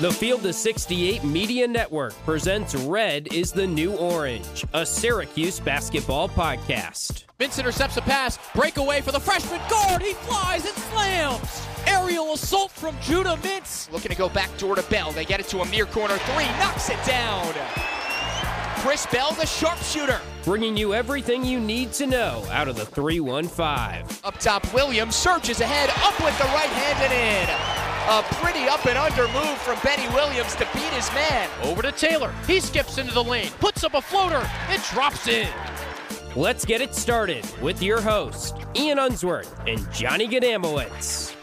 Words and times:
The 0.00 0.10
Field 0.10 0.46
of 0.46 0.54
68 0.54 1.24
Media 1.24 1.68
Network 1.68 2.14
presents 2.24 2.74
Red 2.74 3.34
is 3.34 3.52
the 3.52 3.66
New 3.66 3.92
Orange, 3.96 4.64
a 4.72 4.86
Syracuse 4.86 5.60
basketball 5.60 6.26
podcast. 6.30 7.24
Vince 7.38 7.58
intercepts 7.58 7.98
a 7.98 8.00
pass, 8.00 8.38
breakaway 8.54 9.02
for 9.02 9.12
the 9.12 9.20
freshman 9.20 9.60
guard. 9.68 10.00
He 10.00 10.14
flies 10.14 10.64
and 10.64 10.74
slams. 10.74 11.66
Aerial 11.86 12.32
assault 12.32 12.70
from 12.70 12.96
Judah 13.02 13.36
Mintz. 13.42 13.92
Looking 13.92 14.10
to 14.10 14.16
go 14.16 14.30
back 14.30 14.48
door 14.56 14.74
to 14.74 14.82
Bell. 14.84 15.12
They 15.12 15.26
get 15.26 15.38
it 15.38 15.48
to 15.48 15.60
a 15.60 15.68
near 15.68 15.84
corner 15.84 16.16
three, 16.16 16.46
knocks 16.58 16.88
it 16.88 17.04
down. 17.04 17.52
Chris 18.78 19.04
Bell, 19.12 19.32
the 19.32 19.44
sharpshooter. 19.44 20.22
Bringing 20.44 20.78
you 20.78 20.94
everything 20.94 21.44
you 21.44 21.60
need 21.60 21.92
to 21.92 22.06
know 22.06 22.42
out 22.50 22.68
of 22.68 22.76
the 22.76 22.86
315. 22.86 24.18
Up 24.24 24.38
top, 24.38 24.72
Williams 24.72 25.14
surges 25.14 25.60
ahead, 25.60 25.90
up 25.90 26.18
with 26.24 26.38
the 26.38 26.44
right 26.44 26.70
hand 26.70 27.12
and 27.12 27.12
in. 27.12 27.79
A 28.08 28.22
pretty 28.22 28.68
up 28.68 28.84
and 28.86 28.98
under 28.98 29.28
move 29.28 29.58
from 29.58 29.78
Benny 29.84 30.08
Williams 30.14 30.54
to 30.56 30.66
beat 30.72 30.92
his 30.92 31.12
man. 31.12 31.48
Over 31.62 31.82
to 31.82 31.92
Taylor. 31.92 32.32
He 32.46 32.60
skips 32.60 32.98
into 32.98 33.12
the 33.12 33.22
lane, 33.22 33.50
puts 33.60 33.84
up 33.84 33.94
a 33.94 34.02
floater, 34.02 34.48
and 34.68 34.82
drops 34.84 35.28
in. 35.28 35.48
Let's 36.34 36.64
get 36.64 36.80
it 36.80 36.94
started 36.94 37.44
with 37.60 37.82
your 37.82 38.00
host, 38.00 38.56
Ian 38.76 38.98
Unsworth 38.98 39.54
and 39.66 39.90
Johnny 39.92 40.28
Gadamowitz. 40.28 41.39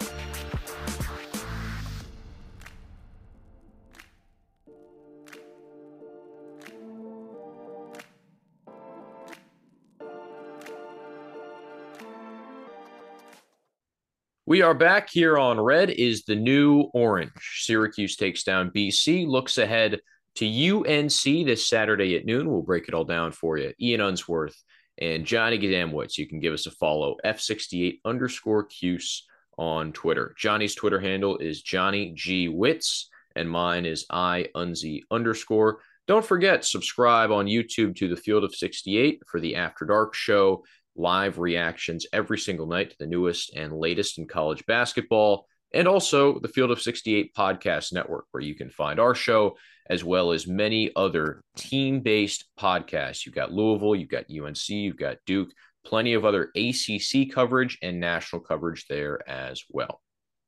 We 14.47 14.61
are 14.61 14.73
back 14.73 15.09
here 15.09 15.37
on 15.37 15.59
Red 15.59 15.89
is 15.89 16.23
the 16.23 16.37
new 16.37 16.83
orange. 16.93 17.33
Syracuse 17.65 18.15
takes 18.15 18.43
down 18.43 18.71
BC, 18.71 19.27
looks 19.27 19.58
ahead 19.58 19.99
to 20.35 20.45
UNC 20.45 21.11
this 21.45 21.67
Saturday 21.67 22.15
at 22.15 22.25
noon. 22.25 22.49
We'll 22.49 22.61
break 22.61 22.87
it 22.87 22.93
all 22.93 23.03
down 23.03 23.33
for 23.33 23.57
you. 23.57 23.73
Ian 23.81 23.99
Unsworth 23.99 24.55
and 24.99 25.25
Johnny 25.25 25.59
Gadamwitz. 25.59 26.17
You 26.17 26.30
can 26.30 26.39
give 26.39 26.53
us 26.53 26.65
a 26.65 26.71
follow, 26.71 27.17
F68 27.25 27.99
underscore 28.05 28.63
Cuse 28.63 29.27
on 29.57 29.91
Twitter. 29.91 30.33
Johnny's 30.37 30.75
Twitter 30.75 31.02
handle 31.02 31.37
is 31.39 31.61
Johnny 31.61 32.13
G 32.15 32.47
Witz, 32.47 33.07
and 33.36 33.52
mine 33.52 33.86
is 33.86 34.05
I 34.09 34.47
Unzy 34.55 35.02
underscore. 35.11 35.80
Don't 36.07 36.25
forget, 36.25 36.63
subscribe 36.63 37.31
on 37.31 37.47
YouTube 37.47 37.97
to 37.97 38.07
the 38.07 38.15
Field 38.15 38.45
of 38.45 38.55
68 38.55 39.23
for 39.27 39.41
the 39.41 39.57
After 39.57 39.83
Dark 39.83 40.13
show 40.13 40.63
live 40.97 41.39
reactions 41.39 42.05
every 42.11 42.37
single 42.37 42.67
night 42.67 42.89
to 42.89 42.95
the 42.99 43.08
newest 43.08 43.55
and 43.55 43.77
latest 43.77 44.17
in 44.17 44.27
college 44.27 44.65
basketball, 44.65 45.45
and 45.73 45.87
also 45.87 46.39
the 46.39 46.47
Field 46.47 46.71
of 46.71 46.81
68 46.81 47.33
podcast 47.35 47.93
network, 47.93 48.25
where 48.31 48.43
you 48.43 48.55
can 48.55 48.69
find 48.69 48.99
our 48.99 49.15
show 49.15 49.57
as 49.89 50.03
well 50.03 50.31
as 50.31 50.47
many 50.47 50.91
other 50.95 51.41
team 51.55 52.02
based 52.02 52.45
podcasts. 52.59 53.25
You've 53.25 53.36
got 53.36 53.53
Louisville, 53.53 53.95
you've 53.95 54.09
got 54.09 54.25
UNC, 54.30 54.69
you've 54.69 54.97
got 54.97 55.17
Duke, 55.25 55.49
plenty 55.86 56.13
of 56.13 56.25
other 56.25 56.52
ACC 56.55 57.31
coverage 57.31 57.77
and 57.81 57.99
national 57.99 58.41
coverage 58.41 58.86
there 58.89 59.27
as 59.30 59.63
well. 59.69 60.02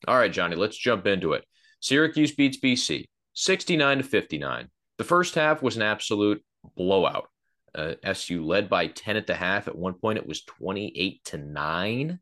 All 0.07 0.17
right, 0.17 0.31
Johnny, 0.31 0.55
let's 0.55 0.77
jump 0.77 1.07
into 1.07 1.33
it. 1.33 1.45
Syracuse 1.79 2.33
beats 2.35 2.59
BC 2.59 3.05
69 3.33 3.97
to 3.99 4.03
59. 4.03 4.67
The 4.97 5.03
first 5.03 5.35
half 5.35 5.61
was 5.61 5.77
an 5.77 5.81
absolute 5.81 6.43
blowout. 6.75 7.29
Uh, 7.75 7.95
SU 8.03 8.45
led 8.45 8.69
by 8.69 8.87
10 8.87 9.15
at 9.17 9.27
the 9.27 9.35
half. 9.35 9.67
At 9.67 9.77
one 9.77 9.93
point, 9.93 10.17
it 10.17 10.27
was 10.27 10.43
28 10.43 11.23
to 11.25 11.37
9. 11.37 12.19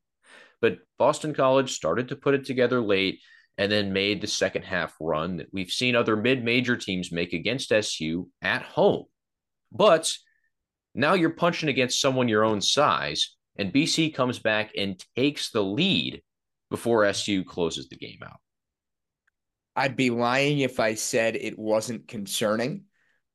But 0.62 0.80
Boston 0.98 1.34
College 1.34 1.72
started 1.72 2.10
to 2.10 2.16
put 2.16 2.34
it 2.34 2.46
together 2.46 2.82
late 2.82 3.20
and 3.58 3.72
then 3.72 3.94
made 3.94 4.22
the 4.22 4.28
second 4.28 4.64
half 4.64 4.96
run 5.00 5.38
that 5.38 5.48
we've 5.52 5.72
seen 5.72 5.96
other 5.96 6.16
mid 6.16 6.44
major 6.44 6.78
teams 6.78 7.12
make 7.12 7.34
against 7.34 7.72
SU 7.72 8.30
at 8.42 8.62
home. 8.62 9.06
But 9.72 10.12
now 10.94 11.14
you're 11.14 11.32
punching 11.32 11.70
against 11.70 12.02
someone 12.02 12.28
your 12.28 12.46
own 12.46 12.62
size, 12.62 13.36
and 13.58 13.74
BC 13.74 14.14
comes 14.14 14.40
back 14.40 14.72
and 14.78 15.04
takes 15.16 15.52
the 15.52 15.64
lead 15.64 16.22
before 16.70 17.06
SU 17.06 17.44
closes 17.44 17.90
the 17.90 17.98
game 17.98 18.20
out. 18.24 18.40
I'd 19.76 19.96
be 19.96 20.10
lying 20.10 20.60
if 20.60 20.80
I 20.80 20.96
said 20.96 21.36
it 21.36 21.58
wasn't 21.58 22.08
concerning. 22.08 22.86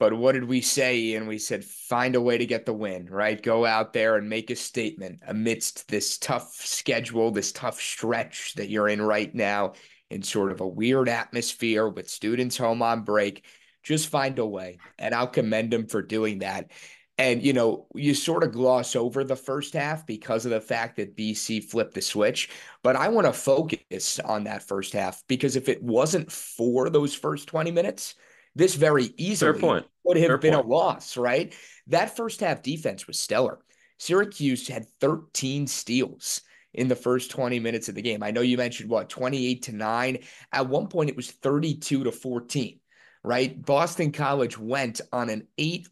But 0.02 0.14
what 0.14 0.32
did 0.32 0.48
we 0.48 0.60
say? 0.62 1.14
And 1.14 1.28
we 1.28 1.38
said, 1.38 1.64
find 1.64 2.16
a 2.16 2.20
way 2.20 2.36
to 2.36 2.44
get 2.44 2.66
the 2.66 2.72
win, 2.72 3.06
right? 3.06 3.40
Go 3.40 3.64
out 3.64 3.92
there 3.92 4.16
and 4.16 4.28
make 4.28 4.50
a 4.50 4.56
statement 4.56 5.20
amidst 5.28 5.86
this 5.86 6.18
tough 6.18 6.56
schedule, 6.56 7.30
this 7.30 7.52
tough 7.52 7.80
stretch 7.80 8.54
that 8.54 8.68
you're 8.68 8.88
in 8.88 9.00
right 9.00 9.32
now, 9.32 9.74
in 10.10 10.20
sort 10.24 10.50
of 10.50 10.60
a 10.60 10.66
weird 10.66 11.08
atmosphere 11.08 11.88
with 11.88 12.10
students 12.10 12.56
home 12.56 12.82
on 12.82 13.02
break. 13.02 13.44
Just 13.84 14.08
find 14.08 14.40
a 14.40 14.44
way. 14.44 14.78
And 14.98 15.14
I'll 15.14 15.28
commend 15.28 15.72
them 15.72 15.86
for 15.86 16.02
doing 16.02 16.40
that. 16.40 16.72
And, 17.16 17.40
you 17.40 17.52
know, 17.52 17.86
you 17.94 18.12
sort 18.12 18.42
of 18.42 18.50
gloss 18.50 18.96
over 18.96 19.22
the 19.22 19.36
first 19.36 19.72
half 19.72 20.04
because 20.04 20.44
of 20.44 20.50
the 20.50 20.60
fact 20.60 20.96
that 20.96 21.16
BC 21.16 21.62
flipped 21.62 21.94
the 21.94 22.02
switch. 22.02 22.50
But 22.82 22.96
I 22.96 23.06
want 23.06 23.28
to 23.28 23.32
focus 23.32 24.18
on 24.18 24.42
that 24.44 24.64
first 24.64 24.94
half 24.94 25.22
because 25.28 25.54
if 25.54 25.68
it 25.68 25.80
wasn't 25.80 26.32
for 26.32 26.90
those 26.90 27.14
first 27.14 27.46
20 27.46 27.70
minutes, 27.70 28.16
this 28.54 28.74
very 28.74 29.12
easily 29.16 29.60
would 30.04 30.16
have 30.16 30.26
Fair 30.26 30.38
been 30.38 30.54
point. 30.54 30.66
a 30.66 30.68
loss, 30.68 31.16
right? 31.16 31.54
That 31.88 32.16
first 32.16 32.40
half 32.40 32.62
defense 32.62 33.06
was 33.06 33.18
stellar. 33.18 33.58
Syracuse 33.98 34.66
had 34.68 34.88
13 35.00 35.66
steals 35.66 36.40
in 36.74 36.88
the 36.88 36.96
first 36.96 37.30
20 37.30 37.60
minutes 37.60 37.88
of 37.88 37.94
the 37.94 38.02
game. 38.02 38.22
I 38.22 38.30
know 38.30 38.40
you 38.40 38.56
mentioned 38.56 38.90
what 38.90 39.08
28 39.08 39.62
to 39.62 39.72
9. 39.72 40.18
At 40.52 40.68
one 40.68 40.88
point 40.88 41.10
it 41.10 41.16
was 41.16 41.30
32 41.30 42.04
to 42.04 42.12
14, 42.12 42.80
right? 43.22 43.64
Boston 43.64 44.10
College 44.12 44.58
went 44.58 45.00
on 45.12 45.30
an 45.30 45.46
8-0 45.58 45.86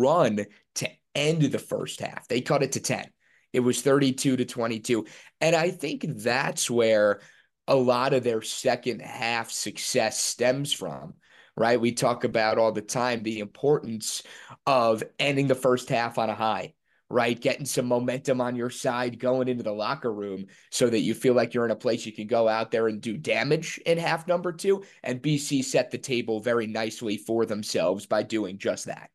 run 0.00 0.46
to 0.76 0.90
end 1.14 1.42
the 1.42 1.58
first 1.58 2.00
half. 2.00 2.26
They 2.28 2.40
cut 2.40 2.62
it 2.62 2.72
to 2.72 2.80
10. 2.80 3.06
It 3.52 3.60
was 3.60 3.82
32 3.82 4.36
to 4.36 4.44
22. 4.44 5.06
And 5.40 5.54
I 5.54 5.70
think 5.70 6.04
that's 6.08 6.68
where 6.68 7.20
a 7.68 7.76
lot 7.76 8.12
of 8.14 8.24
their 8.24 8.42
second 8.42 9.00
half 9.00 9.50
success 9.50 10.18
stems 10.18 10.72
from 10.72 11.14
right? 11.56 11.80
We 11.80 11.92
talk 11.92 12.24
about 12.24 12.58
all 12.58 12.72
the 12.72 12.82
time 12.82 13.22
the 13.22 13.40
importance 13.40 14.22
of 14.66 15.02
ending 15.18 15.46
the 15.46 15.54
first 15.54 15.88
half 15.88 16.18
on 16.18 16.30
a 16.30 16.34
high, 16.34 16.74
right? 17.08 17.40
Getting 17.40 17.66
some 17.66 17.86
momentum 17.86 18.40
on 18.40 18.56
your 18.56 18.70
side 18.70 19.18
going 19.18 19.48
into 19.48 19.62
the 19.62 19.72
locker 19.72 20.12
room 20.12 20.46
so 20.70 20.88
that 20.88 21.00
you 21.00 21.14
feel 21.14 21.34
like 21.34 21.54
you're 21.54 21.64
in 21.64 21.70
a 21.70 21.76
place 21.76 22.04
you 22.04 22.12
can 22.12 22.26
go 22.26 22.48
out 22.48 22.70
there 22.70 22.88
and 22.88 23.00
do 23.00 23.16
damage 23.16 23.78
in 23.86 23.98
half 23.98 24.26
number 24.26 24.52
two. 24.52 24.84
And 25.02 25.22
BC 25.22 25.64
set 25.64 25.90
the 25.90 25.98
table 25.98 26.40
very 26.40 26.66
nicely 26.66 27.16
for 27.16 27.46
themselves 27.46 28.06
by 28.06 28.22
doing 28.22 28.58
just 28.58 28.86
that. 28.86 29.10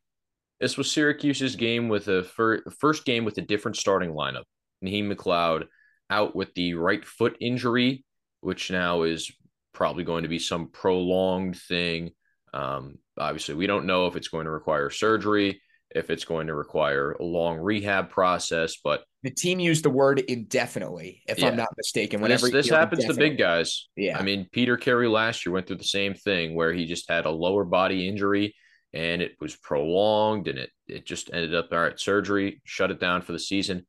This 0.60 0.78
was 0.78 0.92
Syracuse's 0.92 1.56
game 1.56 1.88
with 1.88 2.10
a 2.10 2.24
fir- 2.24 2.64
first 2.80 3.06
game 3.06 3.24
with 3.24 3.38
a 3.38 3.42
different 3.42 3.78
starting 3.78 4.12
lineup. 4.12 4.44
Naheem 4.84 5.12
McLeod 5.12 5.66
out 6.10 6.36
with 6.36 6.54
the 6.54 6.74
right 6.74 7.06
foot 7.06 7.38
injury, 7.40 8.04
which 8.42 8.72
now 8.72 9.04
is 9.04 9.32
probably 9.74 10.04
going 10.04 10.24
to 10.24 10.30
be 10.30 10.40
some 10.40 10.68
prolonged 10.68 11.58
thing. 11.58 12.12
Um, 12.54 12.98
obviously, 13.18 13.56
we 13.56 13.68
don't 13.68 13.86
know 13.86 14.08
if 14.08 14.16
it's 14.16 14.28
going 14.28 14.46
to 14.46 14.52
require 14.52 14.90
surgery, 14.90 15.62
if 15.92 16.10
it's 16.10 16.26
going 16.26 16.48
to 16.48 16.54
require 16.54 17.14
a 17.14 17.24
long 17.24 17.58
rehab 17.58 18.10
process, 18.10 18.78
but 18.84 19.04
the 19.24 19.32
team 19.32 19.60
used 19.60 19.84
the 19.84 19.90
word 19.90 20.20
indefinitely, 20.20 21.24
if 21.28 21.40
yeah. 21.40 21.48
I'm 21.48 21.58
not 21.58 21.70
mistaken. 21.76 22.22
Whenever 22.22 22.46
this, 22.50 22.68
this 22.68 22.70
happens 22.70 23.06
to 23.06 23.14
big 23.14 23.38
guys, 23.38 23.88
yeah. 23.96 24.18
I 24.18 24.24
mean, 24.24 24.48
Peter 24.52 24.78
Carey 24.78 25.08
last 25.08 25.46
year 25.46 25.54
went 25.54 25.68
through 25.68 25.78
the 25.78 25.84
same 25.84 26.14
thing 26.14 26.56
where 26.56 26.72
he 26.72 26.86
just 26.86 27.10
had 27.10 27.26
a 27.26 27.32
lower 27.32 27.66
body 27.66 28.08
injury 28.08 28.56
and 28.94 29.22
it 29.22 29.36
was 29.40 29.56
prolonged 29.56 30.48
and 30.48 30.58
it 30.58 30.70
it 30.88 31.06
just 31.06 31.30
ended 31.34 31.54
up 31.54 31.70
all 31.72 31.80
right 31.80 32.00
surgery 32.00 32.62
shut 32.64 32.92
it 32.92 33.00
down 33.00 33.22
for 33.22 33.32
the 33.34 33.40
season 33.40 33.86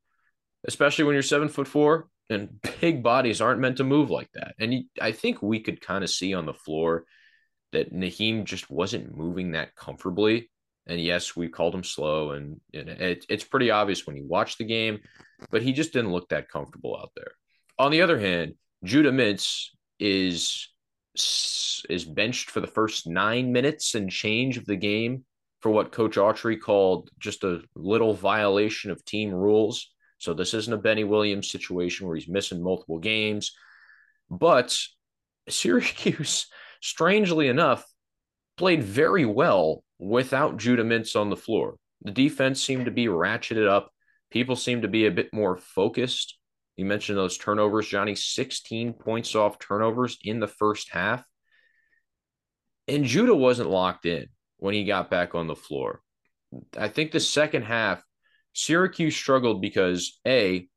especially 0.67 1.03
when 1.03 1.13
you're 1.13 1.23
seven 1.23 1.49
foot 1.49 1.67
four 1.67 2.07
and 2.29 2.61
big 2.81 3.01
bodies 3.01 3.41
aren't 3.41 3.59
meant 3.59 3.77
to 3.77 3.83
move 3.83 4.09
like 4.09 4.29
that 4.33 4.53
and 4.59 4.73
he, 4.73 4.87
i 5.01 5.11
think 5.11 5.41
we 5.41 5.59
could 5.59 5.81
kind 5.81 6.03
of 6.03 6.09
see 6.09 6.33
on 6.33 6.45
the 6.45 6.53
floor 6.53 7.05
that 7.71 7.93
Naheem 7.93 8.43
just 8.43 8.69
wasn't 8.69 9.15
moving 9.15 9.51
that 9.51 9.75
comfortably 9.75 10.49
and 10.87 10.99
yes 10.99 11.35
we 11.35 11.47
called 11.47 11.75
him 11.75 11.83
slow 11.83 12.31
and, 12.31 12.59
and 12.73 12.89
it, 12.89 13.25
it's 13.29 13.43
pretty 13.43 13.71
obvious 13.71 14.05
when 14.05 14.17
you 14.17 14.25
watch 14.27 14.57
the 14.57 14.63
game 14.63 14.99
but 15.49 15.61
he 15.61 15.73
just 15.73 15.93
didn't 15.93 16.11
look 16.11 16.29
that 16.29 16.49
comfortable 16.49 16.97
out 16.97 17.11
there 17.15 17.33
on 17.77 17.91
the 17.91 18.01
other 18.01 18.19
hand 18.19 18.55
judah 18.83 19.11
mintz 19.11 19.67
is 19.99 20.69
is 21.15 22.05
benched 22.05 22.49
for 22.49 22.61
the 22.61 22.67
first 22.67 23.07
nine 23.07 23.51
minutes 23.51 23.95
and 23.95 24.09
change 24.09 24.57
of 24.57 24.65
the 24.65 24.75
game 24.75 25.23
for 25.61 25.69
what 25.69 25.91
Coach 25.91 26.15
Autry 26.15 26.59
called 26.59 27.09
just 27.19 27.43
a 27.43 27.61
little 27.75 28.13
violation 28.13 28.91
of 28.91 29.05
team 29.05 29.31
rules. 29.31 29.91
So 30.17 30.33
this 30.33 30.53
isn't 30.53 30.73
a 30.73 30.77
Benny 30.77 31.03
Williams 31.03 31.51
situation 31.51 32.07
where 32.07 32.15
he's 32.15 32.27
missing 32.27 32.63
multiple 32.63 32.99
games. 32.99 33.51
But 34.29 34.77
Syracuse, 35.49 36.47
strangely 36.81 37.47
enough, 37.47 37.85
played 38.57 38.83
very 38.83 39.25
well 39.25 39.83
without 39.99 40.57
Judah 40.57 40.83
Mintz 40.83 41.19
on 41.19 41.29
the 41.29 41.37
floor. 41.37 41.77
The 42.01 42.11
defense 42.11 42.61
seemed 42.61 42.85
to 42.85 42.91
be 42.91 43.05
ratcheted 43.05 43.67
up. 43.67 43.91
People 44.31 44.55
seemed 44.55 44.81
to 44.81 44.87
be 44.87 45.05
a 45.05 45.11
bit 45.11 45.33
more 45.33 45.57
focused. 45.57 46.37
You 46.75 46.85
mentioned 46.85 47.17
those 47.17 47.37
turnovers, 47.37 47.87
Johnny, 47.87 48.15
16 48.15 48.93
points 48.93 49.35
off 49.35 49.59
turnovers 49.59 50.17
in 50.23 50.39
the 50.39 50.47
first 50.47 50.89
half. 50.89 51.23
And 52.87 53.05
Judah 53.05 53.35
wasn't 53.35 53.69
locked 53.69 54.05
in 54.05 54.27
when 54.57 54.73
he 54.73 54.83
got 54.83 55.11
back 55.11 55.35
on 55.35 55.47
the 55.47 55.55
floor. 55.55 56.01
I 56.77 56.87
think 56.87 57.11
the 57.11 57.19
second 57.19 57.63
half, 57.63 58.03
Syracuse 58.53 59.15
struggled 59.15 59.61
because 59.61 60.19
A, 60.25 60.67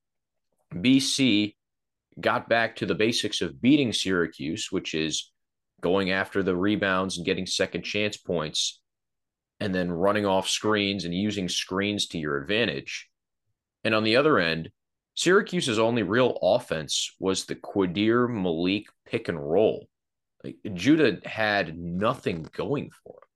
BC 0.73 1.55
got 2.21 2.49
back 2.49 2.77
to 2.77 2.87
the 2.87 2.95
basics 2.95 3.41
of 3.41 3.61
beating 3.61 3.93
Syracuse, 3.93 4.71
which 4.71 4.95
is 4.95 5.33
going 5.85 6.11
after 6.11 6.43
the 6.43 6.57
rebounds 6.57 7.19
and 7.19 7.27
getting 7.27 7.45
second 7.45 7.83
chance 7.83 8.17
points, 8.17 8.81
and 9.61 9.75
then 9.75 9.93
running 9.93 10.25
off 10.25 10.49
screens 10.49 11.05
and 11.05 11.15
using 11.15 11.47
screens 11.47 12.09
to 12.09 12.19
your 12.19 12.39
advantage. 12.39 13.11
And 13.85 13.95
on 13.95 14.03
the 14.03 14.17
other 14.17 14.39
end, 14.39 14.71
Syracuse's 15.15 15.79
only 15.79 16.03
real 16.03 16.39
offense 16.43 17.15
was 17.21 17.45
the 17.45 17.55
Quadir 17.55 18.29
Maliq 18.29 18.87
pick 19.07 19.29
and 19.29 19.39
roll. 19.39 19.87
Like, 20.43 20.57
Judah 20.73 21.21
had 21.29 21.79
nothing 21.79 22.49
going 22.57 22.91
for 23.05 23.13
him. 23.13 23.29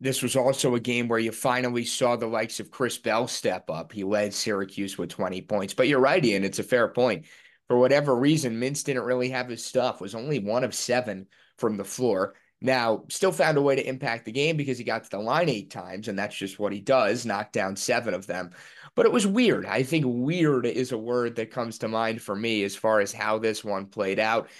This 0.00 0.22
was 0.22 0.34
also 0.34 0.74
a 0.74 0.80
game 0.80 1.08
where 1.08 1.20
you 1.20 1.30
finally 1.30 1.84
saw 1.84 2.16
the 2.16 2.26
likes 2.26 2.58
of 2.58 2.72
Chris 2.72 2.96
Bell 2.98 3.28
step 3.28 3.70
up. 3.70 3.92
He 3.92 4.02
led 4.02 4.34
Syracuse 4.34 4.96
with 4.98 5.10
20 5.10 5.42
points. 5.42 5.74
But 5.74 5.88
you're 5.88 6.00
right, 6.00 6.24
Ian. 6.24 6.42
It's 6.42 6.58
a 6.58 6.64
fair 6.64 6.88
point. 6.88 7.26
For 7.72 7.78
whatever 7.78 8.14
reason, 8.14 8.60
Mintz 8.60 8.84
didn't 8.84 9.04
really 9.04 9.30
have 9.30 9.48
his 9.48 9.64
stuff, 9.64 9.98
was 9.98 10.14
only 10.14 10.38
one 10.38 10.62
of 10.62 10.74
seven 10.74 11.26
from 11.56 11.78
the 11.78 11.86
floor. 11.86 12.34
Now, 12.60 13.04
still 13.08 13.32
found 13.32 13.56
a 13.56 13.62
way 13.62 13.76
to 13.76 13.88
impact 13.88 14.26
the 14.26 14.30
game 14.30 14.58
because 14.58 14.76
he 14.76 14.84
got 14.84 15.04
to 15.04 15.10
the 15.10 15.18
line 15.18 15.48
eight 15.48 15.70
times, 15.70 16.06
and 16.06 16.18
that's 16.18 16.36
just 16.36 16.58
what 16.58 16.74
he 16.74 16.80
does, 16.80 17.24
knock 17.24 17.50
down 17.50 17.76
seven 17.76 18.12
of 18.12 18.26
them. 18.26 18.50
But 18.94 19.06
it 19.06 19.12
was 19.12 19.26
weird. 19.26 19.64
I 19.64 19.84
think 19.84 20.04
weird 20.06 20.66
is 20.66 20.92
a 20.92 20.98
word 20.98 21.36
that 21.36 21.50
comes 21.50 21.78
to 21.78 21.88
mind 21.88 22.20
for 22.20 22.36
me 22.36 22.62
as 22.62 22.76
far 22.76 23.00
as 23.00 23.10
how 23.10 23.38
this 23.38 23.64
one 23.64 23.86
played 23.86 24.18
out. 24.18 24.50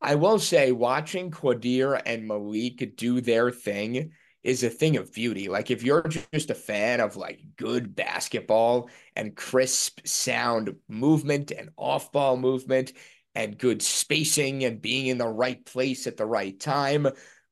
I 0.00 0.14
will 0.14 0.38
say, 0.38 0.70
watching 0.70 1.32
Quadir 1.32 2.00
and 2.06 2.30
Maliq 2.30 2.94
do 2.94 3.20
their 3.20 3.50
thing 3.50 4.12
is 4.42 4.62
a 4.62 4.70
thing 4.70 4.96
of 4.96 5.12
beauty. 5.12 5.48
Like, 5.48 5.70
if 5.70 5.82
you're 5.82 6.02
just 6.32 6.50
a 6.50 6.54
fan 6.54 7.00
of 7.00 7.16
like 7.16 7.40
good 7.56 7.94
basketball 7.94 8.88
and 9.16 9.36
crisp 9.36 10.00
sound 10.04 10.74
movement 10.88 11.50
and 11.50 11.70
off 11.76 12.12
ball 12.12 12.36
movement 12.36 12.92
and 13.34 13.58
good 13.58 13.82
spacing 13.82 14.64
and 14.64 14.80
being 14.80 15.06
in 15.06 15.18
the 15.18 15.28
right 15.28 15.64
place 15.64 16.06
at 16.06 16.16
the 16.16 16.26
right 16.26 16.58
time, 16.58 17.06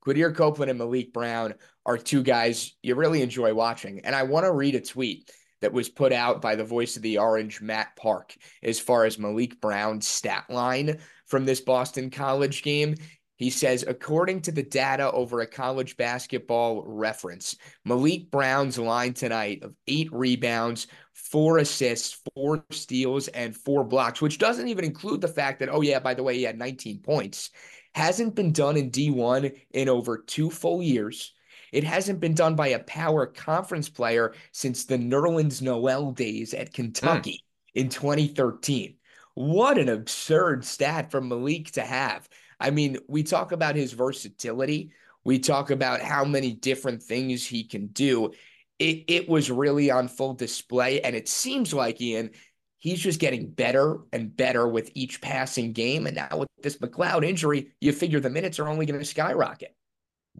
Quadir 0.05 0.35
Copeland 0.35 0.70
and 0.70 0.81
Maliq 0.81 1.12
Brown 1.12 1.55
are 1.85 1.99
two 1.99 2.23
guys 2.23 2.75
you 2.82 2.94
really 2.94 3.23
enjoy 3.23 3.52
watching. 3.52 4.00
And 4.00 4.14
I 4.14 4.23
want 4.23 4.46
to 4.46 4.52
read 4.52 4.75
a 4.75 4.81
tweet 4.81 5.31
that 5.61 5.73
was 5.73 5.88
put 5.88 6.12
out 6.12 6.40
by 6.40 6.55
the 6.55 6.64
voice 6.64 6.96
of 6.96 7.02
the 7.02 7.19
Orange, 7.19 7.61
Matt 7.61 7.96
Park, 7.96 8.35
as 8.62 8.79
far 8.79 9.05
as 9.05 9.17
Maliq 9.17 9.61
Brown's 9.61 10.06
stat 10.06 10.44
line 10.49 10.99
from 11.26 11.44
this 11.44 11.61
Boston 11.61 12.11
College 12.11 12.62
game. 12.62 12.94
He 13.38 13.50
says, 13.50 13.85
according 13.87 14.43
to 14.43 14.52
the 14.52 14.64
data 14.64 15.12
over 15.12 15.40
a 15.40 15.46
college 15.46 15.96
basketball 15.96 16.82
reference, 16.85 17.55
Maliq 17.87 18.32
Brown's 18.32 18.79
line 18.79 19.14
tonight 19.14 19.62
of 19.62 19.75
eight 19.87 20.12
rebounds, 20.12 20.88
four 21.14 21.58
assists, 21.58 22.20
four 22.35 22.64
steals, 22.70 23.29
and 23.29 23.56
four 23.56 23.85
blocks, 23.85 24.20
which 24.20 24.38
doesn't 24.38 24.67
even 24.67 24.85
include 24.85 25.20
the 25.20 25.29
fact 25.29 25.61
that, 25.61 25.69
oh, 25.69 25.82
yeah, 25.82 26.00
by 26.00 26.14
the 26.14 26.23
way, 26.25 26.37
he 26.37 26.43
had 26.43 26.58
19 26.58 26.99
points, 26.99 27.50
hasn't 27.94 28.35
been 28.35 28.50
done 28.50 28.76
in 28.76 28.90
D1 28.90 29.56
in 29.70 29.88
over 29.88 30.19
two 30.19 30.50
full 30.50 30.82
years. 30.82 31.32
It 31.70 31.85
hasn't 31.85 32.19
been 32.19 32.35
done 32.35 32.56
by 32.56 32.69
a 32.69 32.81
power 32.81 33.25
conference 33.26 33.88
player 33.88 34.35
since 34.50 34.85
the 34.85 34.99
Nerlens 34.99 35.62
Noel 35.62 36.11
days 36.11 36.55
at 36.55 36.73
Kentucky 36.75 37.44
mm. 37.76 37.81
in 37.82 37.88
2013. 37.88 38.96
What 39.35 39.79
an 39.79 39.88
absurd 39.88 40.64
stat 40.64 41.12
for 41.12 41.20
Maliq 41.20 41.70
to 41.73 41.82
have. 41.82 42.29
I 42.61 42.71
mean, 42.71 42.99
we 43.09 43.23
talk 43.23 43.53
about 43.53 43.77
his 43.77 43.93
versatility. 43.93 44.93
We 45.25 45.39
talk 45.39 45.71
about 45.71 46.01
how 46.01 46.25
many 46.25 46.53
different 46.53 47.03
things 47.03 47.47
he 47.47 47.65
can 47.65 47.89
do. 47.89 48.33
It, 48.79 49.05
it 49.09 49.29
was 49.29 49.51
really 49.51 49.91
on 49.91 50.09
full 50.09 50.35
display. 50.35 51.01
And 51.01 51.15
it 51.15 51.29
seems 51.29 51.75
like, 51.75 52.01
Ian, 52.01 52.31
he's 52.79 53.01
just 53.01 53.21
getting 53.21 53.51
better 53.51 53.99
and 54.13 54.35
better 54.35 54.67
with 54.69 54.91
each 54.95 55.21
passing 55.21 55.73
game. 55.73 56.07
And 56.07 56.17
now 56.17 56.38
with 56.38 56.49
this 56.62 56.79
McLeod 56.79 57.25
injury, 57.25 57.73
you 57.81 57.93
figure 57.93 58.21
the 58.21 58.31
minutes 58.31 58.59
are 58.59 58.69
only 58.69 58.87
going 58.87 59.00
to 59.00 59.05
skyrocket 59.05 59.75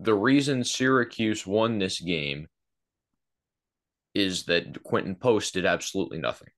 the 0.01 0.15
reason 0.15 0.65
Syracuse 0.65 1.47
won 1.47 1.79
this 1.79 2.01
game 2.01 2.47
is 4.15 4.45
that 4.45 4.83
Quinten 4.85 5.19
Post 5.19 5.55
did 5.55 5.67
absolutely 5.67 6.19
nothing. 6.19 6.49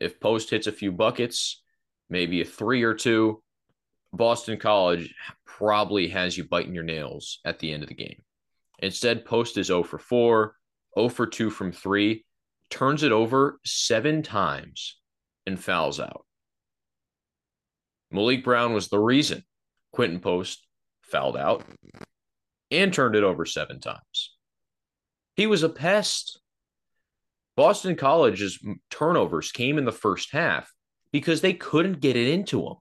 If 0.00 0.20
Post 0.20 0.50
hits 0.50 0.66
a 0.66 0.72
few 0.72 0.92
buckets, 0.92 1.62
maybe 2.08 2.40
a 2.40 2.44
three 2.44 2.82
or 2.82 2.94
two, 2.94 3.42
Boston 4.12 4.58
College 4.58 5.14
probably 5.46 6.08
has 6.08 6.36
you 6.36 6.44
biting 6.44 6.74
your 6.74 6.84
nails 6.84 7.40
at 7.44 7.58
the 7.58 7.72
end 7.72 7.82
of 7.82 7.88
the 7.88 7.94
game. 7.94 8.22
Instead, 8.80 9.24
Post 9.24 9.56
is 9.56 9.66
0 9.66 9.82
for 9.82 9.98
4, 9.98 10.54
0 10.96 11.08
for 11.08 11.26
2 11.26 11.50
from 11.50 11.72
3, 11.72 12.24
turns 12.70 13.02
it 13.02 13.12
over 13.12 13.58
seven 13.64 14.22
times 14.22 14.98
and 15.46 15.62
fouls 15.62 16.00
out. 16.00 16.24
Maliq 18.12 18.44
Brown 18.44 18.72
was 18.72 18.88
the 18.88 18.98
reason 18.98 19.44
Quinten 19.94 20.22
Post 20.22 20.66
fouled 21.02 21.36
out 21.36 21.64
and 22.70 22.92
turned 22.92 23.16
it 23.16 23.24
over 23.24 23.44
seven 23.44 23.80
times. 23.80 24.36
He 25.34 25.46
was 25.46 25.62
a 25.62 25.68
pest. 25.68 26.40
Boston 27.56 27.96
College's 27.96 28.58
turnovers 28.90 29.52
came 29.52 29.78
in 29.78 29.84
the 29.84 29.92
first 29.92 30.32
half 30.32 30.70
because 31.12 31.40
they 31.40 31.54
couldn't 31.54 32.00
get 32.00 32.16
it 32.16 32.28
into 32.28 32.64
him. 32.66 32.74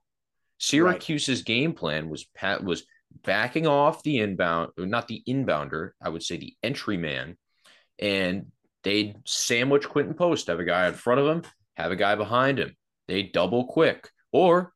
Syracuse's 0.59 1.39
right. 1.39 1.45
game 1.45 1.73
plan 1.73 2.09
was 2.09 2.25
was 2.61 2.83
backing 3.23 3.67
off 3.67 4.03
the 4.03 4.19
inbound, 4.19 4.71
not 4.77 5.07
the 5.07 5.23
inbounder, 5.27 5.91
I 6.01 6.09
would 6.09 6.23
say 6.23 6.37
the 6.37 6.55
entry 6.63 6.97
man, 6.97 7.37
and 7.99 8.47
they'd 8.83 9.15
sandwich 9.25 9.83
Quinten 9.83 10.17
Post, 10.17 10.47
have 10.47 10.59
a 10.59 10.65
guy 10.65 10.87
in 10.87 10.93
front 10.93 11.19
of 11.19 11.27
him, 11.27 11.43
have 11.75 11.91
a 11.91 11.95
guy 11.95 12.15
behind 12.15 12.59
him. 12.59 12.75
They 13.07 13.23
double 13.23 13.65
quick, 13.65 14.09
or 14.31 14.73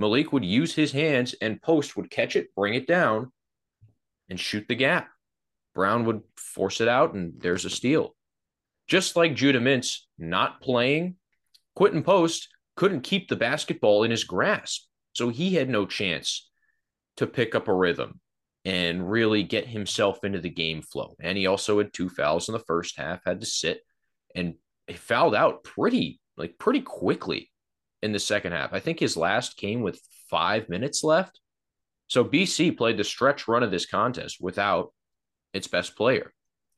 Maliq 0.00 0.32
would 0.32 0.44
use 0.44 0.74
his 0.74 0.92
hands 0.92 1.34
and 1.40 1.62
Post 1.62 1.96
would 1.96 2.10
catch 2.10 2.36
it, 2.36 2.54
bring 2.54 2.74
it 2.74 2.86
down, 2.86 3.32
and 4.28 4.40
shoot 4.40 4.66
the 4.68 4.74
gap. 4.74 5.08
Brown 5.74 6.04
would 6.04 6.22
force 6.36 6.80
it 6.80 6.88
out, 6.88 7.14
and 7.14 7.34
there's 7.38 7.64
a 7.64 7.70
steal. 7.70 8.14
Just 8.86 9.16
like 9.16 9.34
Judah 9.34 9.60
Mintz 9.60 10.00
not 10.18 10.60
playing, 10.60 11.16
Quinten 11.76 12.04
Post 12.04 12.48
couldn't 12.76 13.02
keep 13.02 13.28
the 13.28 13.36
basketball 13.36 14.04
in 14.04 14.10
his 14.10 14.24
grasp. 14.24 14.86
So 15.14 15.30
he 15.30 15.54
had 15.54 15.68
no 15.68 15.86
chance 15.86 16.50
to 17.16 17.26
pick 17.26 17.54
up 17.54 17.68
a 17.68 17.74
rhythm 17.74 18.20
and 18.64 19.10
really 19.10 19.42
get 19.42 19.66
himself 19.66 20.24
into 20.24 20.40
the 20.40 20.50
game 20.50 20.82
flow. 20.82 21.14
And 21.20 21.38
he 21.38 21.46
also 21.46 21.78
had 21.78 21.92
two 21.92 22.08
fouls 22.08 22.48
in 22.48 22.52
the 22.52 22.58
first 22.60 22.98
half, 22.98 23.20
had 23.24 23.40
to 23.40 23.46
sit 23.46 23.80
and 24.34 24.54
he 24.86 24.94
fouled 24.94 25.34
out 25.34 25.64
pretty 25.64 26.20
like 26.36 26.58
pretty 26.58 26.80
quickly 26.80 27.50
in 28.02 28.12
the 28.12 28.18
second 28.18 28.52
half. 28.52 28.72
I 28.72 28.80
think 28.80 28.98
his 28.98 29.16
last 29.16 29.56
came 29.56 29.80
with 29.80 30.00
five 30.28 30.68
minutes 30.68 31.04
left. 31.04 31.40
So 32.08 32.24
BC 32.24 32.76
played 32.76 32.98
the 32.98 33.04
stretch 33.04 33.48
run 33.48 33.62
of 33.62 33.70
this 33.70 33.86
contest 33.86 34.38
without 34.40 34.92
its 35.52 35.68
best 35.68 35.96
player. 35.96 36.32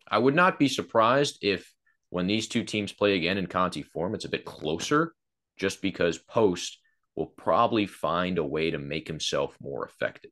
I 0.09 0.19
would 0.19 0.35
not 0.35 0.59
be 0.59 0.69
surprised 0.69 1.39
if 1.43 1.73
when 2.11 2.27
these 2.27 2.47
two 2.47 2.63
teams 2.63 2.93
play 2.93 3.17
again 3.17 3.39
in 3.39 3.47
Conte 3.47 3.83
Forum, 3.83 4.15
it's 4.15 4.25
a 4.25 4.31
bit 4.31 4.45
closer 4.45 5.15
just 5.57 5.83
because 5.83 6.19
Post 6.19 6.79
will 7.17 7.27
probably 7.27 7.87
find 7.87 8.39
a 8.39 8.45
way 8.45 8.71
to 8.71 8.79
make 8.79 9.09
himself 9.09 9.57
more 9.61 9.85
effective. 9.85 10.31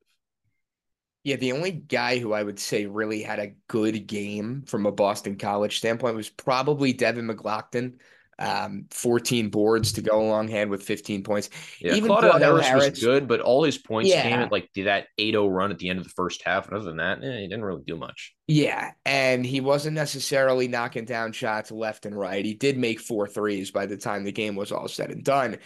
Yeah, 1.25 1.37
the 1.37 1.53
only 1.53 1.71
guy 1.71 2.19
who 2.19 2.35
I 2.35 2.43
would 2.43 2.61
say 2.61 2.85
really 2.85 3.23
had 3.23 3.39
a 3.39 3.55
good 3.69 4.07
game 4.07 4.63
from 4.67 4.85
a 4.85 4.93
Boston 4.93 5.37
College 5.37 5.79
standpoint 5.79 6.17
was 6.17 6.29
probably 6.29 6.93
Devin 6.93 7.27
McGlockton. 7.27 7.95
um, 8.39 8.87
14 8.91 9.49
boards 9.49 9.93
to 9.93 10.03
go 10.03 10.21
along 10.21 10.49
hand 10.49 10.71
with 10.71 10.83
15 10.83 11.23
points. 11.23 11.51
Yeah, 11.81 11.95
Even 11.95 12.11
Claudell 12.11 12.41
Harris, 12.41 12.67
Harris, 12.67 12.91
was 12.91 13.01
good, 13.01 13.29
but 13.29 13.41
all 13.41 13.63
his 13.63 13.79
points 13.79 14.11
yeah. 14.11 14.23
came 14.23 14.41
at 14.41 14.53
like 14.53 14.69
that 14.75 15.07
8-0 15.19 15.55
run 15.55 15.71
at 15.71 15.79
the 15.79 15.89
end 15.89 15.99
of 15.99 16.05
the 16.05 16.11
first 16.11 16.43
half. 16.45 16.67
And 16.67 16.77
other 16.77 16.87
than 16.87 16.97
that, 16.97 17.23
eh, 17.23 17.41
he 17.41 17.49
didn't 17.49 17.65
really 17.65 17.85
do 17.87 17.97
much. 17.97 18.35
Yeah, 18.47 18.93
and 19.07 19.47
he 19.47 19.61
wasn't 19.61 19.95
necessarily 19.95 20.69
knocking 20.69 21.05
down 21.05 21.33
shots 21.33 21.71
left 21.71 22.07
and 22.07 22.19
right. 22.19 22.45
He 22.45 22.55
did 22.55 22.77
make 22.77 23.01
four 23.01 23.29
threes 23.29 23.71
by 23.71 23.87
the 23.87 23.97
time 23.97 24.25
the 24.25 24.33
game 24.33 24.57
was 24.57 24.73
all 24.73 24.89
said 24.89 25.11
and 25.11 25.25
done. 25.25 25.59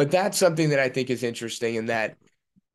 But 0.00 0.10
that's 0.10 0.38
something 0.38 0.70
that 0.70 0.78
I 0.78 0.88
think 0.88 1.10
is 1.10 1.22
interesting 1.22 1.74
in 1.74 1.84
that 1.86 2.16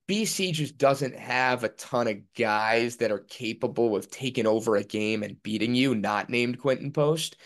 BC 0.07 0.53
just 0.53 0.77
doesn't 0.77 1.15
have 1.15 1.63
a 1.63 1.69
ton 1.69 2.07
of 2.07 2.17
guys 2.37 2.97
that 2.97 3.11
are 3.11 3.17
capable 3.17 3.95
of 3.95 4.11
taking 4.11 4.45
over 4.45 4.75
a 4.75 4.83
game 4.83 5.23
and 5.23 5.41
beating 5.41 5.73
you, 5.73 5.95
not 5.95 6.29
named 6.29 6.61
Quinten 6.61 6.93
Post. 6.93 7.37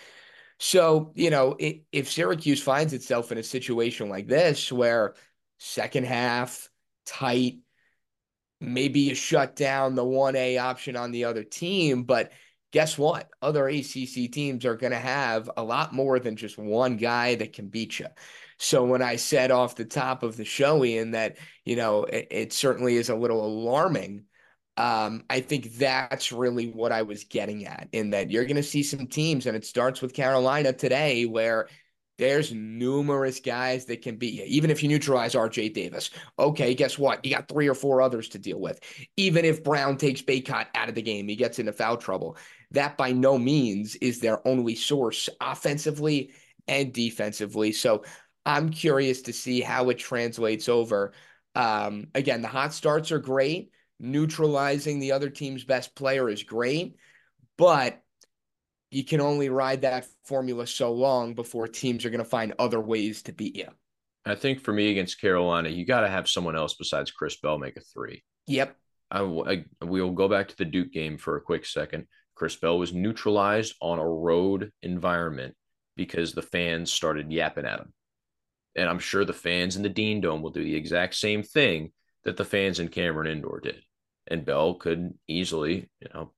So, 0.60 1.14
you 1.16 1.30
know, 1.30 1.56
if 1.58 2.12
Syracuse 2.12 2.62
finds 2.62 2.92
itself 2.92 3.32
in 3.32 3.38
a 3.38 3.44
situation 3.44 4.10
like 4.10 4.28
this 4.28 4.70
where 4.70 5.14
second 5.60 6.06
half 6.06 6.70
tight, 7.06 7.60
maybe 8.60 9.00
you 9.00 9.16
shut 9.16 9.56
down 9.56 9.96
the 9.96 10.04
1A 10.04 10.62
option 10.62 10.98
on 10.98 11.12
the 11.12 11.24
other 11.24 11.46
team, 11.46 12.04
but 12.04 12.34
guess 12.74 12.98
what? 12.98 13.30
Other 13.42 13.70
ACC 13.70 14.30
teams 14.30 14.66
are 14.66 14.76
going 14.76 14.92
to 14.92 15.00
have 15.00 15.50
a 15.56 15.64
lot 15.64 15.94
more 15.94 16.20
than 16.20 16.36
just 16.36 16.58
one 16.58 16.98
guy 16.98 17.36
that 17.36 17.54
can 17.54 17.70
beat 17.70 17.98
you. 17.98 18.08
So 18.60 18.84
when 18.84 19.02
I 19.02 19.16
said 19.16 19.52
off 19.52 19.76
the 19.76 19.86
top 19.86 20.22
of 20.22 20.38
the 20.38 20.46
show, 20.46 20.84
Ian, 20.84 21.12
that, 21.12 21.38
you 21.66 21.76
know, 21.76 22.04
it, 22.04 22.28
it 22.30 22.54
certainly 22.54 22.98
is 22.98 23.10
a 23.10 23.16
little 23.16 23.46
alarming 23.46 24.26
um, 24.80 25.26
I 25.30 25.42
think 25.42 25.74
that's 25.74 26.32
really 26.32 26.68
what 26.68 26.94
I 26.94 27.02
was 27.02 27.26
getting 27.26 27.66
at 27.66 27.90
in 27.92 28.12
that 28.12 28.32
you're 28.32 28.46
going 28.46 28.56
to 28.56 28.64
see 28.64 28.82
some 28.82 29.08
teams, 29.08 29.46
and 29.46 29.58
it 29.58 29.66
starts 29.66 30.02
with 30.02 30.14
Carolina 30.14 30.72
today, 30.72 31.26
where 31.26 31.68
there's 32.18 32.54
numerous 32.54 33.42
guys 33.42 33.86
that 33.86 34.02
can 34.02 34.16
beat 34.16 34.36
you. 34.36 34.46
Even 34.48 34.72
if 34.72 34.82
you 34.82 34.88
neutralize 34.88 35.36
RJ 35.36 35.74
Davis, 35.74 36.12
okay, 36.38 36.74
guess 36.74 36.98
what? 36.98 37.24
You 37.26 37.36
got 37.36 37.50
three 37.50 37.68
or 37.68 37.74
four 37.74 38.02
others 38.02 38.30
to 38.30 38.40
deal 38.40 38.60
with. 38.60 38.80
Even 39.18 39.44
if 39.44 39.66
Brown 39.66 39.98
takes 39.98 40.22
Bacot 40.22 40.68
out 40.74 40.88
of 40.88 40.96
the 40.96 41.02
game, 41.02 41.28
he 41.28 41.36
gets 41.36 41.60
into 41.60 41.74
foul 41.74 41.98
trouble. 41.98 42.38
That 42.72 42.96
by 42.96 43.12
no 43.12 43.38
means 43.38 43.96
is 43.98 44.22
their 44.22 44.46
only 44.48 44.76
source 44.76 45.28
offensively 45.42 46.32
and 46.70 46.94
defensively. 46.94 47.74
So 47.74 48.04
I'm 48.50 48.70
curious 48.70 49.22
to 49.24 49.34
see 49.34 49.62
how 49.62 49.90
it 49.90 50.00
translates 50.00 50.70
over. 50.70 51.14
Um, 51.56 52.08
again, 52.16 52.42
the 52.42 52.48
hot 52.48 52.74
starts 52.74 53.12
are 53.12 53.20
great 53.20 53.72
neutralizing 54.00 55.00
the 55.00 55.12
other 55.12 55.30
team's 55.30 55.64
best 55.64 55.96
player 55.96 56.30
is 56.30 56.44
great, 56.44 56.96
but 57.58 58.02
you 58.92 59.04
can 59.04 59.22
only 59.22 59.50
ride 59.50 59.82
that 59.82 60.08
formula 60.24 60.66
so 60.66 60.92
long 60.92 61.34
before 61.34 61.68
teams 61.68 62.06
are 62.06 62.10
going 62.10 62.24
to 62.24 62.30
find 62.30 62.54
other 62.58 62.80
ways 62.80 63.22
to 63.24 63.34
beat 63.34 63.56
you. 63.56 63.68
I 64.26 64.36
think 64.36 64.62
for 64.62 64.74
me 64.74 64.90
against 64.92 65.22
Carolina, 65.22 65.70
you 65.70 65.86
got 65.86 66.02
to 66.02 66.10
have 66.10 66.28
someone 66.28 66.56
else 66.56 66.76
besides 66.76 67.12
Chris 67.12 67.38
Bell 67.40 67.58
make 67.58 67.78
a 67.78 67.82
three. 67.82 68.24
Yep. 68.48 68.76
I, 69.12 69.22
I, 69.22 69.66
we'll 69.82 70.12
go 70.12 70.28
back 70.28 70.48
to 70.50 70.58
the 70.58 70.66
Duke 70.66 70.92
game 70.92 71.18
for 71.18 71.36
a 71.36 71.42
quick 71.42 71.66
second. 71.66 72.08
Chris 72.36 72.56
Bell 72.56 72.78
was 72.78 72.94
neutralized 72.94 73.76
on 73.82 74.00
a 74.00 74.08
road 74.08 74.72
environment 74.82 75.56
because 75.96 76.32
the 76.32 76.42
fans 76.42 76.92
started 76.92 77.32
yapping 77.32 77.66
at 77.66 77.80
him. 77.80 77.94
And 78.80 78.90
I'm 78.90 79.00
sure 79.00 79.26
the 79.26 79.34
fans 79.34 79.76
in 79.76 79.84
the 79.84 79.90
Dean 79.90 80.22
Dome 80.22 80.42
will 80.42 80.52
do 80.52 80.64
the 80.64 80.76
exact 80.76 81.16
same 81.16 81.44
thing 81.44 81.92
that 82.24 82.38
the 82.38 82.46
fans 82.46 82.80
in 82.80 82.88
Cameron 82.88 83.28
Indoor 83.28 83.60
did 83.60 83.82
and 84.28 84.46
Bell 84.46 84.76
could 84.76 85.14
easily, 85.28 85.90
you 86.00 86.08
know, 86.14 86.32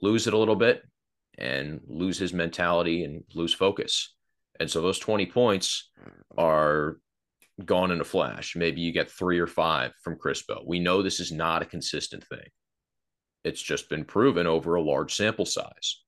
lose 0.00 0.26
it 0.26 0.32
a 0.32 0.38
little 0.38 0.56
bit 0.56 0.82
and 1.36 1.80
lose 1.86 2.16
his 2.16 2.32
mentality 2.32 3.04
and 3.04 3.22
lose 3.34 3.52
focus. 3.52 4.14
And 4.58 4.70
so 4.70 4.80
those 4.80 4.98
20 4.98 5.26
points 5.26 5.90
are 6.38 6.96
gone 7.62 7.90
in 7.90 8.00
a 8.00 8.04
flash. 8.04 8.56
Maybe 8.56 8.80
you 8.80 8.90
get 8.90 9.10
three 9.10 9.38
or 9.38 9.46
five 9.46 9.92
from 10.02 10.16
Chris 10.16 10.42
Bell. 10.42 10.62
We 10.66 10.80
know 10.80 11.02
this 11.02 11.20
is 11.20 11.32
not 11.32 11.60
a 11.60 11.66
consistent 11.66 12.24
thing. 12.24 12.48
It's 13.44 13.62
just 13.62 13.90
been 13.90 14.06
proven 14.06 14.46
over 14.46 14.74
a 14.74 14.82
large 14.82 15.14
sample 15.14 15.44
size. 15.44 16.02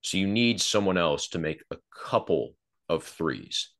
So 0.00 0.16
you 0.16 0.26
need 0.26 0.62
someone 0.62 0.96
else 0.96 1.28
to 1.28 1.38
make 1.38 1.62
a 1.70 1.76
couple 1.94 2.54
of 2.88 3.04
threes. 3.04 3.70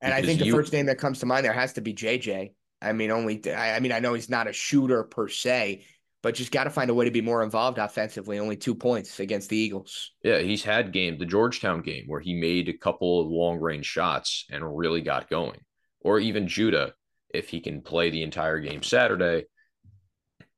And 0.00 0.14
I 0.14 0.22
think 0.22 0.40
the 0.40 0.46
you, 0.46 0.52
first 0.52 0.72
name 0.72 0.86
that 0.86 0.98
comes 0.98 1.20
to 1.20 1.26
mind 1.26 1.44
there 1.44 1.52
has 1.52 1.74
to 1.74 1.80
be 1.80 1.92
JJ. 1.92 2.52
I 2.82 2.92
mean, 2.92 3.10
only 3.10 3.42
I, 3.52 3.76
I 3.76 3.80
mean, 3.80 3.92
I 3.92 4.00
know 4.00 4.14
he's 4.14 4.30
not 4.30 4.48
a 4.48 4.52
shooter 4.52 5.04
per 5.04 5.28
se, 5.28 5.84
but 6.22 6.34
just 6.34 6.52
got 6.52 6.64
to 6.64 6.70
find 6.70 6.90
a 6.90 6.94
way 6.94 7.04
to 7.04 7.10
be 7.10 7.20
more 7.20 7.42
involved 7.42 7.78
offensively. 7.78 8.38
Only 8.38 8.56
two 8.56 8.74
points 8.74 9.20
against 9.20 9.50
the 9.50 9.56
Eagles. 9.56 10.12
Yeah, 10.22 10.38
he's 10.38 10.62
had 10.62 10.92
game 10.92 11.18
the 11.18 11.26
Georgetown 11.26 11.82
game 11.82 12.04
where 12.06 12.20
he 12.20 12.34
made 12.34 12.68
a 12.68 12.76
couple 12.76 13.20
of 13.20 13.28
long 13.28 13.58
range 13.58 13.86
shots 13.86 14.46
and 14.50 14.76
really 14.76 15.02
got 15.02 15.28
going, 15.28 15.60
or 16.00 16.18
even 16.18 16.48
Judah 16.48 16.94
if 17.32 17.48
he 17.48 17.60
can 17.60 17.82
play 17.82 18.10
the 18.10 18.22
entire 18.22 18.58
game 18.58 18.82
Saturday 18.82 19.44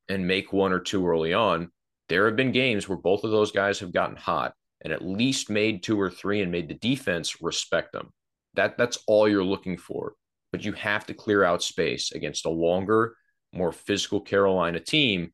and 0.08 0.26
make 0.26 0.52
one 0.52 0.72
or 0.72 0.80
two 0.80 1.06
early 1.06 1.32
on. 1.32 1.70
There 2.08 2.26
have 2.26 2.36
been 2.36 2.52
games 2.52 2.88
where 2.88 2.98
both 2.98 3.24
of 3.24 3.30
those 3.30 3.52
guys 3.52 3.80
have 3.80 3.92
gotten 3.92 4.16
hot 4.16 4.54
and 4.82 4.92
at 4.92 5.04
least 5.04 5.48
made 5.48 5.82
two 5.82 6.00
or 6.00 6.10
three 6.10 6.42
and 6.42 6.50
made 6.50 6.68
the 6.68 6.74
defense 6.74 7.40
respect 7.40 7.92
them. 7.92 8.12
That 8.54 8.76
that's 8.78 8.98
all 9.06 9.28
you're 9.28 9.44
looking 9.44 9.76
for 9.76 10.14
but 10.52 10.64
you 10.64 10.72
have 10.72 11.06
to 11.06 11.14
clear 11.14 11.42
out 11.42 11.62
space 11.62 12.12
against 12.12 12.46
a 12.46 12.50
longer, 12.50 13.16
more 13.52 13.72
physical 13.72 14.20
Carolina 14.20 14.78
team 14.78 15.32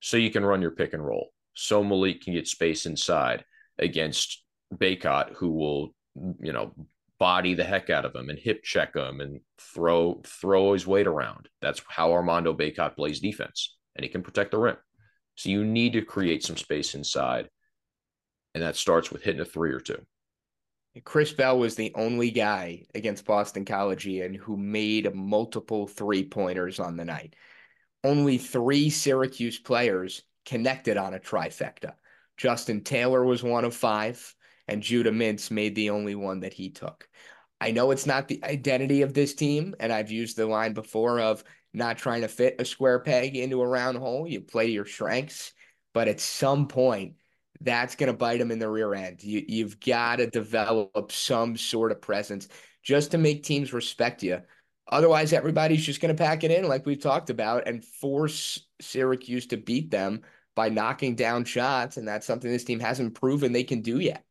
so 0.00 0.16
you 0.16 0.30
can 0.30 0.44
run 0.44 0.62
your 0.62 0.70
pick 0.72 0.94
and 0.94 1.04
roll. 1.04 1.28
So 1.54 1.84
Maliq 1.84 2.22
can 2.22 2.32
get 2.32 2.48
space 2.48 2.86
inside 2.86 3.44
against 3.78 4.42
Bacot, 4.74 5.34
who 5.34 5.50
will, 5.52 5.94
you 6.40 6.52
know, 6.52 6.74
body 7.20 7.54
the 7.54 7.62
heck 7.62 7.90
out 7.90 8.04
of 8.04 8.14
him 8.14 8.28
and 8.28 8.38
hip 8.38 8.64
check 8.64 8.96
him 8.96 9.20
and 9.20 9.40
throw 9.58 10.20
throw 10.24 10.72
his 10.72 10.86
weight 10.86 11.06
around. 11.06 11.48
That's 11.62 11.80
how 11.86 12.12
Armando 12.12 12.52
Bacot 12.52 12.96
plays 12.96 13.20
defense, 13.20 13.76
and 13.94 14.02
he 14.02 14.10
can 14.10 14.22
protect 14.22 14.50
the 14.50 14.58
rim. 14.58 14.76
So 15.36 15.50
you 15.50 15.64
need 15.64 15.92
to 15.92 16.02
create 16.02 16.42
some 16.42 16.56
space 16.56 16.94
inside, 16.94 17.48
and 18.54 18.62
that 18.62 18.76
starts 18.76 19.12
with 19.12 19.22
hitting 19.22 19.40
a 19.40 19.44
three 19.44 19.72
or 19.72 19.80
two. 19.80 20.04
Chris 21.02 21.32
Bell 21.32 21.58
was 21.58 21.74
the 21.74 21.92
only 21.96 22.30
guy 22.30 22.84
against 22.94 23.24
Boston 23.24 23.64
College 23.64 24.06
and 24.06 24.36
who 24.36 24.56
made 24.56 25.12
multiple 25.12 25.88
three 25.88 26.24
pointers 26.24 26.78
on 26.78 26.96
the 26.96 27.04
night. 27.04 27.34
Only 28.04 28.38
three 28.38 28.90
Syracuse 28.90 29.58
players 29.58 30.22
connected 30.46 30.96
on 30.96 31.14
a 31.14 31.18
trifecta. 31.18 31.94
Justin 32.36 32.82
Taylor 32.82 33.24
was 33.24 33.42
one 33.42 33.64
of 33.64 33.74
five, 33.74 34.34
and 34.68 34.82
Judah 34.82 35.10
Mintz 35.10 35.50
made 35.50 35.74
the 35.74 35.90
only 35.90 36.14
one 36.14 36.40
that 36.40 36.52
he 36.52 36.70
took. 36.70 37.08
I 37.60 37.70
know 37.70 37.90
it's 37.90 38.06
not 38.06 38.28
the 38.28 38.44
identity 38.44 39.02
of 39.02 39.14
this 39.14 39.34
team, 39.34 39.74
and 39.80 39.92
I've 39.92 40.10
used 40.10 40.36
the 40.36 40.46
line 40.46 40.74
before 40.74 41.20
of 41.20 41.42
not 41.72 41.98
trying 41.98 42.20
to 42.20 42.28
fit 42.28 42.56
a 42.60 42.64
square 42.64 43.00
peg 43.00 43.36
into 43.36 43.62
a 43.62 43.66
round 43.66 43.98
hole. 43.98 44.28
You 44.28 44.40
play 44.40 44.66
to 44.66 44.72
your 44.72 44.86
strengths, 44.86 45.52
but 45.92 46.08
at 46.08 46.20
some 46.20 46.68
point, 46.68 47.14
that's 47.64 47.96
going 47.96 48.12
to 48.12 48.16
bite 48.16 48.38
them 48.38 48.50
in 48.50 48.58
the 48.58 48.68
rear 48.68 48.94
end. 48.94 49.22
You, 49.22 49.44
you've 49.46 49.80
got 49.80 50.16
to 50.16 50.26
develop 50.28 51.10
some 51.10 51.56
sort 51.56 51.92
of 51.92 52.00
presence 52.00 52.48
just 52.82 53.10
to 53.12 53.18
make 53.18 53.42
teams 53.42 53.72
respect 53.72 54.22
you. 54.22 54.40
Otherwise, 54.88 55.32
everybody's 55.32 55.84
just 55.84 56.00
going 56.00 56.14
to 56.14 56.22
pack 56.22 56.44
it 56.44 56.50
in, 56.50 56.68
like 56.68 56.84
we've 56.84 57.00
talked 57.00 57.30
about, 57.30 57.66
and 57.66 57.84
force 57.84 58.66
Syracuse 58.80 59.46
to 59.46 59.56
beat 59.56 59.90
them 59.90 60.20
by 60.54 60.68
knocking 60.68 61.14
down 61.14 61.44
shots. 61.44 61.96
And 61.96 62.06
that's 62.06 62.26
something 62.26 62.50
this 62.50 62.64
team 62.64 62.80
hasn't 62.80 63.14
proven 63.14 63.52
they 63.52 63.64
can 63.64 63.80
do 63.80 63.98
yet. 63.98 64.22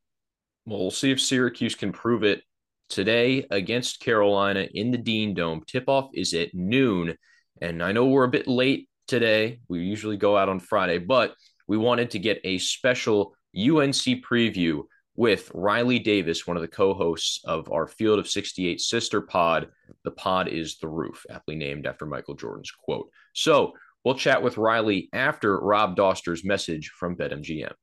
Well, 0.65 0.79
we'll 0.79 0.91
see 0.91 1.11
if 1.11 1.19
Syracuse 1.19 1.75
can 1.75 1.91
prove 1.91 2.23
it 2.23 2.43
today 2.89 3.47
against 3.49 3.99
Carolina 3.99 4.67
in 4.71 4.91
the 4.91 4.97
Dean 4.97 5.33
Dome. 5.33 5.63
Tip 5.65 5.89
off 5.89 6.11
is 6.13 6.33
at 6.33 6.53
noon. 6.53 7.17
And 7.61 7.81
I 7.81 7.91
know 7.91 8.05
we're 8.05 8.23
a 8.23 8.29
bit 8.29 8.47
late 8.47 8.87
today. 9.07 9.59
We 9.67 9.79
usually 9.79 10.17
go 10.17 10.37
out 10.37 10.49
on 10.49 10.59
Friday, 10.59 10.99
but 10.99 11.33
we 11.67 11.77
wanted 11.77 12.11
to 12.11 12.19
get 12.19 12.41
a 12.43 12.57
special 12.57 13.35
UNC 13.55 14.23
preview 14.23 14.83
with 15.15 15.51
Riley 15.53 15.99
Davis, 15.99 16.47
one 16.47 16.57
of 16.57 16.61
the 16.61 16.67
co 16.67 16.93
hosts 16.93 17.39
of 17.45 17.71
our 17.71 17.87
Field 17.87 18.19
of 18.19 18.27
68 18.27 18.81
sister 18.81 19.21
pod. 19.21 19.69
The 20.03 20.11
pod 20.11 20.47
is 20.47 20.77
The 20.77 20.87
Roof, 20.87 21.25
aptly 21.29 21.55
named 21.55 21.85
after 21.85 22.05
Michael 22.05 22.35
Jordan's 22.35 22.71
quote. 22.71 23.09
So 23.33 23.73
we'll 24.03 24.15
chat 24.15 24.41
with 24.41 24.57
Riley 24.57 25.09
after 25.13 25.59
Rob 25.59 25.95
Dauster's 25.95 26.43
message 26.43 26.89
from 26.89 27.15
BetMGM. 27.15 27.73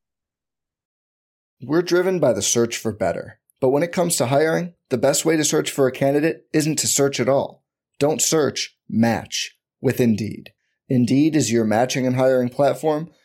We're 1.62 1.82
driven 1.82 2.18
by 2.20 2.32
the 2.32 2.42
search 2.42 2.76
for 2.76 2.92
better. 2.92 3.38
But 3.60 3.68
when 3.68 3.82
it 3.82 3.92
comes 3.92 4.16
to 4.16 4.26
hiring, 4.26 4.72
the 4.88 4.98
best 4.98 5.24
way 5.24 5.36
to 5.36 5.44
search 5.44 5.70
for 5.70 5.86
a 5.86 5.92
candidate 5.92 6.46
isn't 6.52 6.78
to 6.78 6.86
search 6.86 7.20
at 7.20 7.28
all. 7.28 7.62
Don't 7.98 8.22
search, 8.22 8.76
match 8.88 9.58
with 9.80 10.00
Indeed. 10.00 10.52
Indeed 10.88 11.36
is 11.36 11.52
your 11.52 11.64
matching 11.64 12.06
and 12.06 12.16
hiring 12.16 12.48
platform 12.48 13.10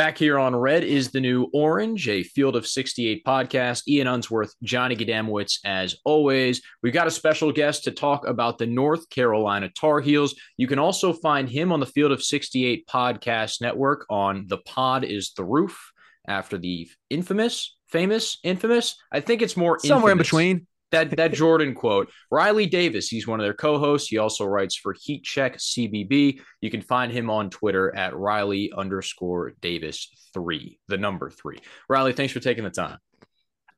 Back 0.00 0.16
here 0.16 0.38
on 0.38 0.56
Red 0.56 0.82
is 0.82 1.10
the 1.10 1.20
new 1.20 1.50
Orange, 1.52 2.08
a 2.08 2.22
Field 2.22 2.56
of 2.56 2.66
68 2.66 3.22
podcast. 3.22 3.86
Ian 3.86 4.06
Unsworth, 4.06 4.54
Johnny 4.62 4.96
Gadamowicz, 4.96 5.58
as 5.66 5.94
always. 6.06 6.62
We've 6.82 6.94
got 6.94 7.06
a 7.06 7.10
special 7.10 7.52
guest 7.52 7.84
to 7.84 7.90
talk 7.90 8.26
about 8.26 8.56
the 8.56 8.64
North 8.64 9.10
Carolina 9.10 9.68
Tar 9.68 10.00
Heels. 10.00 10.34
You 10.56 10.66
can 10.66 10.78
also 10.78 11.12
find 11.12 11.50
him 11.50 11.70
on 11.70 11.80
the 11.80 11.86
Field 11.86 12.12
of 12.12 12.22
68 12.22 12.86
podcast 12.86 13.60
network 13.60 14.06
on 14.08 14.46
The 14.46 14.56
Pod 14.64 15.04
is 15.04 15.32
the 15.36 15.44
Roof 15.44 15.92
after 16.26 16.56
the 16.56 16.88
infamous, 17.10 17.76
famous, 17.88 18.38
infamous. 18.42 18.96
I 19.12 19.20
think 19.20 19.42
it's 19.42 19.54
more 19.54 19.78
somewhere 19.80 20.12
infamous. 20.12 20.28
in 20.28 20.38
between 20.38 20.66
that 20.90 21.16
that 21.16 21.32
Jordan 21.32 21.74
quote. 21.74 22.10
Riley 22.30 22.66
Davis, 22.66 23.08
he's 23.08 23.26
one 23.26 23.40
of 23.40 23.44
their 23.44 23.54
co-hosts. 23.54 24.08
He 24.08 24.18
also 24.18 24.44
writes 24.44 24.76
for 24.76 24.94
Heat 24.98 25.24
Check 25.24 25.58
CBB. 25.58 26.40
You 26.60 26.70
can 26.70 26.82
find 26.82 27.12
him 27.12 27.30
on 27.30 27.50
Twitter 27.50 27.94
at 27.94 28.16
Riley 28.16 28.72
underscore 28.76 29.52
Davis 29.60 30.08
three, 30.34 30.78
the 30.88 30.98
number 30.98 31.30
three. 31.30 31.58
Riley, 31.88 32.12
thanks 32.12 32.32
for 32.32 32.40
taking 32.40 32.64
the 32.64 32.70
time. 32.70 32.98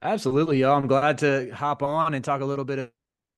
Absolutely, 0.01 0.59
y'all. 0.59 0.77
I'm 0.77 0.89
glad 0.89 1.19
to 1.19 1.51
hop 1.55 1.83
on 1.83 2.15
and 2.15 2.25
talk 2.25 2.41
a 2.41 2.45
little 2.45 2.65
bit 2.65 2.93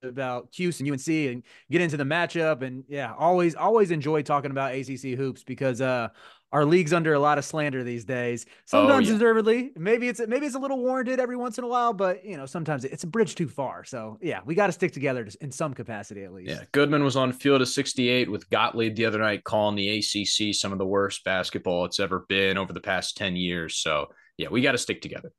about 0.05 0.53
Cuse 0.53 0.81
and 0.81 0.91
UNC 0.91 1.09
and 1.09 1.43
get 1.71 1.81
into 1.81 1.97
the 1.97 2.05
matchup. 2.05 2.63
And 2.63 2.85
yeah, 2.89 3.13
always 3.19 3.55
always 3.55 3.91
enjoy 3.91 4.23
talking 4.23 4.51
about 4.51 4.75
ACC 4.75 5.17
hoops 5.19 5.43
because 5.43 5.81
uh 5.81 6.09
our 6.55 6.65
league's 6.65 6.93
under 6.93 7.15
a 7.15 7.19
lot 7.19 7.37
of 7.37 7.45
slander 7.45 7.83
these 7.83 8.05
days. 8.05 8.47
Sometimes 8.65 9.09
oh, 9.09 9.11
yeah. 9.11 9.19
deservedly. 9.19 9.73
Maybe 9.77 10.07
it's 10.07 10.21
maybe 10.25 10.47
it's 10.47 10.55
a 10.55 10.59
little 10.61 10.79
warranted 10.79 11.19
every 11.19 11.37
once 11.37 11.59
in 11.59 11.65
a 11.65 11.67
while, 11.67 11.93
but 11.93 12.25
you 12.25 12.37
know 12.37 12.47
sometimes 12.47 12.85
it's 12.85 13.03
a 13.03 13.09
bridge 13.09 13.35
too 13.35 13.49
far. 13.49 13.83
So 13.83 14.19
yeah, 14.23 14.39
we 14.47 14.55
got 14.55 14.69
to 14.69 14.73
stick 14.73 14.93
together 14.93 15.27
in 15.41 15.51
some 15.51 15.75
capacity 15.75 16.23
at 16.23 16.33
least. 16.33 16.51
Yeah, 16.51 16.63
Goodman 16.71 17.03
was 17.03 17.17
on 17.17 17.33
field 17.33 17.61
of 17.61 17.69
68 17.69 18.31
with 18.31 18.49
Gottlieb 18.51 18.95
the 18.95 19.05
other 19.05 19.19
night, 19.19 19.43
calling 19.43 19.75
the 19.75 19.99
ACC 19.99 20.55
some 20.55 20.71
of 20.71 20.79
the 20.79 20.87
worst 20.87 21.25
basketball 21.25 21.87
it's 21.87 21.99
ever 21.99 22.25
been 22.29 22.57
over 22.57 22.73
the 22.73 22.81
past 22.81 23.17
10 23.17 23.35
years. 23.35 23.77
So 23.77 24.07
yeah, 24.39 24.49
we 24.49 24.63
got 24.63 24.73
to 24.73 24.79
stick 24.79 25.03
together. 25.03 25.33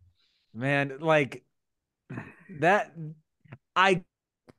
Man, 0.54 0.98
like 1.00 1.46
that. 2.60 2.92
I 3.74 4.04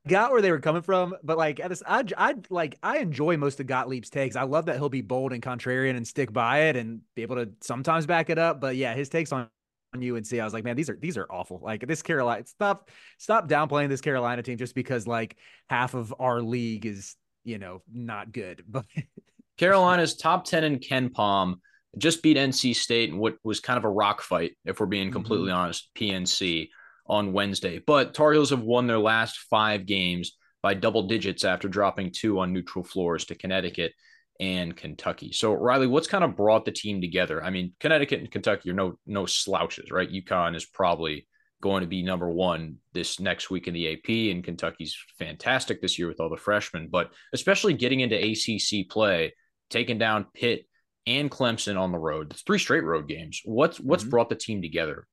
got 0.08 0.32
where 0.32 0.42
they 0.42 0.50
were 0.50 0.60
coming 0.60 0.82
from, 0.82 1.14
but 1.22 1.36
like 1.36 1.60
at 1.60 1.68
this, 1.68 1.82
I 1.86 2.04
I 2.16 2.34
like 2.50 2.78
I 2.82 2.98
enjoy 2.98 3.36
most 3.36 3.60
of 3.60 3.66
Gottlieb's 3.66 4.10
takes. 4.10 4.36
I 4.36 4.42
love 4.42 4.66
that 4.66 4.76
he'll 4.76 4.88
be 4.88 5.02
bold 5.02 5.32
and 5.32 5.42
contrarian 5.42 5.96
and 5.96 6.06
stick 6.06 6.32
by 6.32 6.62
it 6.62 6.76
and 6.76 7.00
be 7.14 7.22
able 7.22 7.36
to 7.36 7.50
sometimes 7.60 8.06
back 8.06 8.30
it 8.30 8.38
up. 8.38 8.60
But 8.60 8.76
yeah, 8.76 8.94
his 8.94 9.08
takes 9.08 9.32
on 9.32 9.48
on 9.94 10.02
UNC, 10.02 10.32
I 10.32 10.44
was 10.44 10.52
like, 10.52 10.64
man, 10.64 10.76
these 10.76 10.90
are 10.90 10.96
these 10.96 11.16
are 11.16 11.26
awful. 11.30 11.60
Like 11.62 11.86
this 11.86 12.02
Carolina, 12.02 12.44
stop 12.46 12.90
stop 13.18 13.48
downplaying 13.48 13.88
this 13.88 14.00
Carolina 14.00 14.42
team 14.42 14.58
just 14.58 14.74
because 14.74 15.06
like 15.06 15.36
half 15.68 15.94
of 15.94 16.14
our 16.18 16.40
league 16.40 16.86
is 16.86 17.16
you 17.44 17.58
know 17.58 17.82
not 17.92 18.32
good. 18.32 18.64
But 18.68 18.84
Carolina's 19.58 20.16
top 20.16 20.44
ten 20.44 20.64
in 20.64 20.78
KenPom 20.78 21.56
just 21.98 22.22
beat 22.22 22.36
NC 22.36 22.76
State 22.76 23.10
in 23.10 23.18
what 23.18 23.36
was 23.42 23.60
kind 23.60 23.78
of 23.78 23.84
a 23.84 23.88
rock 23.88 24.20
fight, 24.20 24.52
if 24.64 24.80
we're 24.80 24.86
being 24.86 25.10
completely 25.10 25.48
mm-hmm. 25.48 25.58
honest. 25.58 25.88
PNC 25.96 26.68
on 27.08 27.32
Wednesday. 27.32 27.78
But 27.78 28.14
Tar 28.14 28.32
Heels 28.32 28.50
have 28.50 28.62
won 28.62 28.86
their 28.86 28.98
last 28.98 29.38
five 29.50 29.86
games 29.86 30.32
by 30.62 30.74
double 30.74 31.04
digits 31.04 31.44
after 31.44 31.68
dropping 31.68 32.12
two 32.12 32.40
on 32.40 32.52
neutral 32.52 32.84
floors 32.84 33.24
to 33.26 33.34
Connecticut 33.34 33.92
and 34.40 34.76
Kentucky. 34.76 35.32
So 35.32 35.52
Riley, 35.52 35.86
what's 35.86 36.08
kind 36.08 36.24
of 36.24 36.36
brought 36.36 36.64
the 36.64 36.72
team 36.72 37.00
together? 37.00 37.42
I 37.42 37.50
mean, 37.50 37.72
Connecticut 37.80 38.20
and 38.20 38.30
Kentucky 38.30 38.70
are 38.70 38.74
no 38.74 38.98
no 39.06 39.26
slouches, 39.26 39.90
right? 39.90 40.10
UConn 40.10 40.56
is 40.56 40.64
probably 40.64 41.26
going 41.62 41.80
to 41.80 41.86
be 41.86 42.02
number 42.02 42.28
one 42.28 42.76
this 42.92 43.18
next 43.18 43.50
week 43.50 43.66
in 43.66 43.74
the 43.74 43.92
AP. 43.92 44.34
And 44.34 44.44
Kentucky's 44.44 44.96
fantastic 45.18 45.80
this 45.80 45.98
year 45.98 46.08
with 46.08 46.20
all 46.20 46.28
the 46.28 46.36
freshmen, 46.36 46.88
but 46.90 47.10
especially 47.32 47.72
getting 47.72 48.00
into 48.00 48.16
ACC 48.16 48.88
play, 48.88 49.34
taking 49.70 49.98
down 49.98 50.26
Pitt 50.34 50.66
and 51.06 51.30
Clemson 51.30 51.78
on 51.78 51.92
the 51.92 51.98
road. 51.98 52.32
It's 52.32 52.42
three 52.42 52.58
straight 52.58 52.84
road 52.84 53.08
games. 53.08 53.40
What's 53.44 53.78
what's 53.80 54.02
mm-hmm. 54.02 54.10
brought 54.10 54.28
the 54.28 54.34
team 54.34 54.60
together? 54.60 55.06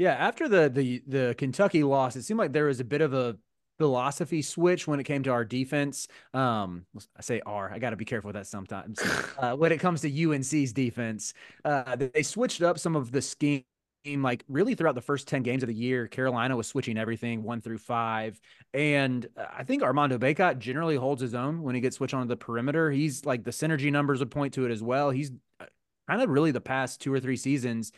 Yeah, 0.00 0.14
after 0.14 0.48
the 0.48 0.70
the 0.70 1.02
the 1.06 1.34
Kentucky 1.36 1.82
loss, 1.84 2.16
it 2.16 2.22
seemed 2.22 2.38
like 2.38 2.54
there 2.54 2.64
was 2.64 2.80
a 2.80 2.84
bit 2.84 3.02
of 3.02 3.12
a 3.12 3.36
philosophy 3.76 4.40
switch 4.40 4.86
when 4.88 4.98
it 4.98 5.04
came 5.04 5.22
to 5.24 5.30
our 5.30 5.44
defense. 5.44 6.08
Um, 6.32 6.86
I 7.14 7.20
say 7.20 7.42
our, 7.44 7.70
I 7.70 7.78
got 7.78 7.90
to 7.90 7.96
be 7.96 8.06
careful 8.06 8.28
with 8.28 8.36
that 8.36 8.46
sometimes. 8.46 8.98
Uh, 9.38 9.56
when 9.56 9.72
it 9.72 9.78
comes 9.78 10.02
to 10.02 10.08
UNC's 10.30 10.72
defense, 10.72 11.32
uh, 11.64 11.96
they 11.96 12.22
switched 12.22 12.62
up 12.62 12.78
some 12.78 12.94
of 12.94 13.10
the 13.10 13.22
scheme 13.22 13.64
like 14.06 14.44
really 14.48 14.74
throughout 14.74 14.94
the 14.94 15.00
first 15.00 15.28
10 15.28 15.42
games 15.42 15.62
of 15.62 15.66
the 15.66 15.74
year, 15.74 16.06
Carolina 16.08 16.56
was 16.56 16.66
switching 16.66 16.98
everything 16.98 17.42
one 17.42 17.60
through 17.60 17.78
five. 17.78 18.38
And 18.74 19.26
uh, 19.36 19.46
I 19.56 19.64
think 19.64 19.82
Armando 19.82 20.18
Bacot 20.18 20.58
generally 20.58 20.96
holds 20.96 21.20
his 21.22 21.34
own 21.34 21.62
when 21.62 21.74
he 21.74 21.80
gets 21.80 21.96
switched 21.96 22.14
onto 22.14 22.28
the 22.28 22.36
perimeter. 22.36 22.90
He's 22.90 23.24
like 23.26 23.44
the 23.44 23.50
synergy 23.50 23.92
numbers 23.92 24.20
would 24.20 24.30
point 24.30 24.54
to 24.54 24.64
it 24.66 24.70
as 24.70 24.82
well. 24.82 25.10
He's 25.10 25.30
uh, 25.58 25.66
kind 26.08 26.22
of 26.22 26.28
really 26.30 26.50
the 26.50 26.60
past 26.60 27.00
two 27.00 27.12
or 27.12 27.20
three 27.20 27.36
seasons. 27.36 27.92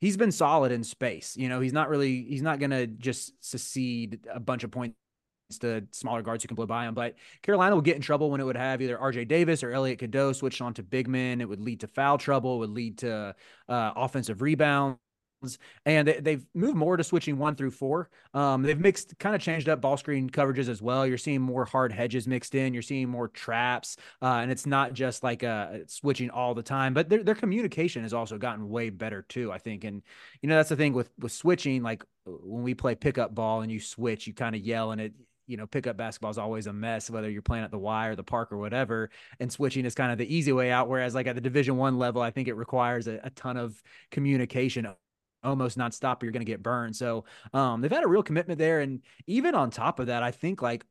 He's 0.00 0.16
been 0.16 0.32
solid 0.32 0.72
in 0.72 0.84
space. 0.84 1.36
You 1.36 1.48
know, 1.48 1.60
he's 1.60 1.72
not 1.72 1.88
really, 1.88 2.22
he's 2.22 2.42
not 2.42 2.58
going 2.58 2.70
to 2.70 2.86
just 2.86 3.32
secede 3.40 4.20
a 4.32 4.40
bunch 4.40 4.64
of 4.64 4.70
points 4.70 4.96
to 5.60 5.86
smaller 5.92 6.22
guards 6.22 6.42
who 6.42 6.48
can 6.48 6.56
blow 6.56 6.66
by 6.66 6.86
him. 6.86 6.94
But 6.94 7.14
Carolina 7.42 7.74
will 7.74 7.82
get 7.82 7.96
in 7.96 8.02
trouble 8.02 8.30
when 8.30 8.40
it 8.40 8.44
would 8.44 8.56
have 8.56 8.82
either 8.82 8.98
RJ 8.98 9.28
Davis 9.28 9.62
or 9.62 9.70
Elliot 9.70 9.98
Cadeau 9.98 10.32
switched 10.32 10.60
on 10.60 10.74
to 10.74 10.82
big 10.82 11.08
men. 11.08 11.40
It 11.40 11.48
would 11.48 11.60
lead 11.60 11.80
to 11.80 11.86
foul 11.86 12.18
trouble, 12.18 12.56
it 12.56 12.58
would 12.58 12.70
lead 12.70 12.98
to 12.98 13.34
uh, 13.68 13.92
offensive 13.96 14.42
rebounds 14.42 14.98
and 15.84 16.08
they, 16.08 16.32
have 16.32 16.46
moved 16.54 16.76
more 16.76 16.96
to 16.96 17.04
switching 17.04 17.38
one 17.38 17.54
through 17.54 17.70
four. 17.70 18.08
Um, 18.34 18.62
they've 18.62 18.78
mixed, 18.78 19.18
kind 19.18 19.34
of 19.34 19.40
changed 19.40 19.68
up 19.68 19.80
ball 19.80 19.96
screen 19.96 20.30
coverages 20.30 20.68
as 20.68 20.80
well. 20.80 21.06
You're 21.06 21.18
seeing 21.18 21.40
more 21.40 21.64
hard 21.64 21.92
hedges 21.92 22.26
mixed 22.26 22.54
in. 22.54 22.72
You're 22.72 22.82
seeing 22.82 23.08
more 23.08 23.28
traps, 23.28 23.96
uh, 24.22 24.38
and 24.40 24.50
it's 24.50 24.66
not 24.66 24.92
just 24.92 25.22
like 25.22 25.44
uh, 25.44 25.78
switching 25.86 26.30
all 26.30 26.54
the 26.54 26.62
time. 26.62 26.94
But 26.94 27.08
their 27.08 27.22
their 27.22 27.34
communication 27.34 28.02
has 28.02 28.14
also 28.14 28.38
gotten 28.38 28.68
way 28.68 28.90
better 28.90 29.22
too. 29.22 29.52
I 29.52 29.58
think, 29.58 29.84
and 29.84 30.02
you 30.42 30.48
know 30.48 30.56
that's 30.56 30.70
the 30.70 30.76
thing 30.76 30.92
with 30.92 31.10
with 31.18 31.32
switching. 31.32 31.82
Like 31.82 32.04
when 32.24 32.62
we 32.62 32.74
play 32.74 32.94
pickup 32.94 33.34
ball 33.34 33.60
and 33.60 33.70
you 33.70 33.80
switch, 33.80 34.26
you 34.26 34.32
kind 34.32 34.54
of 34.54 34.62
yell 34.62 34.92
and 34.92 35.00
it 35.00 35.12
you 35.46 35.56
know, 35.56 35.66
pickup 35.66 35.96
basketball 35.96 36.30
is 36.30 36.38
always 36.38 36.66
a 36.66 36.72
mess, 36.72 37.08
whether 37.08 37.30
you're 37.30 37.42
playing 37.42 37.64
at 37.64 37.70
the 37.70 37.78
Y 37.78 38.08
or 38.08 38.16
the 38.16 38.24
park 38.24 38.50
or 38.50 38.58
whatever. 38.58 39.10
And 39.38 39.50
switching 39.52 39.84
is 39.84 39.94
kind 39.94 40.10
of 40.10 40.18
the 40.18 40.34
easy 40.34 40.52
way 40.52 40.70
out. 40.70 40.88
Whereas, 40.88 41.14
like 41.14 41.26
at 41.26 41.34
the 41.34 41.40
Division 41.40 41.76
One 41.76 41.98
level, 41.98 42.20
I 42.20 42.30
think 42.30 42.48
it 42.48 42.54
requires 42.54 43.06
a, 43.06 43.20
a 43.22 43.30
ton 43.30 43.56
of 43.56 43.80
communication 44.10 44.86
almost 45.46 45.76
not 45.76 45.94
stop 45.94 46.22
or 46.22 46.26
you're 46.26 46.32
going 46.32 46.44
to 46.44 46.50
get 46.50 46.62
burned. 46.62 46.96
So 46.96 47.24
um, 47.54 47.80
they've 47.80 47.90
had 47.90 48.04
a 48.04 48.08
real 48.08 48.22
commitment 48.22 48.58
there. 48.58 48.80
And 48.80 49.00
even 49.26 49.54
on 49.54 49.70
top 49.70 50.00
of 50.00 50.08
that, 50.08 50.22
I 50.22 50.30
think 50.30 50.62
like 50.62 50.84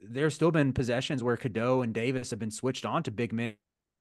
there's 0.00 0.34
still 0.34 0.50
been 0.50 0.72
possessions 0.72 1.22
where 1.22 1.36
Cadeau 1.36 1.82
and 1.82 1.92
Davis 1.92 2.30
have 2.30 2.38
been 2.38 2.50
switched 2.50 2.86
on 2.86 3.02
to 3.04 3.10
big 3.10 3.32
men 3.32 3.54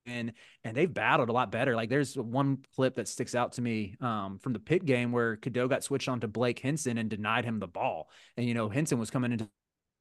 and 0.05 0.33
and 0.63 0.75
they've 0.75 0.91
battled 0.91 1.29
a 1.29 1.33
lot 1.33 1.51
better. 1.51 1.75
Like 1.75 1.89
there's 1.89 2.15
one 2.15 2.59
clip 2.75 2.95
that 2.95 3.07
sticks 3.07 3.35
out 3.35 3.53
to 3.53 3.61
me 3.61 3.95
um, 4.01 4.39
from 4.39 4.53
the 4.53 4.59
Pitt 4.59 4.85
game 4.85 5.11
where 5.11 5.35
Cadeau 5.35 5.67
got 5.67 5.83
switched 5.83 6.09
on 6.09 6.21
to 6.21 6.27
Blake 6.27 6.59
Hinson 6.59 6.97
and 6.97 7.09
denied 7.09 7.45
him 7.45 7.59
the 7.59 7.67
ball. 7.67 8.09
And 8.37 8.47
you 8.47 8.53
know 8.53 8.69
Hinson 8.69 8.97
was 8.97 9.09
coming 9.09 9.33
into 9.33 9.49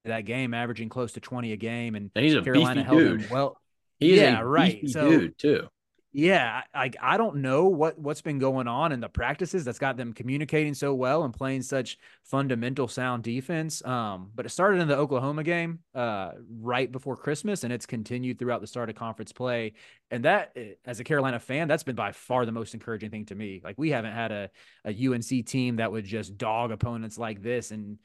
that 0.04 0.24
game 0.24 0.54
averaging 0.54 0.88
close 0.88 1.12
to 1.12 1.20
20 1.20 1.52
a 1.52 1.56
game, 1.56 1.96
and, 1.96 2.10
and 2.14 2.24
he's 2.24 2.34
a 2.34 2.42
Carolina 2.42 2.84
held 2.84 2.98
dude. 2.98 3.22
him 3.22 3.30
well. 3.30 3.60
He 3.98 4.16
yeah, 4.16 4.40
right. 4.40 4.88
So, 4.88 5.10
dude 5.10 5.38
too 5.38 5.68
yeah, 6.12 6.62
like 6.74 6.96
I 7.02 7.18
don't 7.18 7.36
know 7.36 7.66
what 7.66 7.98
what's 7.98 8.22
been 8.22 8.38
going 8.38 8.66
on 8.66 8.92
in 8.92 9.00
the 9.00 9.10
practices 9.10 9.64
that's 9.64 9.78
got 9.78 9.98
them 9.98 10.14
communicating 10.14 10.72
so 10.72 10.94
well 10.94 11.24
and 11.24 11.34
playing 11.34 11.62
such 11.62 11.98
fundamental 12.24 12.88
sound 12.88 13.22
defense. 13.22 13.84
Um, 13.84 14.30
but 14.34 14.46
it 14.46 14.48
started 14.48 14.80
in 14.80 14.88
the 14.88 14.96
Oklahoma 14.96 15.44
game 15.44 15.80
uh, 15.94 16.30
right 16.60 16.90
before 16.90 17.16
Christmas, 17.16 17.62
and 17.62 17.72
it's 17.72 17.84
continued 17.84 18.38
throughout 18.38 18.62
the 18.62 18.66
start 18.66 18.88
of 18.88 18.96
conference 18.96 19.32
play. 19.32 19.74
And 20.10 20.24
that, 20.24 20.52
eh, 20.56 20.72
as 20.86 20.98
a 20.98 21.04
Carolina 21.04 21.38
fan, 21.38 21.68
that's 21.68 21.82
been 21.82 21.94
by 21.94 22.12
far 22.12 22.46
the 22.46 22.52
most 22.52 22.72
encouraging 22.72 23.10
thing 23.10 23.26
to 23.26 23.34
me. 23.34 23.60
Like 23.62 23.76
we 23.76 23.90
haven't 23.90 24.14
had 24.14 24.32
a 24.32 24.50
a 24.86 25.08
UNC 25.08 25.46
team 25.46 25.76
that 25.76 25.92
would 25.92 26.06
just 26.06 26.38
dog 26.38 26.72
opponents 26.72 27.18
like 27.18 27.42
this 27.42 27.70
and 27.70 27.98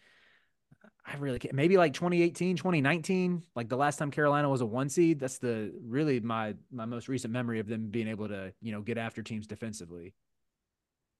I 1.05 1.17
really 1.17 1.39
can't. 1.39 1.53
Maybe 1.53 1.77
like 1.77 1.93
2018, 1.93 2.55
2019, 2.55 3.43
like 3.55 3.67
the 3.67 3.75
last 3.75 3.97
time 3.97 4.09
Carolina 4.09 4.47
was 4.49 4.61
a 4.61 4.65
one 4.65 4.89
seed. 4.89 5.19
That's 5.19 5.37
the 5.37 5.73
really 5.83 6.19
my 6.19 6.55
my 6.71 6.85
most 6.85 7.09
recent 7.09 7.33
memory 7.33 7.59
of 7.59 7.67
them 7.67 7.89
being 7.89 8.07
able 8.07 8.27
to 8.29 8.53
you 8.61 8.71
know 8.71 8.81
get 8.81 8.97
after 8.97 9.21
teams 9.21 9.45
defensively. 9.45 10.13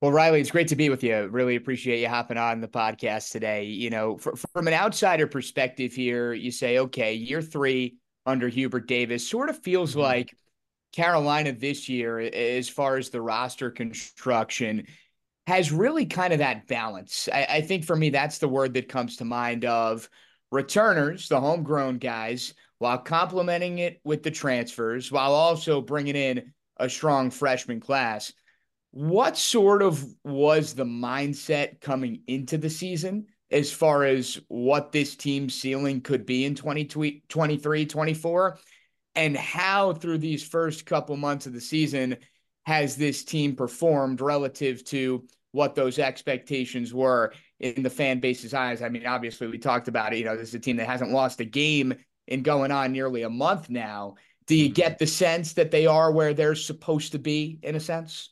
Well, 0.01 0.11
Riley, 0.11 0.41
it's 0.41 0.51
great 0.51 0.67
to 0.69 0.75
be 0.75 0.89
with 0.89 1.03
you. 1.03 1.27
Really 1.27 1.55
appreciate 1.55 2.01
you 2.01 2.09
hopping 2.09 2.37
on 2.37 2.59
the 2.59 2.67
podcast 2.67 3.31
today. 3.31 3.63
You 3.63 3.89
know, 3.89 4.17
for, 4.17 4.35
from 4.35 4.67
an 4.67 4.73
outsider 4.73 5.27
perspective 5.27 5.93
here, 5.93 6.33
you 6.33 6.51
say, 6.51 6.79
okay, 6.79 7.13
year 7.13 7.41
three 7.41 7.97
under 8.25 8.47
Hubert 8.49 8.87
Davis 8.87 9.27
sort 9.27 9.49
of 9.49 9.57
feels 9.59 9.91
mm-hmm. 9.91 10.01
like 10.01 10.35
Carolina 10.93 11.51
this 11.51 11.89
year, 11.89 12.19
as 12.19 12.69
far 12.69 12.97
as 12.97 13.09
the 13.09 13.21
roster 13.21 13.71
construction, 13.71 14.85
has 15.47 15.71
really 15.71 16.06
kind 16.06 16.34
of 16.34 16.39
that 16.39 16.67
balance. 16.67 17.27
I, 17.32 17.47
I, 17.49 17.62
think 17.62 17.84
for 17.84 17.95
me, 17.95 18.10
that's 18.10 18.38
the 18.38 18.47
word 18.47 18.73
that 18.75 18.88
comes 18.88 19.17
to 19.17 19.25
mind 19.25 19.65
of 19.65 20.10
returners, 20.51 21.27
the 21.27 21.39
homegrown 21.39 21.97
guys, 21.97 22.53
while 22.77 22.97
complementing 22.97 23.79
it 23.79 23.99
with 24.03 24.23
the 24.23 24.32
transfers, 24.32 25.12
while 25.12 25.34
also 25.34 25.82
bringing 25.82 26.15
in 26.15 26.53
a 26.77 26.89
strong 26.89 27.29
freshman 27.29 27.79
class. 27.79 28.32
What 28.91 29.38
sort 29.38 29.82
of 29.82 30.06
was 30.23 30.73
the 30.73 30.86
mindset 30.86 31.82
coming 31.82 32.21
into 32.27 32.58
the 32.58 32.69
season 32.69 33.25
as 33.51 33.71
far 33.71 34.03
as 34.03 34.39
what 34.47 34.91
this 34.91 35.15
team's 35.15 35.56
ceiling 35.56 36.01
could 36.01 36.25
be 36.25 36.45
in 36.45 36.56
2023, 36.56 37.86
24? 37.86 38.60
And 39.15 39.38
how, 39.38 39.93
through 39.93 40.19
these 40.19 40.43
first 40.43 40.86
couple 40.86 41.17
months 41.17 41.45
of 41.45 41.53
the 41.53 41.62
season, 41.62 42.17
has 42.65 42.95
this 42.95 43.23
team 43.23 43.56
performed 43.56 44.21
relative 44.21 44.84
to 44.86 45.26
what 45.52 45.76
those 45.76 45.99
expectations 45.99 46.93
were 46.93 47.34
in 47.60 47.84
the 47.84 47.89
fan 47.89 48.19
base's 48.19 48.54
eyes. 48.54 48.82
I 48.82 48.89
mean, 48.89 49.06
obviously, 49.06 49.47
we 49.47 49.58
talked 49.58 49.88
about 49.88 50.13
it. 50.13 50.19
You 50.19 50.26
know, 50.26 50.36
this 50.36 50.49
is 50.49 50.56
a 50.56 50.60
team 50.60 50.78
that 50.78 50.88
hasn't 50.88 51.12
lost 51.12 51.39
a 51.39 51.45
game 51.45 51.93
in 52.28 52.41
going 52.41 52.71
on 52.71 52.91
nearly 52.91 53.23
a 53.23 53.30
month 53.30 53.69
now. 53.69 54.15
Do 54.47 54.56
you 54.56 54.69
get 54.69 54.99
the 54.99 55.08
sense 55.08 55.54
that 55.54 55.71
they 55.71 55.86
are 55.86 56.12
where 56.12 56.34
they're 56.34 56.56
supposed 56.56 57.13
to 57.13 57.19
be 57.19 57.60
in 57.63 57.76
a 57.76 57.80
sense? 57.80 58.30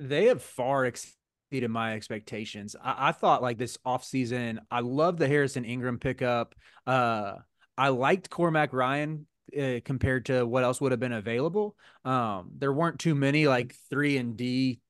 They 0.00 0.26
have 0.26 0.42
far 0.42 0.84
exceeded 0.86 1.70
my 1.70 1.94
expectations. 1.94 2.76
I, 2.82 3.08
I 3.08 3.12
thought 3.12 3.42
like 3.42 3.56
this 3.56 3.78
offseason, 3.86 4.58
I 4.70 4.80
love 4.80 5.16
the 5.16 5.28
Harrison 5.28 5.64
Ingram 5.64 5.98
pickup. 5.98 6.54
Uh, 6.86 7.34
I 7.78 7.88
liked 7.88 8.28
Cormac 8.28 8.72
Ryan 8.72 9.26
uh, 9.58 9.80
compared 9.84 10.26
to 10.26 10.44
what 10.44 10.64
else 10.64 10.80
would 10.80 10.92
have 10.92 11.00
been 11.00 11.12
available. 11.12 11.76
Um, 12.04 12.50
there 12.58 12.72
weren't 12.72 12.98
too 12.98 13.14
many 13.14 13.46
like 13.46 13.74
three 13.90 14.16
and 14.16 14.36
D 14.36 14.80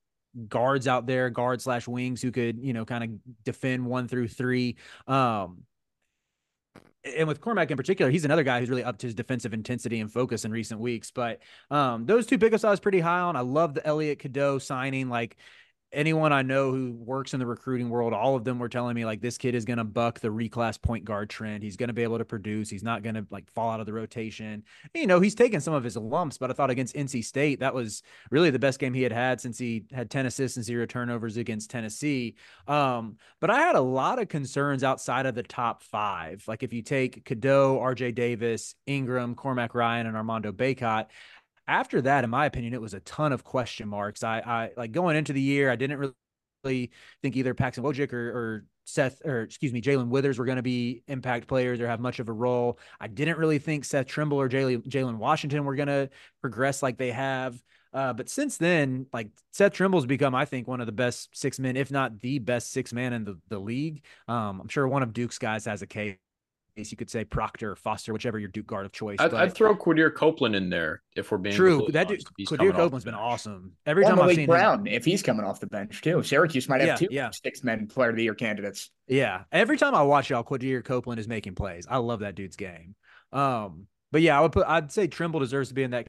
guards 0.49 0.89
out 0.89 1.07
there, 1.07 1.31
guard 1.31 1.63
slash 1.63 1.87
wings 1.87 2.21
who 2.21 2.33
could, 2.33 2.59
you 2.59 2.73
know, 2.73 2.85
kind 2.85 3.05
of 3.05 3.11
defend 3.45 3.87
one 3.87 4.09
through 4.09 4.29
three. 4.29 4.77
Um, 5.07 5.65
and 7.05 7.29
with 7.29 7.41
Cormac 7.41 7.71
in 7.71 7.77
particular, 7.77 8.11
he's 8.11 8.25
another 8.25 8.43
guy 8.43 8.61
who's 8.61 8.71
really 8.71 8.85
up 8.85 8.99
to 8.99 9.07
his 9.07 9.15
defensive 9.15 9.53
intensity 9.53 10.01
and 10.01 10.11
focus 10.11 10.45
in 10.45 10.51
recent 10.51 10.81
weeks. 10.81 11.11
But 11.11 11.41
um, 11.71 12.07
those 12.07 12.27
two 12.27 12.39
pickups 12.39 12.65
I 12.65 12.71
was 12.71 12.81
pretty 12.81 13.01
high 13.01 13.21
on. 13.21 13.37
I 13.37 13.41
love 13.41 13.75
the 13.75 13.87
Elliot 13.87 14.19
Cadeau 14.19 14.59
signing. 14.59 15.09
Like 15.09 15.37
anyone 15.95 16.33
I 16.33 16.43
know 16.43 16.71
who 16.73 16.93
works 16.93 17.33
in 17.33 17.41
the 17.41 17.47
recruiting 17.47 17.89
world, 17.89 18.13
all 18.13 18.37
of 18.37 18.45
them 18.45 18.59
were 18.59 18.69
telling 18.69 18.95
me 18.95 19.05
like 19.05 19.21
this 19.21 19.39
kid 19.39 19.55
is 19.55 19.65
going 19.65 19.79
to 19.79 19.85
buck 19.85 20.21
the 20.21 20.29
reclass 20.29 20.81
point 20.81 21.05
guard 21.05 21.31
trend. 21.31 21.63
He's 21.63 21.77
going 21.77 21.89
to 21.89 21.95
be 21.95 22.03
able 22.03 22.19
to 22.19 22.25
produce. 22.25 22.69
He's 22.69 22.83
not 22.83 23.03
going 23.03 23.15
to 23.15 23.27
like 23.31 23.51
fall 23.53 23.71
out 23.71 23.81
of 23.81 23.87
the 23.87 23.93
rotation. 23.93 24.47
And, 24.47 24.65
you 24.95 25.07
know, 25.07 25.21
he's 25.21 25.35
taken 25.35 25.61
some 25.61 25.75
of 25.75 25.85
his 25.85 25.97
lumps, 25.97 26.39
but 26.39 26.51
I 26.51 26.55
thought 26.55 26.71
against 26.71 26.95
NC 26.95 27.25
State 27.25 27.61
that 27.61 27.75
was 27.75 28.03
really 28.31 28.51
the 28.51 28.59
best 28.59 28.79
game 28.79 28.95
he 28.95 29.03
had 29.03 29.13
had 29.13 29.41
since 29.41 29.59
he 29.59 29.85
had 29.93 30.11
10 30.11 30.27
assists 30.27 30.57
and 30.57 30.65
zero 30.65 30.87
turnovers 30.87 31.37
against 31.37 31.71
Tennessee. 31.71 32.35
Um, 32.67 33.17
but 33.41 33.51
I 33.51 33.61
had 33.61 33.77
a 33.77 33.81
lot 33.81 34.19
of 34.19 34.29
concerns 34.29 34.85
outside 34.85 35.27
of 35.27 35.35
the 35.35 35.43
top 35.43 35.83
five. 35.83 36.45
Like 36.47 36.63
if 36.63 36.73
you 36.73 36.83
take 36.83 37.25
Cadeau, 37.25 37.79
RJ 37.79 38.15
Davis, 38.15 38.75
Ingram, 38.87 39.35
Cormac 39.35 39.75
Ryan, 39.75 40.07
and 40.07 40.17
Armando 40.17 40.53
Bacot, 40.53 41.07
after 41.67 42.03
that, 42.03 42.25
in 42.25 42.31
my 42.31 42.47
opinion, 42.47 42.75
it 42.75 42.81
was 42.81 42.95
a 42.95 43.01
ton 43.01 43.33
of 43.33 43.45
question 43.45 43.89
marks. 43.89 44.23
I, 44.23 44.39
I 44.41 44.71
like 44.77 44.93
going 44.93 45.17
into 45.17 45.33
the 45.33 45.41
year, 45.41 45.71
I 45.71 45.77
didn't 45.77 45.99
really 46.65 46.91
think 47.23 47.37
either 47.37 47.55
Paxton 47.55 47.85
Wojcik 47.85 48.13
or, 48.13 48.29
or 48.31 48.65
Seth, 48.85 49.23
or 49.25 49.43
excuse 49.43 49.73
me, 49.73 49.81
Jalen 49.81 50.09
Withers 50.09 50.39
were 50.39 50.45
going 50.45 50.57
to 50.57 50.63
be 50.63 51.03
impact 51.09 51.47
players 51.47 51.81
or 51.81 51.87
have 51.87 52.01
much 52.01 52.19
of 52.19 52.29
a 52.29 52.33
role. 52.33 52.79
I 53.01 53.09
didn't 53.09 53.39
really 53.39 53.59
think 53.59 53.85
Seth 53.85 54.07
Trimble 54.07 54.41
or 54.41 54.49
Jalen 54.49 55.17
Washington 55.17 55.65
were 55.65 55.75
going 55.75 55.89
to 55.89 56.11
progress 56.41 56.83
like 56.83 56.99
they 56.99 57.13
have. 57.13 57.61
Uh, 57.95 58.13
but 58.13 58.29
since 58.29 58.57
then, 58.57 59.07
like 59.13 59.29
Seth 59.53 59.73
Trimble's 59.73 60.05
become, 60.05 60.35
I 60.35 60.45
think, 60.45 60.67
one 60.67 60.81
of 60.81 60.87
the 60.87 60.93
best 60.93 61.37
six 61.37 61.61
men, 61.61 61.77
if 61.77 61.93
not 61.93 62.21
the 62.21 62.41
best 62.41 62.73
six 62.73 62.93
man 62.93 63.13
in 63.13 63.25
the, 63.25 63.39
the 63.49 63.59
league. 63.59 64.05
Um, 64.27 64.61
I'm 64.61 64.69
sure 64.69 64.87
one 64.89 65.05
of 65.05 65.13
Duke's 65.13 65.39
guys 65.39 65.65
has 65.67 65.81
a 65.81 65.87
case 65.87 66.17
You 66.77 66.97
could 66.97 67.09
say 67.11 67.25
Proctor, 67.25 67.77
Foster, 67.77 68.13
whichever 68.13 68.39
your 68.39 68.49
Duke 68.49 68.67
guard 68.67 68.85
of 68.85 68.93
choice. 68.93 69.19
I'd, 69.21 69.33
I'd 69.33 69.55
throw 69.55 69.77
Quadir 69.77 70.13
Copeland 70.13 70.57
in 70.57 70.71
there 70.71 71.03
if 71.15 71.31
we're 71.31 71.39
being 71.39 71.55
true. 71.55 71.87
That 71.91 72.09
dude, 72.09 72.25
Quadir 72.41 72.75
Copeland's 72.75 73.05
been 73.05 73.15
awesome. 73.15 73.73
Every 73.87 74.05
or 74.05 74.09
time 74.09 74.19
Maliq 74.19 74.31
I've 74.31 74.35
seen 74.35 74.47
Brown, 74.47 74.81
him, 74.81 74.87
if 74.89 75.05
he's 75.05 75.23
coming 75.23 75.45
off 75.47 75.61
the 75.61 75.69
bench 75.69 76.03
too, 76.03 76.23
Syracuse 76.25 76.69
might 76.69 76.81
have 76.81 76.89
Yeah, 76.89 76.97
two 76.97 77.09
yeah. 77.11 77.31
six 77.31 77.63
men 77.63 77.87
player 77.87 78.11
of 78.11 78.17
the 78.17 78.25
year 78.25 78.35
candidates. 78.35 78.91
Yeah. 79.07 79.45
Every 79.53 79.77
time 79.77 79.95
I 79.95 80.03
watch 80.03 80.31
y'all, 80.31 80.43
Quadir 80.43 80.85
Copeland 80.85 81.21
is 81.21 81.29
making 81.29 81.55
plays. 81.55 81.87
I 81.89 81.99
love 81.99 82.21
that 82.21 82.35
dude's 82.35 82.57
game. 82.57 82.97
Um, 83.33 83.87
but 84.11 84.23
yeah, 84.23 84.37
I 84.37 84.43
would 84.43 84.53
put 84.53 84.67
I'd 84.67 84.91
say 84.91 85.07
Trimble 85.07 85.41
deserves 85.41 85.69
to 85.69 85.75
be 85.75 85.85
in 85.85 85.93
that 85.93 86.07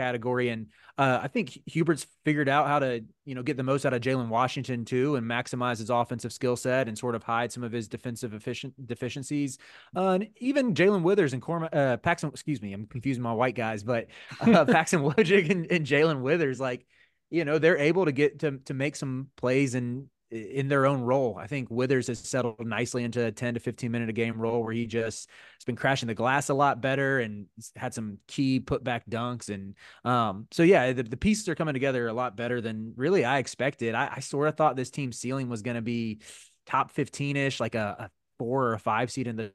category. 0.00 0.48
And 0.48 0.66
uh, 0.96 1.20
I 1.22 1.28
think 1.28 1.58
Hubert's 1.66 2.06
figured 2.24 2.48
out 2.48 2.66
how 2.66 2.78
to, 2.78 3.04
you 3.26 3.34
know, 3.34 3.42
get 3.42 3.56
the 3.56 3.62
most 3.62 3.84
out 3.84 3.92
of 3.92 4.00
Jalen 4.00 4.28
Washington 4.28 4.84
too 4.84 5.16
and 5.16 5.26
maximize 5.26 5.78
his 5.78 5.90
offensive 5.90 6.32
skill 6.32 6.56
set 6.56 6.88
and 6.88 6.96
sort 6.96 7.14
of 7.14 7.22
hide 7.22 7.52
some 7.52 7.62
of 7.62 7.72
his 7.72 7.86
defensive 7.86 8.32
efficient 8.32 8.74
deficiencies. 8.86 9.58
Uh, 9.94 10.12
and 10.12 10.28
even 10.38 10.74
Jalen 10.74 11.02
Withers 11.02 11.34
and 11.34 11.42
Corma, 11.42 11.68
uh, 11.74 11.96
Paxton, 11.98 12.30
excuse 12.30 12.62
me, 12.62 12.72
I'm 12.72 12.86
confusing 12.86 13.22
my 13.22 13.32
white 13.32 13.54
guys, 13.54 13.82
but 13.82 14.06
uh, 14.40 14.64
Paxton 14.76 15.02
Wojcik 15.02 15.50
and, 15.50 15.70
and 15.70 15.86
Jalen 15.86 16.22
Withers, 16.22 16.58
like, 16.58 16.86
you 17.30 17.44
know, 17.44 17.58
they're 17.58 17.78
able 17.78 18.06
to 18.06 18.12
get 18.12 18.40
to 18.40 18.58
to 18.64 18.74
make 18.74 18.96
some 18.96 19.28
plays 19.36 19.74
and 19.74 20.08
in 20.30 20.68
their 20.68 20.86
own 20.86 21.00
role. 21.00 21.36
I 21.38 21.46
think 21.46 21.68
Withers 21.70 22.06
has 22.06 22.20
settled 22.20 22.64
nicely 22.64 23.02
into 23.02 23.24
a 23.24 23.32
10 23.32 23.54
to 23.54 23.60
15 23.60 23.90
minute 23.90 24.08
a 24.08 24.12
game 24.12 24.40
role 24.40 24.62
where 24.62 24.72
he 24.72 24.86
just 24.86 25.28
has 25.28 25.64
been 25.64 25.76
crashing 25.76 26.06
the 26.06 26.14
glass 26.14 26.48
a 26.48 26.54
lot 26.54 26.80
better 26.80 27.18
and 27.18 27.46
had 27.74 27.92
some 27.92 28.18
key 28.28 28.60
putback 28.60 29.02
dunks. 29.10 29.48
And 29.48 29.74
um, 30.04 30.46
so, 30.52 30.62
yeah, 30.62 30.92
the, 30.92 31.02
the 31.02 31.16
pieces 31.16 31.48
are 31.48 31.56
coming 31.56 31.74
together 31.74 32.06
a 32.06 32.12
lot 32.12 32.36
better 32.36 32.60
than 32.60 32.92
really 32.96 33.24
I 33.24 33.38
expected. 33.38 33.94
I, 33.94 34.12
I 34.16 34.20
sort 34.20 34.48
of 34.48 34.56
thought 34.56 34.76
this 34.76 34.90
team 34.90 35.10
ceiling 35.10 35.48
was 35.48 35.62
going 35.62 35.76
to 35.76 35.82
be 35.82 36.20
top 36.66 36.92
15 36.92 37.36
ish, 37.36 37.58
like 37.58 37.74
a, 37.74 37.96
a 37.98 38.10
four 38.38 38.66
or 38.68 38.74
a 38.74 38.78
five 38.78 39.10
seed 39.10 39.26
in 39.26 39.34
the 39.34 39.52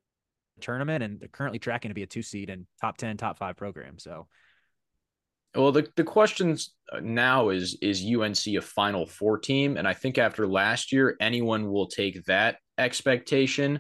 tournament. 0.59 1.03
And 1.03 1.21
they're 1.21 1.29
currently 1.29 1.59
tracking 1.59 1.89
to 1.89 1.95
be 1.95 2.03
a 2.03 2.07
two 2.07 2.21
seed 2.21 2.49
and 2.49 2.65
top 2.81 2.97
10, 2.97 3.15
top 3.15 3.38
five 3.38 3.55
program. 3.55 3.97
So, 3.97 4.27
Well, 5.55 5.71
the 5.71 5.87
the 5.95 6.03
questions 6.03 6.73
uh, 6.91 6.99
now 7.01 7.49
is 7.49 7.77
is 7.81 8.05
UNC 8.05 8.45
a 8.47 8.61
Final 8.61 9.05
Four 9.05 9.37
team, 9.39 9.77
and 9.77 9.87
I 9.87 9.93
think 9.93 10.17
after 10.17 10.47
last 10.47 10.91
year, 10.91 11.15
anyone 11.19 11.71
will 11.71 11.87
take 11.87 12.25
that 12.25 12.57
expectation 12.77 13.79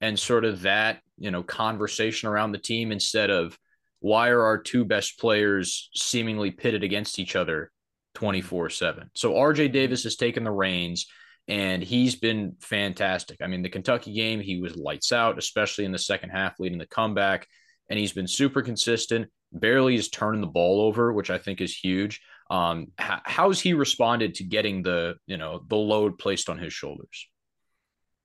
and 0.00 0.18
sort 0.18 0.44
of 0.44 0.62
that 0.62 1.00
you 1.16 1.30
know 1.30 1.42
conversation 1.42 2.28
around 2.28 2.52
the 2.52 2.58
team 2.58 2.92
instead 2.92 3.30
of 3.30 3.56
why 4.00 4.28
are 4.28 4.42
our 4.42 4.58
two 4.58 4.84
best 4.84 5.18
players 5.18 5.88
seemingly 5.94 6.50
pitted 6.50 6.82
against 6.82 7.18
each 7.18 7.36
other 7.36 7.70
24 8.14 8.68
7 8.68 9.10
so 9.14 9.32
rj 9.32 9.72
davis 9.72 10.02
has 10.02 10.16
taken 10.16 10.44
the 10.44 10.50
reins 10.50 11.06
and 11.48 11.82
he's 11.82 12.14
been 12.16 12.54
fantastic. 12.60 13.38
I 13.40 13.46
mean 13.46 13.62
the 13.62 13.68
kentucky 13.68 14.12
game 14.12 14.40
he 14.40 14.60
was 14.60 14.76
lights 14.76 15.12
out 15.12 15.38
especially 15.38 15.84
in 15.84 15.92
the 15.92 15.98
second 15.98 16.30
half 16.30 16.58
leading 16.58 16.78
the 16.78 16.86
comeback 16.86 17.46
and 17.88 17.98
he's 17.98 18.12
been 18.12 18.28
super 18.28 18.60
consistent 18.60 19.30
barely 19.52 19.94
is 19.94 20.08
turning 20.08 20.40
the 20.40 20.46
ball 20.46 20.80
over 20.80 21.12
which 21.12 21.30
i 21.30 21.38
think 21.38 21.60
is 21.60 21.76
huge 21.76 22.20
um 22.50 22.86
h- 23.00 23.20
how's 23.24 23.60
he 23.60 23.74
responded 23.74 24.34
to 24.34 24.44
getting 24.44 24.82
the 24.82 25.14
you 25.26 25.36
know 25.36 25.62
the 25.68 25.76
load 25.76 26.18
placed 26.18 26.48
on 26.48 26.58
his 26.58 26.72
shoulders 26.72 27.28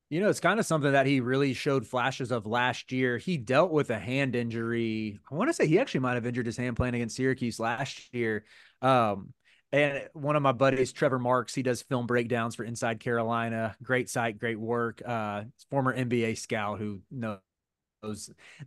You 0.09 0.21
know, 0.21 0.29
it's 0.29 0.39
kind 0.39 0.57
of 0.57 0.65
something 0.65 0.93
that 0.93 1.05
he 1.05 1.19
really 1.19 1.53
showed 1.53 1.85
flashes 1.85 2.31
of 2.31 2.45
last 2.45 2.93
year. 2.93 3.17
He 3.17 3.35
dealt 3.35 3.71
with 3.71 3.89
a 3.89 3.99
hand 3.99 4.37
injury. 4.37 5.19
I 5.29 5.35
want 5.35 5.49
to 5.49 5.53
say 5.53 5.67
he 5.67 5.79
actually 5.79 5.99
might 5.99 6.13
have 6.13 6.25
injured 6.25 6.45
his 6.45 6.55
hand 6.55 6.77
playing 6.77 6.95
against 6.95 7.17
Syracuse 7.17 7.59
last 7.59 8.13
year. 8.13 8.45
Um, 8.81 9.33
and 9.73 10.07
one 10.13 10.37
of 10.37 10.41
my 10.41 10.53
buddies, 10.53 10.93
Trevor 10.93 11.19
Marks, 11.19 11.53
he 11.53 11.61
does 11.61 11.81
film 11.81 12.07
breakdowns 12.07 12.55
for 12.55 12.63
Inside 12.63 13.01
Carolina. 13.01 13.75
Great 13.83 14.09
site, 14.09 14.39
great 14.39 14.57
work. 14.57 15.01
Uh, 15.05 15.43
former 15.69 15.93
NBA 15.93 16.37
scout 16.37 16.79
who 16.79 17.01
knows 17.11 17.39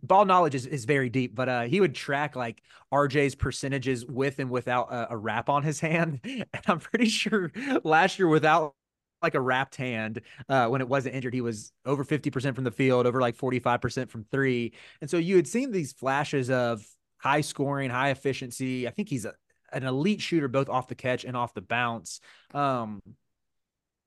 ball 0.03 0.25
knowledge 0.25 0.55
is, 0.55 0.65
is 0.65 0.85
very 0.85 1.09
deep, 1.09 1.35
but 1.35 1.49
uh, 1.49 1.61
he 1.63 1.79
would 1.79 1.95
track 1.95 2.35
like 2.35 2.61
RJ's 2.93 3.35
percentages 3.35 4.05
with 4.05 4.39
and 4.39 4.49
without 4.49 4.91
a, 4.91 5.13
a 5.13 5.17
wrap 5.17 5.49
on 5.49 5.63
his 5.63 5.79
hand. 5.81 6.19
And 6.23 6.63
I'm 6.67 6.79
pretty 6.79 7.05
sure 7.05 7.51
last 7.83 8.19
year 8.19 8.27
without 8.27 8.75
like 9.21 9.35
a 9.35 9.41
wrapped 9.41 9.75
hand 9.75 10.21
uh, 10.49 10.67
when 10.67 10.81
it 10.81 10.87
wasn't 10.87 11.15
injured. 11.15 11.33
He 11.33 11.41
was 11.41 11.71
over 11.85 12.03
50% 12.03 12.55
from 12.55 12.63
the 12.63 12.71
field, 12.71 13.05
over 13.05 13.21
like 13.21 13.37
45% 13.37 14.09
from 14.09 14.25
three. 14.31 14.73
And 14.99 15.09
so 15.09 15.17
you 15.17 15.35
had 15.35 15.47
seen 15.47 15.71
these 15.71 15.93
flashes 15.93 16.49
of 16.49 16.83
high 17.17 17.41
scoring, 17.41 17.89
high 17.89 18.09
efficiency. 18.09 18.87
I 18.87 18.91
think 18.91 19.09
he's 19.09 19.25
a, 19.25 19.33
an 19.71 19.83
elite 19.83 20.21
shooter, 20.21 20.47
both 20.47 20.69
off 20.69 20.87
the 20.87 20.95
catch 20.95 21.23
and 21.23 21.37
off 21.37 21.53
the 21.53 21.61
bounce. 21.61 22.19
Um, 22.53 23.01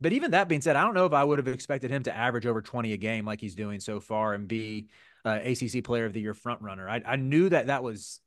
but 0.00 0.12
even 0.12 0.32
that 0.32 0.48
being 0.48 0.60
said, 0.60 0.76
I 0.76 0.82
don't 0.82 0.94
know 0.94 1.06
if 1.06 1.12
I 1.12 1.24
would 1.24 1.38
have 1.38 1.48
expected 1.48 1.90
him 1.90 2.02
to 2.02 2.14
average 2.14 2.46
over 2.46 2.60
20 2.60 2.92
a 2.92 2.96
game 2.96 3.24
like 3.24 3.40
he's 3.40 3.54
doing 3.54 3.80
so 3.80 4.00
far 4.00 4.34
and 4.34 4.48
be 4.48 4.88
uh, 5.24 5.38
ACC 5.44 5.82
Player 5.82 6.04
of 6.04 6.12
the 6.12 6.20
Year 6.20 6.34
front 6.34 6.62
runner. 6.62 6.88
I, 6.88 7.02
I 7.06 7.16
knew 7.16 7.48
that 7.48 7.68
that 7.68 7.82
was 7.82 8.20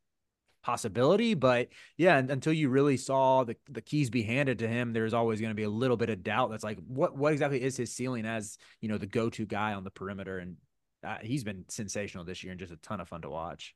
possibility, 0.64 1.34
but 1.34 1.70
yeah, 1.96 2.18
until 2.18 2.54
you 2.54 2.70
really 2.70 2.98
saw 2.98 3.44
the, 3.44 3.56
the 3.70 3.82
keys 3.82 4.10
be 4.10 4.24
handed 4.24 4.60
to 4.60 4.68
him, 4.68 4.92
there's 4.92 5.14
always 5.14 5.40
going 5.40 5.52
to 5.52 5.56
be 5.56 5.64
a 5.64 5.70
little 5.70 5.98
bit 5.98 6.10
of 6.10 6.24
doubt. 6.24 6.50
That's 6.52 6.64
like, 6.64 6.80
what 6.88 7.16
what 7.16 7.34
exactly 7.34 7.62
is 7.62 7.78
his 7.78 7.94
ceiling 7.94 8.26
as 8.26 8.58
you 8.82 8.90
know 8.90 8.98
the 8.98 9.06
go 9.06 9.30
to 9.30 9.46
guy 9.46 9.74
on 9.74 9.84
the 9.84 9.92
perimeter? 9.92 10.40
And 10.40 10.58
uh, 11.04 11.18
he's 11.22 11.44
been 11.44 11.66
sensational 11.70 12.26
this 12.26 12.44
year 12.44 12.52
and 12.52 12.60
just 12.60 12.74
a 12.74 12.78
ton 12.78 13.00
of 13.00 13.08
fun 13.08 13.22
to 13.22 13.30
watch. 13.30 13.76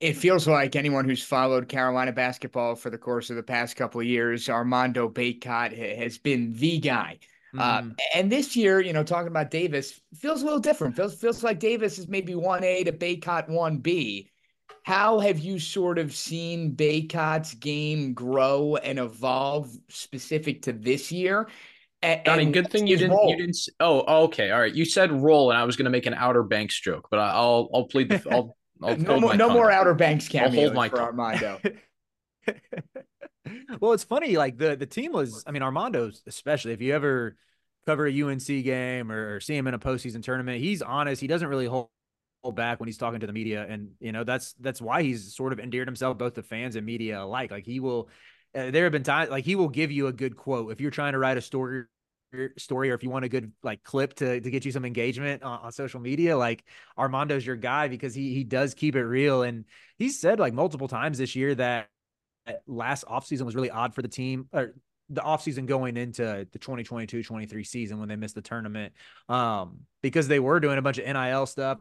It 0.00 0.16
feels 0.16 0.46
like 0.46 0.76
anyone 0.76 1.04
who's 1.04 1.22
followed 1.22 1.68
Carolina 1.68 2.12
basketball 2.12 2.74
for 2.74 2.90
the 2.90 2.98
course 2.98 3.30
of 3.30 3.36
the 3.36 3.42
past 3.42 3.76
couple 3.76 4.00
of 4.00 4.06
years, 4.06 4.48
Armando 4.48 5.08
Bacot 5.08 5.76
has 5.98 6.18
been 6.18 6.52
the 6.52 6.78
guy. 6.78 7.18
Uh, 7.56 7.82
Mhm. 7.82 7.96
and 8.14 8.32
this 8.32 8.56
year, 8.56 8.80
you 8.80 8.92
know, 8.92 9.04
talking 9.04 9.28
about 9.28 9.50
Davis 9.50 10.00
feels 10.16 10.42
a 10.42 10.44
little 10.44 10.60
different. 10.60 10.96
Feels 10.96 11.14
feels 11.14 11.42
like 11.44 11.60
Davis 11.60 11.98
is 11.98 12.08
maybe 12.08 12.34
one 12.34 12.64
A 12.64 12.84
to 12.84 12.92
Bacot 12.92 13.48
one 13.48 13.78
B. 13.78 14.30
How 14.82 15.18
have 15.20 15.38
you 15.38 15.58
sort 15.58 15.98
of 15.98 16.14
seen 16.14 16.74
Bacot's 16.74 17.54
game 17.54 18.12
grow 18.12 18.76
and 18.76 18.98
evolve 18.98 19.70
specific 19.88 20.62
to 20.62 20.72
this 20.72 21.10
year? 21.10 21.48
And 22.02 22.52
good 22.52 22.70
thing 22.70 22.86
you 22.86 22.96
didn't. 22.98 23.12
role? 23.12 23.30
You 23.30 23.36
didn't. 23.36 23.56
Oh, 23.80 24.24
okay, 24.24 24.50
all 24.50 24.60
right. 24.60 24.74
You 24.74 24.84
said 24.84 25.10
roll, 25.10 25.50
and 25.50 25.58
I 25.58 25.64
was 25.64 25.76
going 25.76 25.84
to 25.84 25.90
make 25.90 26.04
an 26.04 26.12
Outer 26.14 26.42
Banks 26.42 26.78
joke, 26.78 27.08
but 27.10 27.18
I'll 27.18 27.70
I'll 27.72 27.86
plead 27.86 28.10
the. 28.10 28.20
I'll, 28.30 28.56
I'll 28.82 28.96
no 28.96 29.18
more, 29.20 29.34
no 29.34 29.48
more 29.48 29.70
Outer 29.70 29.94
Banks 29.94 30.26
I'll 30.34 30.50
hold 30.50 30.52
cameos 30.52 30.74
my 30.74 30.88
for 30.88 30.96
tongue. 30.96 31.06
Armando. 31.06 31.60
well, 33.80 33.92
it's 33.92 34.04
funny. 34.04 34.36
Like 34.36 34.58
the 34.58 34.76
the 34.76 34.86
team 34.86 35.12
was. 35.12 35.44
I 35.46 35.50
mean, 35.50 35.62
Armando's 35.62 36.22
especially. 36.26 36.72
If 36.72 36.80
you 36.80 36.94
ever 36.94 37.36
cover 37.86 38.06
a 38.06 38.22
UNC 38.22 38.46
game 38.46 39.12
or, 39.12 39.36
or 39.36 39.40
see 39.40 39.56
him 39.56 39.66
in 39.66 39.74
a 39.74 39.78
postseason 39.78 40.22
tournament, 40.22 40.60
he's 40.60 40.82
honest. 40.82 41.20
He 41.20 41.26
doesn't 41.26 41.48
really 41.48 41.66
hold, 41.66 41.90
back 42.54 42.78
when 42.78 42.86
he's 42.86 42.98
talking 42.98 43.20
to 43.20 43.26
the 43.26 43.32
media, 43.32 43.66
and 43.68 43.92
you 44.00 44.12
know 44.12 44.22
that's 44.22 44.52
that's 44.60 44.80
why 44.80 45.02
he's 45.02 45.34
sort 45.34 45.52
of 45.52 45.60
endeared 45.60 45.88
himself 45.88 46.18
both 46.18 46.34
to 46.34 46.42
fans 46.42 46.76
and 46.76 46.84
media 46.84 47.22
alike. 47.22 47.50
Like 47.50 47.64
he 47.64 47.80
will. 47.80 48.08
Uh, 48.54 48.70
there 48.70 48.84
have 48.84 48.92
been 48.92 49.02
times 49.02 49.30
like 49.30 49.44
he 49.44 49.56
will 49.56 49.68
give 49.68 49.90
you 49.90 50.06
a 50.06 50.12
good 50.12 50.36
quote 50.36 50.70
if 50.70 50.80
you're 50.80 50.90
trying 50.90 51.12
to 51.12 51.18
write 51.18 51.36
a 51.36 51.40
story 51.40 51.84
story 52.58 52.90
or 52.90 52.94
if 52.94 53.02
you 53.02 53.10
want 53.10 53.24
a 53.24 53.28
good 53.28 53.52
like 53.62 53.82
clip 53.82 54.14
to 54.14 54.40
to 54.40 54.50
get 54.50 54.64
you 54.64 54.72
some 54.72 54.84
engagement 54.84 55.42
on, 55.42 55.60
on 55.60 55.72
social 55.72 56.00
media 56.00 56.36
like 56.36 56.64
Armando's 56.98 57.46
your 57.46 57.56
guy 57.56 57.88
because 57.88 58.14
he 58.14 58.34
he 58.34 58.44
does 58.44 58.74
keep 58.74 58.96
it 58.96 59.04
real 59.04 59.42
and 59.42 59.64
he's 59.98 60.20
said 60.20 60.38
like 60.38 60.52
multiple 60.52 60.88
times 60.88 61.18
this 61.18 61.36
year 61.36 61.54
that 61.54 61.88
last 62.66 63.04
offseason 63.06 63.42
was 63.42 63.54
really 63.54 63.70
odd 63.70 63.94
for 63.94 64.02
the 64.02 64.08
team 64.08 64.48
or 64.52 64.74
the 65.10 65.20
offseason 65.20 65.66
going 65.66 65.96
into 65.96 66.46
the 66.50 66.58
2022-23 66.58 67.66
season 67.66 67.98
when 67.98 68.08
they 68.08 68.16
missed 68.16 68.34
the 68.34 68.40
tournament 68.40 68.92
um 69.28 69.80
because 70.02 70.28
they 70.28 70.40
were 70.40 70.60
doing 70.60 70.78
a 70.78 70.82
bunch 70.82 70.98
of 70.98 71.06
NIL 71.06 71.46
stuff. 71.46 71.78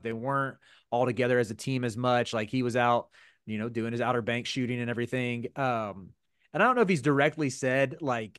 They 0.00 0.12
weren't 0.12 0.56
all 0.90 1.06
together 1.06 1.38
as 1.38 1.50
a 1.50 1.54
team 1.54 1.84
as 1.84 1.96
much. 1.96 2.32
Like 2.32 2.50
he 2.50 2.62
was 2.62 2.76
out 2.76 3.08
you 3.46 3.58
know 3.58 3.68
doing 3.68 3.92
his 3.92 4.00
outer 4.00 4.22
bank 4.22 4.46
shooting 4.46 4.78
and 4.78 4.90
everything 4.90 5.46
um 5.56 6.10
and 6.52 6.62
I 6.62 6.66
don't 6.66 6.76
know 6.76 6.82
if 6.82 6.88
he's 6.88 7.02
directly 7.02 7.50
said 7.50 7.96
like 8.00 8.38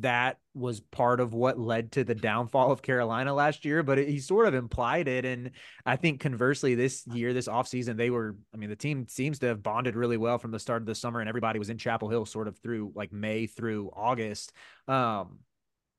that 0.00 0.38
was 0.54 0.80
part 0.80 1.20
of 1.20 1.32
what 1.32 1.58
led 1.58 1.92
to 1.92 2.02
the 2.02 2.14
downfall 2.14 2.72
of 2.72 2.82
Carolina 2.82 3.32
last 3.32 3.64
year, 3.64 3.82
but 3.82 3.98
he 3.98 4.18
sort 4.18 4.46
of 4.46 4.54
implied 4.54 5.06
it. 5.06 5.24
And 5.24 5.52
I 5.84 5.96
think 5.96 6.20
conversely, 6.20 6.74
this 6.74 7.06
year, 7.06 7.32
this 7.32 7.48
offseason, 7.48 7.96
they 7.96 8.10
were, 8.10 8.36
I 8.52 8.56
mean, 8.56 8.70
the 8.70 8.76
team 8.76 9.06
seems 9.08 9.38
to 9.40 9.46
have 9.46 9.62
bonded 9.62 9.94
really 9.94 10.16
well 10.16 10.38
from 10.38 10.50
the 10.50 10.58
start 10.58 10.82
of 10.82 10.86
the 10.86 10.94
summer, 10.94 11.20
and 11.20 11.28
everybody 11.28 11.58
was 11.58 11.70
in 11.70 11.78
Chapel 11.78 12.08
Hill 12.08 12.26
sort 12.26 12.48
of 12.48 12.58
through 12.58 12.92
like 12.94 13.12
May 13.12 13.46
through 13.46 13.90
August. 13.94 14.52
Um, 14.88 15.38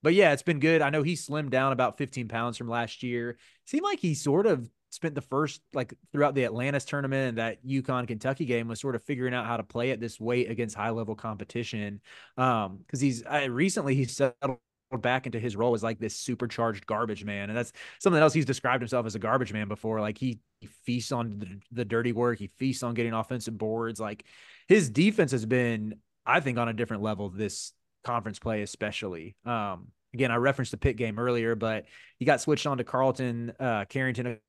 but 0.03 0.13
yeah, 0.13 0.33
it's 0.33 0.43
been 0.43 0.59
good. 0.59 0.81
I 0.81 0.89
know 0.89 1.03
he 1.03 1.15
slimmed 1.15 1.49
down 1.49 1.71
about 1.71 1.97
15 1.97 2.27
pounds 2.27 2.57
from 2.57 2.67
last 2.67 3.03
year. 3.03 3.37
Seemed 3.65 3.83
like 3.83 3.99
he 3.99 4.15
sort 4.15 4.45
of 4.45 4.69
spent 4.89 5.15
the 5.15 5.21
first 5.21 5.61
like 5.73 5.93
throughout 6.11 6.35
the 6.35 6.45
Atlantis 6.45 6.85
tournament 6.85 7.29
and 7.29 7.37
that 7.37 7.65
UConn 7.65 8.07
Kentucky 8.07 8.45
game 8.45 8.67
was 8.67 8.79
sort 8.79 8.95
of 8.95 9.03
figuring 9.03 9.33
out 9.33 9.45
how 9.45 9.57
to 9.57 9.63
play 9.63 9.91
at 9.91 9.99
this 9.99 10.19
weight 10.19 10.49
against 10.49 10.75
high 10.75 10.89
level 10.89 11.15
competition. 11.15 12.01
Um, 12.37 12.79
because 12.79 13.01
he's 13.01 13.23
I, 13.25 13.45
recently 13.45 13.95
he 13.95 14.05
settled 14.05 14.59
back 15.01 15.25
into 15.25 15.39
his 15.39 15.55
role 15.55 15.73
as 15.73 15.83
like 15.83 15.99
this 15.99 16.15
supercharged 16.15 16.85
garbage 16.85 17.25
man, 17.25 17.49
and 17.49 17.57
that's 17.57 17.73
something 17.99 18.21
else 18.21 18.33
he's 18.33 18.45
described 18.45 18.81
himself 18.81 19.05
as 19.05 19.15
a 19.15 19.19
garbage 19.19 19.51
man 19.51 19.67
before. 19.67 19.99
Like 19.99 20.17
he, 20.17 20.39
he 20.61 20.67
feasts 20.85 21.11
on 21.11 21.39
the, 21.39 21.59
the 21.71 21.85
dirty 21.85 22.13
work, 22.13 22.39
he 22.39 22.47
feasts 22.57 22.83
on 22.83 22.93
getting 22.93 23.13
offensive 23.13 23.57
boards. 23.57 23.99
Like 23.99 24.25
his 24.67 24.89
defense 24.89 25.31
has 25.31 25.45
been, 25.45 25.95
I 26.25 26.39
think, 26.39 26.57
on 26.57 26.69
a 26.69 26.73
different 26.73 27.03
level 27.03 27.29
this 27.29 27.73
conference 28.03 28.39
play, 28.39 28.61
especially. 28.61 29.35
Um, 29.45 29.87
again, 30.13 30.31
I 30.31 30.35
referenced 30.37 30.71
the 30.71 30.77
Pitt 30.77 30.95
game 30.95 31.19
earlier, 31.19 31.55
but 31.55 31.85
he 32.17 32.25
got 32.25 32.41
switched 32.41 32.65
on 32.65 32.77
to 32.77 32.83
Carlton 32.83 33.53
uh, 33.59 33.85
Carrington 33.85 34.39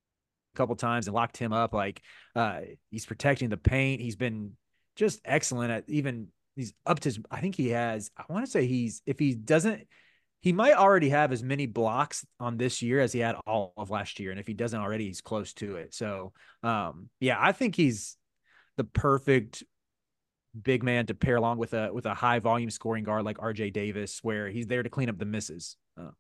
couple 0.54 0.74
times 0.76 1.06
and 1.06 1.14
locked 1.14 1.36
him 1.36 1.52
up. 1.52 1.72
Like 1.72 2.02
uh, 2.34 2.60
he's 2.90 3.06
protecting 3.06 3.48
the 3.48 3.56
paint. 3.56 4.00
He's 4.00 4.16
been 4.16 4.52
just 4.96 5.20
excellent 5.24 5.70
at 5.70 5.84
even 5.88 6.28
he's 6.56 6.74
up 6.84 7.00
to 7.00 7.22
I 7.30 7.40
think 7.40 7.54
he 7.54 7.68
has 7.70 8.10
I 8.16 8.24
want 8.28 8.44
to 8.44 8.50
say 8.50 8.66
he's 8.66 9.00
if 9.06 9.18
he 9.18 9.34
doesn't 9.34 9.86
he 10.40 10.52
might 10.52 10.74
already 10.74 11.08
have 11.08 11.32
as 11.32 11.42
many 11.42 11.66
blocks 11.66 12.24
on 12.40 12.56
this 12.56 12.82
year 12.82 13.00
as 13.00 13.12
he 13.12 13.20
had 13.20 13.36
all 13.46 13.72
of 13.76 13.90
last 13.90 14.18
year 14.18 14.32
and 14.32 14.40
if 14.40 14.46
he 14.46 14.54
doesn't 14.54 14.80
already 14.80 15.06
he's 15.06 15.20
close 15.20 15.52
to 15.54 15.76
it. 15.76 15.94
So 15.94 16.32
um 16.64 17.10
yeah, 17.20 17.36
I 17.38 17.52
think 17.52 17.76
he's 17.76 18.16
the 18.76 18.84
perfect 18.84 19.62
big 20.60 20.82
man 20.82 21.06
to 21.06 21.14
pair 21.14 21.36
along 21.36 21.58
with 21.58 21.74
a 21.74 21.92
with 21.92 22.06
a 22.06 22.14
high 22.14 22.40
volume 22.40 22.70
scoring 22.70 23.04
guard 23.04 23.24
like 23.24 23.38
RJ 23.38 23.72
Davis 23.72 24.18
where 24.22 24.48
he's 24.48 24.66
there 24.66 24.82
to 24.82 24.90
clean 24.90 25.08
up 25.08 25.18
the 25.18 25.24
misses. 25.24 25.76
Uh, 25.96 26.10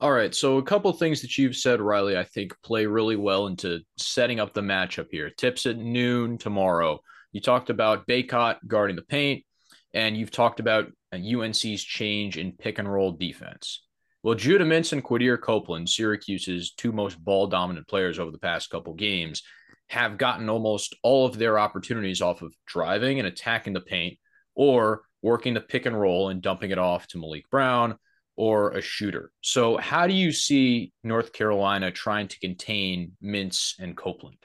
all 0.00 0.12
right. 0.12 0.34
So 0.34 0.58
a 0.58 0.62
couple 0.62 0.92
things 0.92 1.22
that 1.22 1.36
you've 1.36 1.56
said, 1.56 1.80
Riley, 1.80 2.16
I 2.16 2.24
think 2.24 2.54
play 2.62 2.86
really 2.86 3.16
well 3.16 3.48
into 3.48 3.80
setting 3.96 4.38
up 4.38 4.54
the 4.54 4.60
matchup 4.60 5.06
here. 5.10 5.30
Tips 5.30 5.66
at 5.66 5.76
noon 5.76 6.38
tomorrow. 6.38 7.00
You 7.32 7.40
talked 7.40 7.68
about 7.68 8.06
Bacot 8.06 8.58
guarding 8.66 8.96
the 8.96 9.02
paint, 9.02 9.44
and 9.92 10.16
you've 10.16 10.30
talked 10.30 10.60
about 10.60 10.86
UNC's 11.12 11.82
change 11.82 12.38
in 12.38 12.52
pick 12.52 12.78
and 12.78 12.90
roll 12.90 13.12
defense. 13.12 13.82
Well, 14.22 14.36
Judah 14.36 14.64
Mintz 14.64 14.92
and 14.92 15.02
Quadir 15.02 15.40
Copeland, 15.40 15.88
Syracuse's 15.88 16.74
two 16.74 16.92
most 16.92 17.22
ball 17.22 17.48
dominant 17.48 17.88
players 17.88 18.18
over 18.18 18.30
the 18.30 18.38
past 18.38 18.70
couple 18.70 18.94
games, 18.94 19.42
have 19.88 20.18
gotten 20.18 20.48
almost 20.48 20.94
all 21.02 21.26
of 21.26 21.38
their 21.38 21.58
opportunities 21.58 22.22
off 22.22 22.42
of 22.42 22.54
driving 22.66 23.18
and 23.18 23.26
attacking 23.26 23.72
the 23.72 23.80
paint 23.80 24.18
or 24.54 25.02
working 25.22 25.54
the 25.54 25.60
pick 25.60 25.86
and 25.86 25.98
roll 25.98 26.28
and 26.28 26.42
dumping 26.42 26.70
it 26.70 26.78
off 26.78 27.06
to 27.08 27.18
Maliq 27.18 27.44
Brown 27.50 27.96
or 28.38 28.70
a 28.70 28.80
shooter. 28.80 29.32
So, 29.40 29.76
how 29.78 30.06
do 30.06 30.14
you 30.14 30.30
see 30.30 30.92
North 31.02 31.32
Carolina 31.32 31.90
trying 31.90 32.28
to 32.28 32.38
contain 32.38 33.12
Mintz 33.22 33.74
and 33.80 33.96
Copeland? 33.96 34.38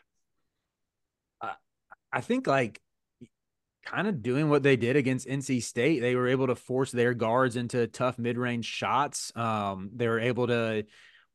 I 2.12 2.22
think 2.22 2.46
like 2.46 2.80
kind 3.86 4.08
of 4.08 4.22
doing 4.22 4.50
what 4.50 4.64
they 4.64 4.78
did 4.78 4.96
against 4.96 5.28
NC 5.28 5.62
State. 5.62 6.00
They 6.00 6.16
were 6.16 6.28
able 6.28 6.48
to 6.48 6.56
force 6.56 6.92
their 6.92 7.14
guards 7.14 7.56
into 7.56 7.86
tough 7.88 8.18
mid-range 8.18 8.66
shots. 8.66 9.32
Um, 9.36 9.92
they 9.96 10.08
were 10.08 10.20
able 10.20 10.48
to 10.48 10.86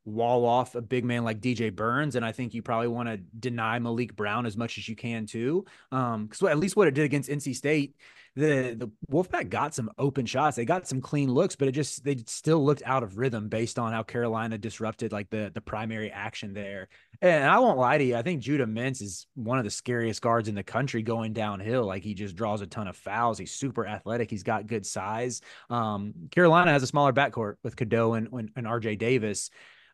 wall 0.05 0.45
off 0.47 0.75
a 0.75 0.81
big 0.81 1.05
man 1.05 1.25
like 1.25 1.41
DJ 1.41 1.75
Burns, 1.75 2.17
and 2.17 2.25
I 2.25 2.33
think 2.33 2.55
you 2.55 2.63
probably 2.63 2.89
want 2.89 3.09
to 3.09 3.17
deny 3.17 3.79
Maliq 3.79 4.15
Brown 4.15 4.47
as 4.47 4.57
much 4.57 4.79
as 4.79 4.89
you 4.89 4.97
can 4.97 5.27
too. 5.27 5.65
Um, 5.93 6.27
because 6.27 6.43
at 6.43 6.59
least 6.59 6.77
what 6.77 6.89
it 6.89 6.95
did 6.95 7.05
against 7.05 7.31
NC 7.31 7.55
State, 7.55 7.95
the 8.39 8.75
the 8.79 8.91
Wolfpack 9.11 9.51
got 9.51 9.75
some 9.75 9.91
open 9.99 10.25
shots. 10.25 10.57
They 10.57 10.65
got 10.65 10.87
some 10.87 11.01
clean 11.01 11.33
looks, 11.33 11.57
but 11.57 11.69
it 11.69 11.73
just 11.73 12.05
they 12.05 12.17
still 12.27 12.65
looked 12.65 12.83
out 12.87 13.03
of 13.03 13.19
rhythm 13.19 13.49
based 13.49 13.79
on 13.79 13.93
how 13.93 14.03
Carolina 14.03 14.57
disrupted 14.57 15.13
like 15.13 15.29
the 15.31 15.51
the 15.53 15.61
primary 15.61 16.11
action 16.11 16.53
there. 16.55 16.89
And 17.21 17.45
I 17.45 17.59
won't 17.59 17.79
lie 17.79 17.99
to 17.99 18.05
you, 18.05 18.17
I 18.17 18.23
think 18.23 18.41
Judah 18.41 18.67
Mintz 18.67 19.03
is 19.03 19.27
one 19.35 19.59
of 19.59 19.65
the 19.65 19.71
scariest 19.71 20.23
guards 20.23 20.49
in 20.49 20.55
the 20.55 20.63
country 20.63 21.03
going 21.03 21.33
downhill. 21.33 21.85
Like 21.85 22.05
he 22.05 22.15
just 22.15 22.37
draws 22.37 22.61
a 22.61 22.67
ton 22.67 22.87
of 22.87 22.97
fouls. 22.97 23.39
He's 23.39 23.53
super 23.53 23.87
athletic. 23.87 24.31
He's 24.31 24.45
got 24.45 24.69
good 24.69 24.87
size. 24.87 25.41
Um, 25.69 26.15
Carolina 26.31 26.71
has 26.71 26.85
a 26.85 26.87
smaller 26.87 27.13
backcourt 27.13 27.57
with 27.65 27.75
Cadeau 27.75 28.15
and, 28.15 28.29
and, 28.33 28.51
and 28.55 28.67
RJ 28.67 28.99
Davis. 28.99 29.51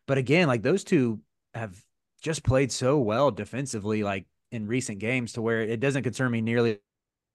But 0.07 0.17
again, 0.17 0.47
like 0.47 0.61
those 0.61 0.83
two 0.83 1.19
have 1.53 1.75
just 2.21 2.43
played 2.43 2.71
so 2.71 2.99
well 2.99 3.31
defensively, 3.31 4.03
like 4.03 4.25
in 4.51 4.67
recent 4.67 4.99
games, 4.99 5.33
to 5.33 5.41
where 5.41 5.61
it 5.61 5.79
doesn't 5.79 6.03
concern 6.03 6.31
me 6.31 6.41
nearly 6.41 6.79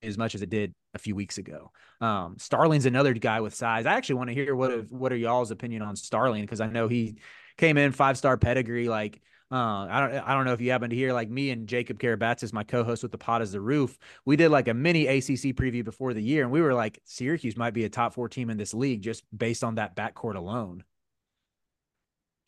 as 0.02 0.16
much 0.16 0.35
as 0.35 0.42
it 0.42 0.50
did 0.50 0.74
a 0.94 0.98
few 0.98 1.14
weeks 1.14 1.38
ago. 1.38 1.70
Um, 2.00 2.37
Starling's 2.38 2.87
another 2.87 3.12
guy 3.12 3.40
with 3.40 3.54
size. 3.54 3.87
I 3.87 3.94
actually 3.94 4.16
want 4.16 4.28
to 4.28 4.35
hear 4.35 4.54
what 4.54 4.90
what 4.90 5.12
are 5.12 5.16
y'all's 5.16 5.50
opinion 5.50 5.83
on 5.83 5.96
Starling 5.96 6.42
because 6.42 6.61
I 6.61 6.66
know 6.66 6.88
he 6.88 7.18
came 7.59 7.76
in 7.76 7.92
five 7.92 8.16
star 8.16 8.37
pedigree. 8.37 8.88
Like 8.88 9.20
uh, 9.52 9.87
I 9.90 10.00
don't 10.00 10.28
I 10.28 10.35
don't 10.35 10.44
know 10.44 10.52
if 10.52 10.61
you 10.61 10.70
happen 10.70 10.90
to 10.90 10.96
hear 10.96 11.12
like 11.12 11.28
me 11.28 11.50
and 11.50 11.68
Jacob 11.68 11.98
Karabatsis, 11.98 12.52
my 12.52 12.64
co-host 12.64 13.02
with 13.02 13.12
the 13.12 13.18
Pod 13.18 13.42
is 13.42 13.52
the 13.52 13.61
Roof. 13.61 13.98
We 14.24 14.37
did 14.37 14.50
like 14.50 14.68
a 14.68 14.74
mini 14.74 15.06
ACC 15.06 15.54
preview 15.56 15.85
before 15.85 16.14
the 16.14 16.22
year, 16.22 16.42
and 16.42 16.52
we 16.52 16.61
were 16.61 16.74
like 16.74 17.00
Syracuse 17.04 17.56
might 17.56 17.74
be 17.74 17.85
a 17.85 17.88
top 17.88 18.14
four 18.14 18.28
team 18.28 18.48
in 18.48 18.56
this 18.56 18.74
league 18.74 19.02
just 19.02 19.24
based 19.37 19.64
on 19.64 19.74
that 19.74 19.96
backcourt 19.96 20.37
alone. 20.37 20.85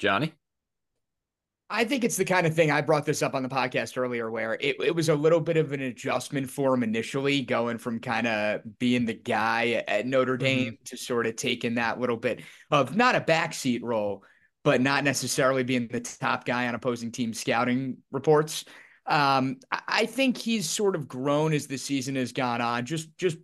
Johnny? 0.03 0.35
I 1.71 1.85
think 1.85 2.03
it's 2.05 2.17
the 2.17 2.25
kind 2.25 2.45
of 2.47 2.55
thing 2.55 2.71
I 2.71 2.83
brought 2.83 3.07
this 3.07 3.23
up 3.23 3.35
on 3.35 3.43
the 3.43 3.49
podcast 3.49 3.97
earlier 3.97 4.31
where 4.31 4.55
it, 4.61 4.77
it 4.81 4.95
was 4.95 5.09
a 5.09 5.15
little 5.15 5.41
bit 5.41 5.57
of 5.57 5.73
an 5.73 5.81
adjustment 5.81 6.51
for 6.51 6.75
him 6.75 6.83
initially, 6.83 7.41
going 7.41 7.79
from 7.79 8.01
kind 8.01 8.27
of 8.27 8.79
being 8.79 9.07
the 9.07 9.15
guy 9.15 9.85
at 9.87 10.05
Notre 10.05 10.35
mm-hmm. 10.35 10.45
Dame 10.45 10.73
mm-hmm. 10.73 10.85
to 10.85 10.97
sort 10.97 11.27
of 11.27 11.37
taking 11.37 11.77
that 11.77 12.01
little 12.01 12.17
bit 12.17 12.43
of 12.71 12.95
not 12.97 13.15
a 13.15 13.21
backseat 13.21 13.81
role, 13.83 14.25
but 14.65 14.81
not 14.81 15.05
necessarily 15.05 15.63
being 15.63 15.87
the 15.87 16.01
top 16.01 16.45
guy 16.45 16.67
on 16.67 16.75
opposing 16.75 17.13
team 17.13 17.33
scouting 17.33 17.99
reports. 18.11 18.65
Um, 19.07 19.61
I 19.89 20.07
think 20.07 20.37
he's 20.37 20.69
sort 20.69 20.97
of 20.97 21.09
grown 21.09 21.53
as 21.55 21.69
the 21.69 21.79
season 21.79 22.17
has 22.17 22.33
gone 22.33 22.61
on, 22.61 22.87
just 22.87 23.17
just 23.17 23.39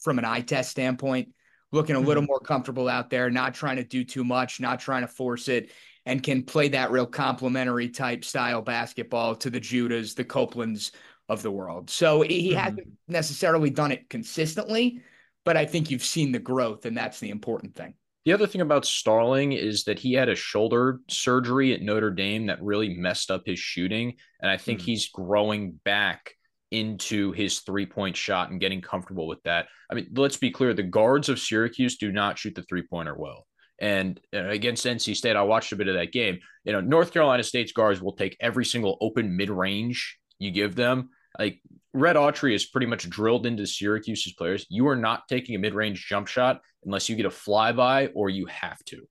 from 0.00 0.18
an 0.18 0.24
eye 0.24 0.42
test 0.42 0.72
standpoint 0.72 1.28
looking 1.76 1.96
a 1.96 2.00
little 2.00 2.22
mm-hmm. 2.22 2.30
more 2.30 2.40
comfortable 2.40 2.88
out 2.88 3.10
there, 3.10 3.30
not 3.30 3.54
trying 3.54 3.76
to 3.76 3.84
do 3.84 4.02
too 4.02 4.24
much, 4.24 4.58
not 4.58 4.80
trying 4.80 5.02
to 5.02 5.08
force 5.08 5.48
it, 5.48 5.70
and 6.04 6.22
can 6.22 6.42
play 6.42 6.68
that 6.68 6.90
real 6.90 7.06
complementary 7.06 7.88
type 7.88 8.24
style 8.24 8.62
basketball 8.62 9.36
to 9.36 9.50
the 9.50 9.60
Judahs, 9.60 10.14
the 10.14 10.24
Copelands 10.24 10.90
of 11.28 11.42
the 11.42 11.50
world. 11.50 11.90
So 11.90 12.22
he 12.22 12.50
mm-hmm. 12.50 12.58
hasn't 12.58 12.88
necessarily 13.06 13.70
done 13.70 13.92
it 13.92 14.08
consistently, 14.08 15.02
but 15.44 15.56
I 15.56 15.66
think 15.66 15.90
you've 15.90 16.04
seen 16.04 16.32
the 16.32 16.38
growth, 16.38 16.86
and 16.86 16.96
that's 16.96 17.20
the 17.20 17.30
important 17.30 17.74
thing. 17.76 17.94
The 18.24 18.32
other 18.32 18.48
thing 18.48 18.60
about 18.60 18.84
Starling 18.84 19.52
is 19.52 19.84
that 19.84 20.00
he 20.00 20.12
had 20.12 20.28
a 20.28 20.34
shoulder 20.34 20.98
surgery 21.08 21.72
at 21.72 21.82
Notre 21.82 22.10
Dame 22.10 22.46
that 22.46 22.60
really 22.60 22.96
messed 22.96 23.30
up 23.30 23.42
his 23.46 23.60
shooting. 23.60 24.16
And 24.40 24.50
I 24.50 24.56
think 24.56 24.80
mm-hmm. 24.80 24.86
he's 24.86 25.08
growing 25.10 25.78
back 25.84 26.34
into 26.70 27.32
his 27.32 27.60
three 27.60 27.86
point 27.86 28.16
shot 28.16 28.50
and 28.50 28.60
getting 28.60 28.80
comfortable 28.80 29.26
with 29.26 29.42
that. 29.44 29.66
I 29.90 29.94
mean, 29.94 30.08
let's 30.14 30.36
be 30.36 30.50
clear 30.50 30.74
the 30.74 30.82
guards 30.82 31.28
of 31.28 31.38
Syracuse 31.38 31.96
do 31.96 32.12
not 32.12 32.38
shoot 32.38 32.54
the 32.54 32.62
three 32.62 32.82
pointer 32.82 33.14
well. 33.16 33.46
And 33.78 34.18
against 34.32 34.86
NC 34.86 35.16
State, 35.16 35.36
I 35.36 35.42
watched 35.42 35.72
a 35.72 35.76
bit 35.76 35.88
of 35.88 35.94
that 35.94 36.12
game. 36.12 36.38
You 36.64 36.72
know, 36.72 36.80
North 36.80 37.12
Carolina 37.12 37.42
State's 37.42 37.72
guards 37.72 38.00
will 38.00 38.16
take 38.16 38.36
every 38.40 38.64
single 38.64 38.96
open 39.00 39.36
mid 39.36 39.50
range 39.50 40.18
you 40.38 40.50
give 40.50 40.74
them. 40.74 41.10
Like 41.38 41.60
Red 41.92 42.16
Autry 42.16 42.54
is 42.54 42.66
pretty 42.66 42.86
much 42.86 43.08
drilled 43.08 43.46
into 43.46 43.66
Syracuse's 43.66 44.32
players. 44.32 44.66
You 44.70 44.88
are 44.88 44.96
not 44.96 45.28
taking 45.28 45.54
a 45.54 45.58
mid 45.58 45.74
range 45.74 46.06
jump 46.06 46.26
shot 46.26 46.60
unless 46.84 47.08
you 47.08 47.16
get 47.16 47.26
a 47.26 47.30
flyby 47.30 48.10
or 48.14 48.30
you 48.30 48.46
have 48.46 48.82
to. 48.86 49.02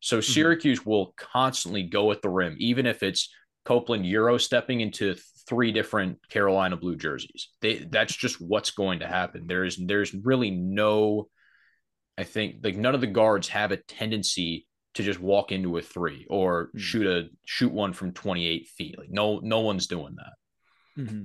So 0.00 0.18
mm-hmm. 0.18 0.32
Syracuse 0.32 0.80
mm-hmm. 0.80 0.90
will 0.90 1.14
constantly 1.16 1.82
go 1.82 2.10
at 2.10 2.22
the 2.22 2.30
rim, 2.30 2.56
even 2.58 2.86
if 2.86 3.02
it's 3.02 3.28
Copeland 3.64 4.06
Euro 4.06 4.38
stepping 4.38 4.80
into 4.80 5.16
three 5.48 5.72
different 5.72 6.18
Carolina 6.28 6.76
blue 6.76 6.96
jerseys. 6.96 7.48
They 7.60 7.86
that's 7.90 8.14
just 8.14 8.40
what's 8.40 8.70
going 8.70 9.00
to 9.00 9.06
happen. 9.06 9.46
There's 9.46 9.76
there's 9.76 10.14
really 10.14 10.50
no 10.50 11.28
I 12.18 12.24
think 12.24 12.56
like 12.62 12.76
none 12.76 12.94
of 12.94 13.00
the 13.00 13.06
guards 13.06 13.48
have 13.48 13.72
a 13.72 13.76
tendency 13.76 14.66
to 14.94 15.02
just 15.02 15.20
walk 15.20 15.52
into 15.52 15.76
a 15.76 15.82
three 15.82 16.26
or 16.28 16.66
mm-hmm. 16.66 16.78
shoot 16.78 17.06
a 17.06 17.28
shoot 17.44 17.72
one 17.72 17.92
from 17.92 18.12
28 18.12 18.68
feet. 18.68 18.98
Like 18.98 19.10
no 19.10 19.40
no 19.42 19.60
one's 19.60 19.86
doing 19.86 20.16
that. 20.16 21.02
Mm-hmm. 21.02 21.24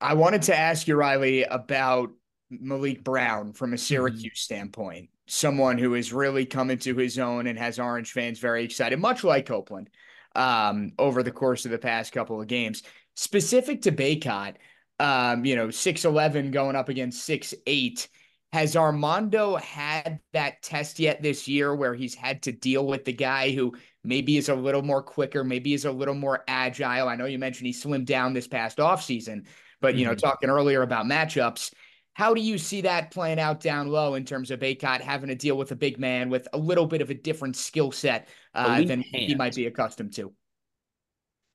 I 0.00 0.14
wanted 0.14 0.42
to 0.42 0.56
ask 0.56 0.88
you, 0.88 0.96
Riley, 0.96 1.42
about 1.44 2.10
Maliq 2.52 3.04
Brown 3.04 3.52
from 3.52 3.72
a 3.72 3.76
mm-hmm. 3.76 3.80
Syracuse 3.80 4.24
mm-hmm. 4.24 4.34
standpoint. 4.34 5.10
someone 5.26 5.78
who 5.78 5.94
is 5.94 6.12
really 6.12 6.44
coming 6.44 6.78
to 6.78 6.96
his 6.96 7.18
own 7.18 7.46
and 7.46 7.58
has 7.58 7.78
Orange 7.78 8.10
fans 8.10 8.40
very 8.40 8.64
excited, 8.64 8.98
much 8.98 9.22
like 9.22 9.46
Copeland, 9.46 9.88
um, 10.34 10.92
over 10.98 11.22
the 11.22 11.30
course 11.30 11.64
of 11.64 11.70
the 11.70 11.78
past 11.78 12.12
couple 12.12 12.40
of 12.40 12.48
games. 12.48 12.82
Specific 13.14 13.82
to 13.82 13.92
Bacot, 13.92 14.54
um, 14.98 15.44
you 15.44 15.54
know, 15.54 15.68
6'11 15.68 16.50
going 16.50 16.74
up 16.74 16.88
against 16.88 17.28
6'8. 17.28 18.08
Has 18.52 18.74
Armando 18.74 19.54
had 19.54 20.18
that 20.32 20.62
test 20.62 20.98
yet 20.98 21.22
this 21.22 21.46
year 21.46 21.72
where 21.72 21.94
he's 21.94 22.16
had 22.16 22.42
to 22.42 22.52
deal 22.52 22.84
with 22.84 23.04
the 23.04 23.12
guy 23.12 23.52
who 23.52 23.76
maybe 24.02 24.36
is 24.36 24.48
a 24.48 24.54
little 24.56 24.82
more 24.82 25.02
quicker, 25.02 25.44
maybe 25.44 25.72
is 25.72 25.84
a 25.84 25.92
little 25.92 26.16
more 26.16 26.42
agile? 26.48 27.08
I 27.08 27.14
know 27.14 27.26
you 27.26 27.38
mentioned 27.38 27.68
he 27.68 27.72
slimmed 27.72 28.06
down 28.06 28.32
this 28.32 28.48
past 28.48 28.78
offseason, 28.78 29.46
but, 29.80 29.94
you 29.94 30.02
mm-hmm. 30.02 30.10
know, 30.10 30.14
talking 30.14 30.50
earlier 30.50 30.82
about 30.82 31.06
matchups, 31.06 31.72
how 32.14 32.34
do 32.34 32.40
you 32.40 32.58
see 32.58 32.82
that 32.82 33.10
playing 33.10 33.38
out 33.38 33.60
down 33.60 33.88
low 33.88 34.14
in 34.14 34.24
terms 34.24 34.50
of 34.50 34.60
Bacot 34.60 35.00
having 35.00 35.28
to 35.28 35.34
deal 35.34 35.56
with 35.56 35.72
a 35.72 35.76
big 35.76 35.98
man 35.98 36.28
with 36.28 36.48
a 36.52 36.58
little 36.58 36.86
bit 36.86 37.00
of 37.00 37.10
a 37.10 37.14
different 37.14 37.56
skill 37.56 37.92
set 37.92 38.28
uh, 38.54 38.82
than 38.82 39.00
he 39.00 39.34
might 39.34 39.54
be 39.54 39.66
accustomed 39.66 40.12
to? 40.14 40.32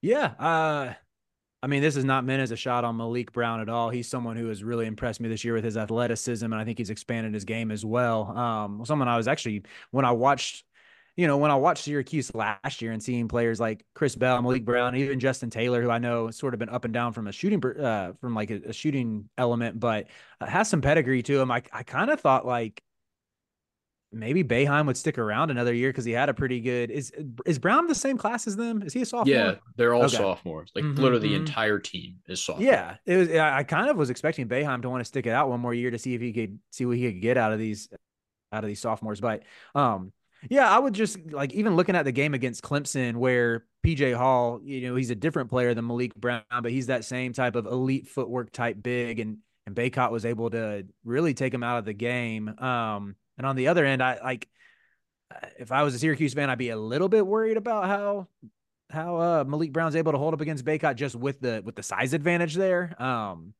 Yeah. 0.01 0.33
Uh, 0.39 0.93
I 1.61 1.67
mean, 1.67 1.81
this 1.81 1.95
is 1.95 2.05
not 2.05 2.25
meant 2.25 2.41
as 2.43 2.51
a 2.51 2.55
shot 2.55 2.83
on 2.83 2.97
Maliq 2.97 3.31
Brown 3.31 3.59
at 3.59 3.69
all. 3.69 3.89
He's 3.89 4.07
someone 4.07 4.37
who 4.37 4.49
has 4.49 4.63
really 4.63 4.85
impressed 4.85 5.19
me 5.19 5.29
this 5.29 5.43
year 5.43 5.55
with 5.55 5.63
his 5.63 5.77
athleticism, 5.77 6.45
and 6.45 6.53
I 6.53 6.63
think 6.63 6.77
he's 6.77 6.91
expanded 6.91 7.33
his 7.33 7.43
game 7.43 7.71
as 7.71 7.83
well. 7.83 8.37
Um, 8.37 8.85
someone 8.85 9.07
I 9.07 9.17
was 9.17 9.27
actually 9.27 9.63
when 9.89 10.05
I 10.05 10.11
watched, 10.11 10.63
you 11.15 11.27
know, 11.27 11.37
when 11.37 11.49
I 11.49 11.55
watched 11.55 11.85
Syracuse 11.85 12.33
last 12.35 12.81
year 12.81 12.91
and 12.91 13.01
seeing 13.01 13.27
players 13.27 13.59
like 13.59 13.85
Chris 13.93 14.15
Bell, 14.15 14.41
Maliq 14.41 14.65
Brown, 14.65 14.95
even 14.95 15.19
Justin 15.19 15.49
Taylor, 15.49 15.81
who 15.81 15.89
I 15.89 15.97
know 15.97 16.29
sort 16.29 16.53
of 16.53 16.59
been 16.59 16.69
up 16.69 16.83
and 16.83 16.93
down 16.93 17.13
from 17.13 17.27
a 17.27 17.31
shooting, 17.31 17.63
uh, 17.65 18.13
from 18.19 18.35
like 18.35 18.51
a, 18.51 18.61
a 18.65 18.73
shooting 18.73 19.29
element, 19.37 19.79
but 19.79 20.07
uh, 20.41 20.45
has 20.45 20.69
some 20.69 20.81
pedigree 20.81 21.23
to 21.23 21.39
him. 21.39 21.51
I 21.51 21.63
I 21.71 21.83
kind 21.83 22.09
of 22.09 22.19
thought 22.19 22.45
like 22.45 22.81
maybe 24.11 24.43
Boeheim 24.43 24.87
would 24.87 24.97
stick 24.97 25.17
around 25.17 25.51
another 25.51 25.73
year 25.73 25.89
because 25.89 26.05
he 26.05 26.11
had 26.11 26.29
a 26.29 26.33
pretty 26.33 26.59
good. 26.59 26.91
Is 26.91 27.13
is 27.45 27.59
Brown 27.59 27.87
the 27.87 27.95
same 27.95 28.17
class 28.17 28.45
as 28.45 28.55
them? 28.55 28.81
Is 28.81 28.93
he 28.93 29.01
a 29.01 29.05
sophomore? 29.05 29.35
Yeah, 29.35 29.55
they're 29.77 29.93
all 29.93 30.03
okay. 30.03 30.17
sophomores. 30.17 30.71
Like 30.75 30.83
mm-hmm, 30.83 31.01
literally 31.01 31.29
the 31.29 31.35
mm-hmm. 31.35 31.45
entire 31.45 31.79
team 31.79 32.15
is 32.27 32.41
sophomore. 32.41 32.65
Yeah, 32.65 32.95
it 33.05 33.15
was. 33.15 33.29
I 33.29 33.63
kind 33.63 33.89
of 33.89 33.97
was 33.97 34.09
expecting 34.09 34.47
Boeheim 34.47 34.81
to 34.81 34.89
want 34.89 35.01
to 35.01 35.05
stick 35.05 35.27
it 35.27 35.31
out 35.31 35.49
one 35.49 35.59
more 35.59 35.73
year 35.73 35.91
to 35.91 35.97
see 35.97 36.13
if 36.13 36.21
he 36.21 36.33
could 36.33 36.59
see 36.71 36.85
what 36.85 36.97
he 36.97 37.11
could 37.11 37.21
get 37.21 37.37
out 37.37 37.53
of 37.53 37.59
these 37.59 37.89
out 38.51 38.63
of 38.63 38.67
these 38.67 38.81
sophomores. 38.81 39.21
But 39.21 39.43
um, 39.75 40.11
yeah, 40.49 40.69
I 40.69 40.79
would 40.79 40.93
just 40.93 41.17
like 41.31 41.53
even 41.53 41.75
looking 41.75 41.95
at 41.95 42.05
the 42.05 42.11
game 42.11 42.33
against 42.33 42.63
Clemson 42.63 43.15
where 43.15 43.65
PJ 43.85 44.15
Hall, 44.15 44.59
you 44.63 44.87
know, 44.87 44.95
he's 44.95 45.09
a 45.09 45.15
different 45.15 45.49
player 45.49 45.73
than 45.73 45.85
Maliq 45.85 46.15
Brown, 46.15 46.43
but 46.61 46.71
he's 46.71 46.87
that 46.87 47.05
same 47.05 47.33
type 47.33 47.55
of 47.55 47.65
elite 47.65 48.07
footwork 48.07 48.51
type 48.51 48.81
big 48.81 49.19
and 49.19 49.37
and 49.65 49.75
Bacot 49.75 50.11
was 50.11 50.25
able 50.25 50.51
to 50.51 50.85
really 51.03 51.33
take 51.33 51.53
him 51.53 51.63
out 51.63 51.79
of 51.79 51.85
the 51.85 51.93
game. 51.93 52.49
Um, 52.59 53.15
and 53.37 53.47
on 53.47 53.55
the 53.55 53.67
other 53.67 53.83
end, 53.83 54.03
I 54.03 54.19
like 54.23 54.47
if 55.57 55.71
I 55.71 55.83
was 55.83 55.95
a 55.95 55.99
Syracuse 55.99 56.33
fan, 56.33 56.49
I'd 56.49 56.57
be 56.57 56.69
a 56.69 56.77
little 56.77 57.09
bit 57.09 57.25
worried 57.25 57.57
about 57.57 57.85
how 57.85 58.27
how 58.91 59.17
uh, 59.17 59.43
Maliq 59.43 59.71
Brown's 59.71 59.95
able 59.95 60.11
to 60.11 60.17
hold 60.17 60.33
up 60.33 60.41
against 60.41 60.65
Bacot 60.65 60.95
just 60.95 61.15
with 61.15 61.39
the 61.41 61.61
with 61.65 61.75
the 61.75 61.83
size 61.83 62.13
advantage 62.13 62.55
there. 62.55 63.01
Um, 63.01 63.53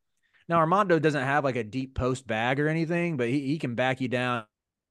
now 0.48 0.58
Armando 0.58 1.00
doesn't 1.00 1.24
have 1.24 1.44
like 1.44 1.56
a 1.56 1.64
deep 1.64 1.96
post 1.96 2.28
bag 2.28 2.60
or 2.60 2.68
anything, 2.68 3.18
but 3.18 3.30
he, 3.30 3.42
he 3.42 3.58
can 3.58 3.76
back 3.76 4.02
you 4.02 4.08
down. 4.08 4.46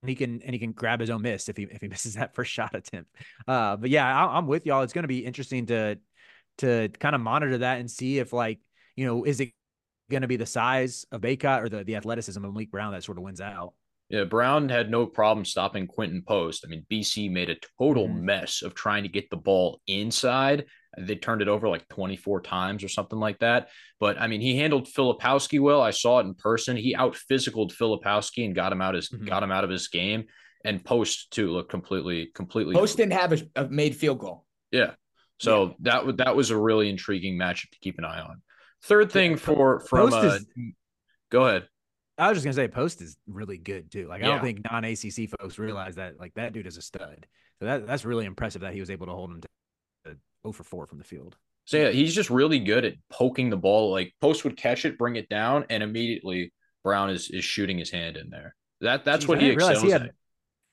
And 0.04 0.10
he 0.10 0.14
can 0.14 0.42
and 0.42 0.52
he 0.52 0.58
can 0.58 0.72
grab 0.72 1.00
his 1.00 1.08
own 1.08 1.22
miss 1.22 1.48
if 1.48 1.56
he 1.56 1.64
if 1.64 1.80
he 1.80 1.88
misses 1.94 2.14
that 2.14 2.34
first 2.34 2.52
shot 2.52 2.74
attempt. 2.74 3.10
Uh, 3.48 3.76
but 3.76 3.90
yeah, 3.90 4.06
I, 4.06 4.36
I'm 4.36 4.46
with 4.46 4.66
y'all. 4.66 4.82
It's 4.82 4.92
going 4.92 5.04
to 5.04 5.08
be 5.08 5.24
interesting 5.24 5.66
to 5.66 5.98
to 6.58 6.90
kind 7.00 7.14
of 7.14 7.20
monitor 7.20 7.58
that 7.58 7.80
and 7.80 7.90
see 7.90 8.18
if 8.18 8.32
like 8.32 8.60
you 8.96 9.06
know 9.06 9.24
is 9.24 9.40
it 9.40 9.52
going 10.10 10.22
to 10.22 10.28
be 10.28 10.36
the 10.36 10.46
size 10.46 11.06
of 11.10 11.22
Bacot 11.22 11.62
or 11.62 11.68
the 11.68 11.84
the 11.84 11.96
athleticism 11.96 12.44
of 12.44 12.52
Maliq 12.52 12.70
Brown 12.70 12.92
that 12.92 13.02
sort 13.02 13.18
of 13.18 13.24
wins 13.24 13.40
out. 13.40 13.72
Yeah, 14.10 14.24
Brown 14.24 14.68
had 14.68 14.90
no 14.90 15.06
problem 15.06 15.44
stopping 15.46 15.88
Quinten 15.88 16.26
Post. 16.26 16.64
I 16.64 16.68
mean, 16.68 16.84
BC 16.90 17.32
made 17.32 17.48
a 17.48 17.56
total 17.78 18.06
mm-hmm. 18.06 18.26
mess 18.26 18.62
of 18.62 18.74
trying 18.74 19.02
to 19.04 19.08
get 19.08 19.30
the 19.30 19.36
ball 19.36 19.80
inside. 19.86 20.66
They 20.98 21.16
turned 21.16 21.42
it 21.42 21.48
over 21.48 21.68
like 21.68 21.88
24 21.88 22.42
times 22.42 22.84
or 22.84 22.88
something 22.88 23.18
like 23.18 23.38
that. 23.40 23.68
But 24.00 24.20
I 24.20 24.26
mean, 24.26 24.40
he 24.40 24.56
handled 24.56 24.88
Filipowski 24.88 25.60
well. 25.60 25.80
I 25.80 25.90
saw 25.90 26.18
it 26.18 26.26
in 26.26 26.34
person. 26.34 26.76
He 26.76 26.94
out 26.94 27.16
physicaled 27.30 27.72
Filipowski 27.74 28.44
and 28.44 28.54
got 28.54 28.72
him 28.72 28.80
out 28.80 28.94
his 28.94 29.08
mm-hmm. 29.08 29.24
got 29.24 29.42
him 29.42 29.52
out 29.52 29.64
of 29.64 29.70
his 29.70 29.88
game. 29.88 30.24
And 30.64 30.82
Post 30.82 31.30
too 31.30 31.50
looked 31.50 31.70
completely 31.70 32.30
completely. 32.34 32.74
Post 32.74 32.96
didn't 32.96 33.12
have 33.12 33.32
a, 33.32 33.42
a 33.56 33.68
made 33.68 33.96
field 33.96 34.18
goal. 34.18 34.46
Yeah, 34.70 34.92
so 35.38 35.74
yeah. 35.82 36.02
that 36.04 36.16
that 36.18 36.36
was 36.36 36.50
a 36.50 36.56
really 36.56 36.88
intriguing 36.88 37.38
matchup 37.38 37.70
to 37.70 37.78
keep 37.80 37.98
an 37.98 38.04
eye 38.04 38.20
on. 38.20 38.40
Third 38.84 39.12
thing 39.12 39.32
yeah, 39.32 39.36
for 39.36 39.80
from 39.80 40.12
uh, 40.12 40.22
is, 40.22 40.46
go 41.30 41.46
ahead. 41.46 41.68
I 42.16 42.28
was 42.28 42.36
just 42.36 42.44
gonna 42.44 42.54
say 42.54 42.68
Post 42.68 43.02
is 43.02 43.16
really 43.26 43.58
good 43.58 43.90
too. 43.90 44.06
Like 44.08 44.22
I 44.22 44.26
don't 44.26 44.42
think 44.42 44.60
non 44.70 44.84
ACC 44.84 45.30
folks 45.38 45.58
realize 45.58 45.96
that 45.96 46.18
like 46.18 46.34
that 46.34 46.52
dude 46.52 46.66
is 46.66 46.76
a 46.76 46.82
stud. 46.82 47.26
So 47.58 47.66
that 47.66 47.86
that's 47.86 48.04
really 48.04 48.24
impressive 48.24 48.62
that 48.62 48.72
he 48.72 48.80
was 48.80 48.90
able 48.90 49.06
to 49.06 49.12
hold 49.12 49.30
him 49.30 49.40
to, 49.40 49.48
to 49.48 49.48
0 50.44 50.52
for 50.52 50.64
4 50.64 50.86
from 50.86 50.98
the 50.98 51.04
field. 51.04 51.36
So 51.66 51.78
yeah, 51.78 51.90
he's 51.90 52.14
just 52.14 52.30
really 52.30 52.58
good 52.58 52.84
at 52.84 52.94
poking 53.10 53.50
the 53.50 53.56
ball. 53.56 53.90
Like 53.90 54.14
Post 54.20 54.44
would 54.44 54.56
catch 54.56 54.84
it, 54.84 54.98
bring 54.98 55.16
it 55.16 55.28
down, 55.28 55.64
and 55.70 55.82
immediately 55.82 56.52
Brown 56.82 57.10
is 57.10 57.30
is 57.30 57.44
shooting 57.44 57.78
his 57.78 57.90
hand 57.90 58.16
in 58.16 58.30
there. 58.30 58.54
That 58.80 59.04
that's 59.04 59.24
Jeez, 59.24 59.28
what 59.28 59.40
he 59.40 59.50
excels 59.50 59.82
he 59.82 59.90
had 59.90 60.02
at. 60.02 60.10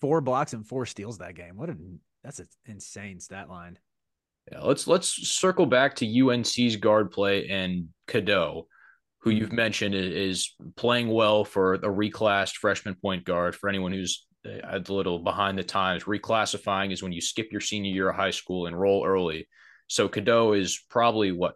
Four 0.02 0.20
blocks 0.20 0.54
and 0.54 0.68
four 0.68 0.86
steals 0.86 1.20
that 1.20 1.36
game. 1.36 1.56
What 1.56 1.70
a 1.70 1.76
that's 2.24 2.40
an 2.40 2.48
insane 2.66 3.20
stat 3.20 3.50
line. 3.50 3.80
Yeah, 4.52 4.62
let's 4.62 4.86
let's 4.86 5.08
circle 5.08 5.66
back 5.66 5.96
to 5.98 6.30
UNC's 6.30 6.76
guard 6.76 7.12
play 7.12 7.48
and 7.48 7.88
Cadeau 8.08 8.68
who 9.22 9.32
hmm. 9.32 9.38
you've 9.38 9.54
mentioned 9.54 9.96
is 9.96 10.54
playing 10.76 11.10
well 11.10 11.46
for 11.46 11.76
a 11.76 11.80
reclassed 11.80 12.56
freshman 12.56 12.96
point 12.96 13.24
guard. 13.24 13.56
For 13.56 13.70
anyone 13.70 13.92
who's 13.92 14.26
uh, 14.46 14.80
a 14.88 14.92
little 14.92 15.20
behind 15.20 15.58
the 15.58 15.64
times, 15.64 16.06
reclassifying 16.06 16.92
is 16.92 17.04
when 17.04 17.12
you 17.12 17.22
skip 17.22 17.52
your 17.52 17.62
senior 17.62 17.92
year 17.92 18.10
of 18.10 18.16
high 18.16 18.32
school 18.32 18.68
and 18.68 18.80
roll 18.80 19.06
early. 19.06 19.48
So 19.88 20.08
Cadeau 20.08 20.54
is 20.54 20.84
probably 20.90 21.32
what 21.32 21.56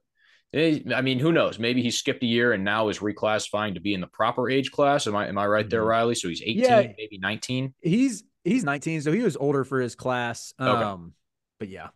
eh, 0.53 0.79
I 0.93 1.01
mean, 1.01 1.19
who 1.19 1.31
knows? 1.31 1.59
Maybe 1.59 1.81
he 1.81 1.91
skipped 1.91 2.23
a 2.23 2.27
year 2.27 2.53
and 2.53 2.63
now 2.63 2.89
is 2.89 2.99
reclassifying 2.99 3.75
to 3.75 3.79
be 3.79 3.93
in 3.93 4.01
the 4.01 4.07
proper 4.07 4.49
age 4.49 4.71
class. 4.71 5.07
Am 5.07 5.15
I 5.15 5.27
am 5.27 5.37
I 5.37 5.45
right 5.47 5.69
there, 5.69 5.81
mm-hmm. 5.81 5.89
Riley? 5.89 6.15
So 6.15 6.27
he's 6.27 6.41
18, 6.41 6.57
yeah, 6.57 6.81
maybe 6.97 7.17
19. 7.19 7.73
He's 7.81 8.23
he's 8.43 8.63
19, 8.63 9.01
so 9.01 9.11
he 9.11 9.21
was 9.21 9.37
older 9.37 9.63
for 9.63 9.79
his 9.79 9.95
class. 9.95 10.53
Um, 10.59 10.69
okay. 10.69 11.13
but 11.59 11.69
yeah. 11.69 11.87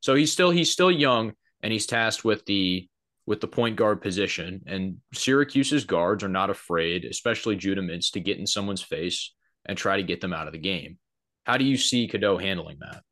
So 0.00 0.14
he's 0.14 0.32
still 0.32 0.50
he's 0.50 0.70
still 0.70 0.90
young 0.90 1.34
and 1.62 1.72
he's 1.72 1.86
tasked 1.86 2.24
with 2.24 2.44
the 2.46 2.88
with 3.26 3.40
the 3.40 3.48
point 3.48 3.76
guard 3.76 4.00
position. 4.00 4.62
And 4.66 4.98
Syracuse's 5.12 5.84
guards 5.84 6.24
are 6.24 6.28
not 6.28 6.48
afraid, 6.48 7.04
especially 7.04 7.56
Judah 7.56 7.82
Mintz, 7.82 8.12
to 8.12 8.20
get 8.20 8.38
in 8.38 8.46
someone's 8.46 8.82
face 8.82 9.34
and 9.68 9.76
try 9.78 9.98
to 9.98 10.02
get 10.02 10.20
them 10.20 10.32
out 10.32 10.46
of 10.46 10.52
the 10.52 10.58
game. 10.58 10.98
How 11.44 11.56
do 11.56 11.64
you 11.64 11.76
see 11.76 12.08
Cadeau 12.08 12.38
handling 12.38 12.78
that? 12.80 13.02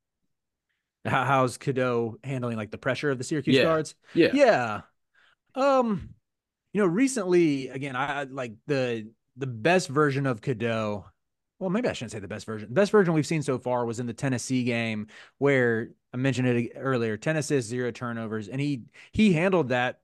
How's 1.11 1.57
Cadeau 1.59 2.17
handling 2.25 2.57
like 2.57 2.71
the 2.71 2.79
pressure 2.79 3.11
of 3.11 3.19
the 3.19 3.25
Syracuse 3.25 3.57
yeah. 3.57 3.63
guards? 3.63 3.95
Yeah. 4.15 4.31
Yeah. 4.33 4.81
Um, 5.55 6.11
you 6.73 6.81
know, 6.81 6.87
recently, 6.89 7.69
again, 7.69 7.97
I 7.97 8.25
like 8.25 8.55
the 8.67 9.11
the 9.37 9.47
best 9.47 9.89
version 9.89 10.27
of 10.27 10.41
Cadeau. 10.41 11.05
Well, 11.59 11.71
maybe 11.71 11.89
I 11.89 11.93
shouldn't 11.93 12.13
say 12.13 12.19
the 12.19 12.29
best 12.29 12.45
version. 12.45 12.69
The 12.69 12.75
best 12.75 12.93
version 12.93 13.15
we've 13.15 13.27
seen 13.27 13.43
so 13.43 13.59
far 13.59 13.87
was 13.87 14.01
in 14.01 14.07
the 14.07 14.13
Tennessee 14.13 14.65
game 14.65 15.07
where 15.39 15.91
I 16.13 16.19
mentioned 16.19 16.49
it 16.49 16.73
earlier, 16.77 17.17
10 17.17 17.37
assists, 17.37 17.71
zero 17.71 17.91
turnovers, 17.91 18.49
and 18.49 18.61
he 18.61 18.83
he 19.13 19.33
handled 19.33 19.71
that 19.71 20.01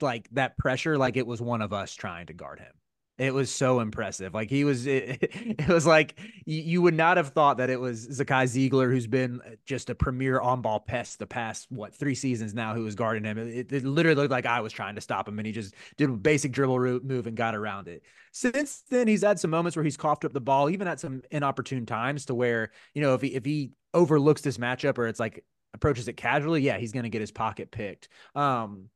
like 0.00 0.28
that 0.32 0.58
pressure 0.58 0.98
like 0.98 1.16
it 1.16 1.26
was 1.26 1.40
one 1.40 1.62
of 1.62 1.72
us 1.72 1.94
trying 1.94 2.26
to 2.26 2.32
guard 2.32 2.58
him. 2.58 2.72
It 3.18 3.32
was 3.32 3.50
so 3.50 3.80
impressive. 3.80 4.34
Like 4.34 4.50
he 4.50 4.64
was, 4.64 4.86
it, 4.86 5.18
it 5.32 5.68
was 5.68 5.86
like 5.86 6.18
you, 6.44 6.60
you, 6.60 6.82
would 6.82 6.94
not 6.94 7.16
have 7.16 7.30
thought 7.30 7.58
that 7.58 7.70
it 7.70 7.80
was 7.80 8.06
Zakai 8.08 8.46
Ziegler, 8.46 8.90
who's 8.90 9.06
been 9.06 9.40
uh, 9.40 9.50
just 9.64 9.88
a 9.88 9.94
premier 9.94 10.38
on 10.38 10.60
ball 10.60 10.80
pest 10.80 11.18
the 11.18 11.26
past, 11.26 11.66
what, 11.70 11.94
three 11.94 12.14
seasons 12.14 12.52
now, 12.52 12.74
who 12.74 12.84
was 12.84 12.94
guarding 12.94 13.24
him. 13.24 13.38
It, 13.38 13.72
it, 13.72 13.84
literally 13.84 14.16
looked 14.16 14.30
like 14.30 14.44
I 14.44 14.60
was 14.60 14.72
trying 14.72 14.96
to 14.96 15.00
stop 15.00 15.28
him 15.28 15.38
and 15.38 15.46
he 15.46 15.52
just 15.52 15.74
did 15.96 16.10
a 16.10 16.12
basic 16.12 16.52
dribble 16.52 16.78
route 16.78 17.04
move 17.04 17.26
and 17.26 17.36
got 17.36 17.54
around 17.54 17.88
it. 17.88 18.02
Since 18.32 18.82
then, 18.90 19.08
he's 19.08 19.22
had 19.22 19.40
some 19.40 19.50
moments 19.50 19.76
where 19.76 19.84
he's 19.84 19.96
coughed 19.96 20.26
up 20.26 20.34
the 20.34 20.40
ball, 20.40 20.68
even 20.68 20.86
at 20.86 21.00
some 21.00 21.22
inopportune 21.30 21.86
times 21.86 22.26
to 22.26 22.34
where, 22.34 22.70
you 22.92 23.00
know, 23.00 23.14
if 23.14 23.22
he, 23.22 23.28
if 23.28 23.46
he 23.46 23.72
overlooks 23.94 24.42
this 24.42 24.58
matchup 24.58 24.98
or 24.98 25.06
it's 25.06 25.20
like 25.20 25.42
approaches 25.72 26.06
it 26.06 26.18
casually, 26.18 26.60
yeah, 26.60 26.76
he's 26.76 26.92
going 26.92 27.04
to 27.04 27.08
get 27.08 27.22
his 27.22 27.30
pocket 27.30 27.70
picked. 27.70 28.08
Um, 28.34 28.90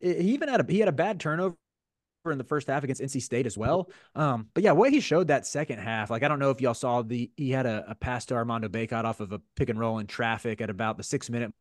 he 0.00 0.32
even 0.32 0.48
had 0.48 0.62
a 0.62 0.72
he 0.72 0.78
had 0.78 0.88
a 0.88 0.92
bad 0.92 1.20
turnover 1.20 1.56
in 2.26 2.38
the 2.38 2.44
first 2.44 2.68
half 2.68 2.84
against 2.84 3.00
NC 3.00 3.22
State 3.22 3.46
as 3.46 3.56
well. 3.56 3.90
Um, 4.14 4.48
but 4.52 4.62
yeah, 4.62 4.72
what 4.72 4.92
he 4.92 5.00
showed 5.00 5.28
that 5.28 5.46
second 5.46 5.78
half, 5.78 6.10
like 6.10 6.22
I 6.22 6.28
don't 6.28 6.38
know 6.38 6.50
if 6.50 6.60
y'all 6.60 6.74
saw 6.74 7.00
the 7.02 7.30
he 7.36 7.50
had 7.50 7.64
a, 7.64 7.84
a 7.88 7.94
pass 7.94 8.26
to 8.26 8.34
Armando 8.34 8.68
Bacot 8.68 9.04
off 9.04 9.20
of 9.20 9.32
a 9.32 9.40
pick 9.56 9.70
and 9.70 9.78
roll 9.78 9.98
in 9.98 10.06
traffic 10.06 10.60
at 10.60 10.68
about 10.68 10.98
the 10.98 11.02
six 11.02 11.30
minute 11.30 11.52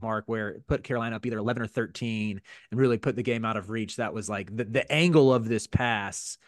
mark 0.00 0.24
where 0.26 0.50
it 0.50 0.66
put 0.66 0.84
Carolina 0.84 1.16
up 1.16 1.26
either 1.26 1.38
11 1.38 1.62
or 1.62 1.66
13 1.66 2.40
and 2.70 2.80
really 2.80 2.98
put 2.98 3.16
the 3.16 3.22
game 3.22 3.44
out 3.44 3.56
of 3.56 3.70
reach. 3.70 3.96
That 3.96 4.14
was 4.14 4.28
like 4.28 4.54
the, 4.54 4.64
the 4.64 4.92
angle 4.92 5.32
of 5.32 5.48
this 5.48 5.66
pass. 5.66 6.38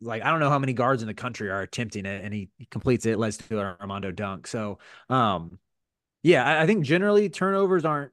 Like, 0.00 0.22
I 0.22 0.30
don't 0.30 0.40
know 0.40 0.50
how 0.50 0.58
many 0.58 0.72
guards 0.72 1.02
in 1.02 1.08
the 1.08 1.14
country 1.14 1.50
are 1.50 1.62
attempting 1.62 2.04
it 2.04 2.24
and 2.24 2.34
he, 2.34 2.50
he 2.58 2.66
completes 2.66 3.06
it, 3.06 3.18
leads 3.18 3.36
to 3.38 3.60
an 3.60 3.76
Armando 3.80 4.10
dunk. 4.10 4.46
So, 4.46 4.78
um, 5.08 5.58
yeah, 6.22 6.44
I, 6.44 6.62
I 6.62 6.66
think 6.66 6.84
generally 6.84 7.28
turnovers 7.28 7.84
aren't, 7.84 8.12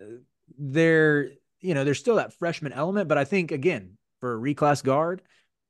uh, 0.00 0.18
they're, 0.58 1.30
you 1.64 1.74
know, 1.74 1.82
there's 1.82 1.98
still 1.98 2.16
that 2.16 2.34
freshman 2.34 2.72
element, 2.72 3.08
but 3.08 3.18
I 3.18 3.24
think 3.24 3.50
again 3.50 3.96
for 4.20 4.34
a 4.34 4.38
reclass 4.38 4.84
guard, 4.84 5.22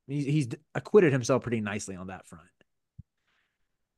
he's, 0.07 0.25
he's 0.25 0.47
acquitted 0.75 1.13
himself 1.13 1.43
pretty 1.43 1.61
nicely 1.61 1.95
on 1.95 2.07
that 2.07 2.27
front. 2.27 2.43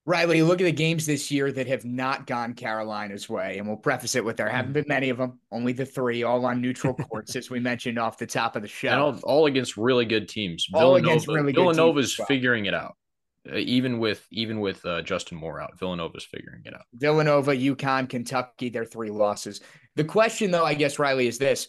Right. 0.06 0.26
When 0.26 0.38
you 0.38 0.46
look 0.46 0.62
at 0.62 0.64
the 0.64 0.72
games 0.72 1.06
this 1.06 1.32
year 1.32 1.52
that 1.52 1.68
have 1.68 1.84
not 1.84 2.28
gone 2.28 2.54
Carolina's 2.54 3.28
way, 3.28 3.58
and 3.58 3.68
we'll 3.68 3.76
preface 3.76 4.16
it 4.16 4.24
with 4.24 4.38
there 4.38 4.48
haven't 4.48 4.72
been 4.72 4.86
many 4.88 5.10
of 5.10 5.18
them, 5.18 5.40
only 5.52 5.74
the 5.74 5.86
three, 5.86 6.24
all 6.24 6.46
on 6.46 6.62
neutral 6.62 6.94
courts, 7.10 7.36
as 7.36 7.50
we 7.50 7.60
mentioned 7.60 8.00
off 8.00 8.18
the 8.18 8.26
top 8.26 8.56
of 8.56 8.62
the 8.62 8.70
show. 8.70 8.98
All, 8.98 9.20
all 9.24 9.46
against 9.48 9.76
really 9.76 10.06
good 10.06 10.30
teams. 10.30 10.66
All 10.74 10.80
Villanova, 10.80 11.10
against 11.10 11.28
really 11.28 11.52
good 11.52 11.62
Villanova's 11.62 12.12
teams 12.12 12.14
as 12.14 12.20
well. 12.20 12.28
figuring 12.28 12.66
it 12.68 12.74
out. 12.74 12.96
Uh, 13.52 13.58
even 13.58 14.00
with 14.00 14.26
even 14.32 14.60
with 14.60 14.86
uh, 14.86 15.02
Justin 15.02 15.38
Moore 15.38 15.62
out, 15.62 15.78
Villanova's 15.78 16.26
figuring 16.26 16.62
it 16.66 16.74
out. 16.74 16.84
Villanova, 16.94 17.52
UConn, 17.56 18.08
Kentucky, 18.08 18.70
their 18.70 18.86
three 18.86 19.10
losses. 19.10 19.62
The 19.96 20.04
question, 20.04 20.52
though, 20.52 20.66
I 20.66 20.74
guess, 20.74 21.00
Riley, 21.00 21.28
is 21.28 21.38
this. 21.38 21.68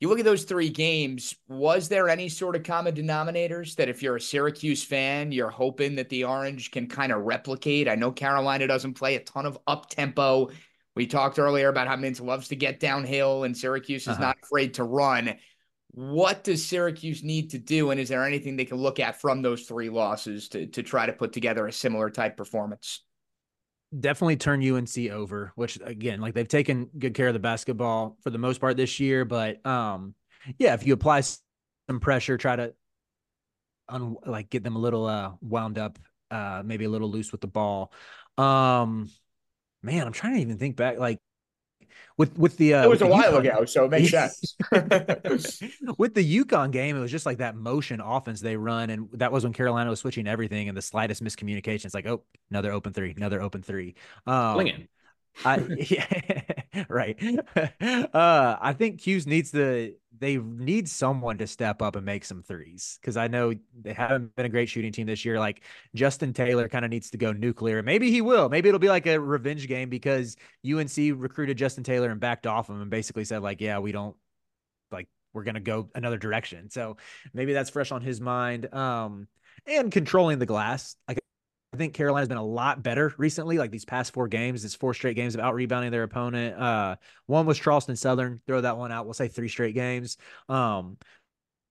You 0.00 0.08
look 0.08 0.20
at 0.20 0.24
those 0.24 0.44
three 0.44 0.68
games, 0.68 1.34
was 1.48 1.88
there 1.88 2.08
any 2.08 2.28
sort 2.28 2.54
of 2.54 2.62
common 2.62 2.94
denominators 2.94 3.74
that 3.76 3.88
if 3.88 4.00
you're 4.00 4.16
a 4.16 4.20
Syracuse 4.20 4.84
fan, 4.84 5.32
you're 5.32 5.50
hoping 5.50 5.96
that 5.96 6.08
the 6.08 6.22
Orange 6.24 6.70
can 6.70 6.86
kind 6.86 7.10
of 7.10 7.22
replicate? 7.22 7.88
I 7.88 7.96
know 7.96 8.12
Carolina 8.12 8.68
doesn't 8.68 8.94
play 8.94 9.16
a 9.16 9.20
ton 9.20 9.44
of 9.44 9.58
up 9.66 9.90
tempo. 9.90 10.50
We 10.94 11.08
talked 11.08 11.40
earlier 11.40 11.68
about 11.68 11.88
how 11.88 11.96
Mintz 11.96 12.20
loves 12.20 12.48
to 12.48 12.56
get 12.56 12.78
downhill 12.78 13.42
and 13.42 13.56
Syracuse 13.56 14.02
is 14.02 14.08
Uh-huh. 14.10 14.20
not 14.22 14.36
afraid 14.42 14.74
to 14.74 14.84
run. 14.84 15.34
What 15.90 16.44
does 16.44 16.64
Syracuse 16.64 17.24
need 17.24 17.50
to 17.50 17.58
do? 17.58 17.90
And 17.90 17.98
is 17.98 18.08
there 18.08 18.24
anything 18.24 18.56
they 18.56 18.64
can 18.66 18.76
look 18.78 19.00
at 19.00 19.20
from 19.20 19.42
those 19.42 19.62
three 19.62 19.88
losses 19.88 20.48
to, 20.50 20.66
to 20.66 20.82
try 20.84 21.06
to 21.06 21.12
put 21.12 21.32
together 21.32 21.66
a 21.66 21.72
similar 21.72 22.08
type 22.08 22.36
performance? 22.36 23.02
Definitely 23.98 24.36
turn 24.36 24.62
UNC 24.62 24.96
over, 25.10 25.52
which 25.54 25.78
again, 25.82 26.20
like 26.20 26.34
they've 26.34 26.48
taken 26.48 26.90
good 26.98 27.14
care 27.14 27.28
of 27.28 27.34
the 27.34 27.40
basketball 27.40 28.16
for 28.22 28.30
the 28.30 28.38
most 28.38 28.60
part 28.60 28.76
this 28.76 29.00
year. 29.00 29.24
But 29.24 29.64
um, 29.66 30.14
yeah, 30.58 30.74
if 30.74 30.86
you 30.86 30.94
apply 30.94 31.20
some 31.20 32.00
pressure, 32.00 32.36
try 32.36 32.56
to 32.56 32.74
un- 33.88 34.16
like 34.26 34.50
get 34.50 34.62
them 34.62 34.76
a 34.76 34.80
little 34.80 35.06
uh 35.06 35.32
wound 35.40 35.78
up, 35.78 35.98
uh, 36.30 36.62
maybe 36.64 36.84
a 36.84 36.90
little 36.90 37.10
loose 37.10 37.32
with 37.32 37.40
the 37.40 37.46
ball. 37.46 37.92
Um, 38.36 39.10
man, 39.82 40.06
I'm 40.06 40.12
trying 40.12 40.34
to 40.34 40.40
even 40.40 40.58
think 40.58 40.76
back, 40.76 40.98
like 40.98 41.18
with 42.16 42.36
with 42.38 42.56
the 42.56 42.74
uh, 42.74 42.84
It 42.84 42.88
was 42.88 43.02
a 43.02 43.06
while 43.06 43.32
UConn 43.32 43.38
ago, 43.38 43.64
so 43.64 43.84
it 43.84 43.90
makes 43.90 44.10
sense. 44.10 44.56
with 45.98 46.14
the 46.14 46.38
UConn 46.44 46.70
game, 46.70 46.96
it 46.96 47.00
was 47.00 47.10
just 47.10 47.26
like 47.26 47.38
that 47.38 47.56
motion 47.56 48.00
offense 48.00 48.40
they 48.40 48.56
run, 48.56 48.90
and 48.90 49.08
that 49.12 49.32
was 49.32 49.44
when 49.44 49.52
Carolina 49.52 49.90
was 49.90 50.00
switching 50.00 50.26
everything, 50.26 50.68
and 50.68 50.76
the 50.76 50.82
slightest 50.82 51.22
miscommunication, 51.22 51.84
it's 51.86 51.94
like, 51.94 52.06
oh, 52.06 52.22
another 52.50 52.72
open 52.72 52.92
three, 52.92 53.14
another 53.16 53.40
open 53.40 53.62
three. 53.62 53.94
Um, 54.26 54.54
Fling 54.54 54.66
it. 54.68 54.88
I 55.44 55.58
yeah, 55.88 56.84
right. 56.88 57.16
uh, 57.80 58.56
I 58.60 58.72
think 58.72 59.00
'Cuse 59.02 59.26
needs 59.26 59.52
to. 59.52 59.94
They 60.18 60.36
need 60.36 60.88
someone 60.88 61.38
to 61.38 61.46
step 61.46 61.82
up 61.82 61.96
and 61.96 62.04
make 62.04 62.24
some 62.24 62.42
threes 62.42 62.98
because 63.00 63.16
I 63.16 63.28
know 63.28 63.54
they 63.80 63.92
haven't 63.92 64.34
been 64.36 64.46
a 64.46 64.48
great 64.48 64.68
shooting 64.68 64.92
team 64.92 65.06
this 65.06 65.24
year. 65.24 65.38
Like 65.38 65.62
Justin 65.94 66.32
Taylor 66.32 66.68
kind 66.68 66.84
of 66.84 66.90
needs 66.90 67.10
to 67.10 67.18
go 67.18 67.32
nuclear. 67.32 67.82
Maybe 67.82 68.10
he 68.10 68.20
will. 68.20 68.48
Maybe 68.48 68.68
it'll 68.68 68.78
be 68.78 68.88
like 68.88 69.06
a 69.06 69.18
revenge 69.18 69.68
game 69.68 69.88
because 69.88 70.36
UNC 70.66 70.96
recruited 71.16 71.56
Justin 71.56 71.84
Taylor 71.84 72.10
and 72.10 72.20
backed 72.20 72.46
off 72.46 72.68
him 72.68 72.80
and 72.80 72.90
basically 72.90 73.24
said 73.24 73.42
like, 73.42 73.60
yeah, 73.60 73.78
we 73.78 73.92
don't 73.92 74.16
like 74.90 75.08
we're 75.32 75.44
gonna 75.44 75.60
go 75.60 75.88
another 75.94 76.18
direction. 76.18 76.70
So 76.70 76.96
maybe 77.32 77.52
that's 77.52 77.70
fresh 77.70 77.92
on 77.92 78.02
his 78.02 78.20
mind. 78.20 78.72
Um, 78.74 79.28
and 79.66 79.92
controlling 79.92 80.38
the 80.38 80.46
glass. 80.46 80.96
Like 81.06 81.18
I 81.72 81.76
think 81.76 81.92
Carolina's 81.92 82.28
been 82.28 82.38
a 82.38 82.44
lot 82.44 82.82
better 82.82 83.12
recently. 83.18 83.58
Like 83.58 83.70
these 83.70 83.84
past 83.84 84.12
four 84.14 84.26
games, 84.26 84.64
it's 84.64 84.74
four 84.74 84.94
straight 84.94 85.16
games 85.16 85.34
of 85.34 85.40
out 85.40 85.54
rebounding 85.54 85.90
their 85.90 86.02
opponent. 86.02 86.58
Uh, 86.58 86.96
one 87.26 87.44
was 87.44 87.58
Charleston 87.58 87.96
Southern. 87.96 88.40
Throw 88.46 88.62
that 88.62 88.78
one 88.78 88.90
out. 88.90 89.04
We'll 89.04 89.14
say 89.14 89.28
three 89.28 89.48
straight 89.48 89.74
games. 89.74 90.16
Um, 90.48 90.96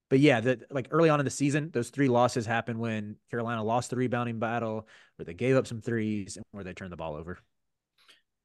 but 0.08 0.20
yeah, 0.20 0.40
the 0.40 0.60
like 0.70 0.88
early 0.90 1.10
on 1.10 1.20
in 1.20 1.24
the 1.24 1.30
season, 1.30 1.70
those 1.72 1.90
three 1.90 2.08
losses 2.08 2.46
happened 2.46 2.78
when 2.78 3.16
Carolina 3.30 3.62
lost 3.62 3.90
the 3.90 3.96
rebounding 3.96 4.38
battle, 4.38 4.86
where 5.16 5.26
they 5.26 5.34
gave 5.34 5.56
up 5.56 5.66
some 5.66 5.80
threes, 5.80 6.36
and 6.36 6.44
where 6.52 6.64
they 6.64 6.72
turned 6.72 6.92
the 6.92 6.96
ball 6.96 7.16
over. 7.16 7.38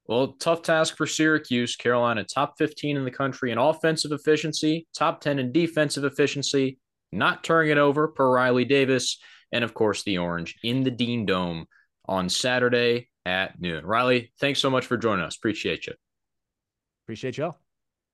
Well, 0.06 0.34
tough 0.38 0.62
task 0.62 0.96
for 0.96 1.06
Syracuse. 1.06 1.76
Carolina, 1.76 2.24
top 2.24 2.58
15 2.58 2.98
in 2.98 3.04
the 3.04 3.10
country 3.10 3.52
in 3.52 3.58
offensive 3.58 4.12
efficiency, 4.12 4.86
top 4.94 5.20
10 5.22 5.38
in 5.38 5.52
defensive 5.52 6.04
efficiency, 6.04 6.78
not 7.10 7.42
turning 7.42 7.70
it 7.70 7.78
over 7.78 8.08
per 8.08 8.28
Riley 8.28 8.66
Davis, 8.66 9.18
and 9.54 9.64
of 9.64 9.72
course, 9.72 10.02
the 10.02 10.18
Orange 10.18 10.56
in 10.62 10.82
the 10.82 10.90
Dean 10.90 11.24
Dome 11.24 11.66
on 12.06 12.28
Saturday 12.28 13.08
at 13.24 13.58
noon. 13.58 13.86
Riley, 13.86 14.32
thanks 14.40 14.60
so 14.60 14.68
much 14.68 14.84
for 14.84 14.98
joining 14.98 15.24
us. 15.24 15.36
Appreciate 15.36 15.86
you. 15.86 15.94
Appreciate 17.06 17.38
y'all. 17.38 17.58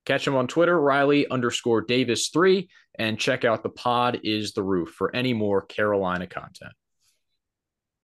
Catch 0.05 0.27
him 0.27 0.37
on 0.37 0.47
Twitter, 0.47 0.79
Riley 0.79 1.29
underscore 1.29 1.85
Davis3, 1.85 2.69
and 2.99 3.19
check 3.19 3.45
out 3.45 3.63
the 3.63 3.71
pod 3.71 4.21
is 4.23 4.53
the 4.53 4.63
roof 4.63 4.91
for 4.91 5.15
any 5.17 5.33
more 5.33 5.63
Carolina 5.63 6.27
content. 6.27 6.73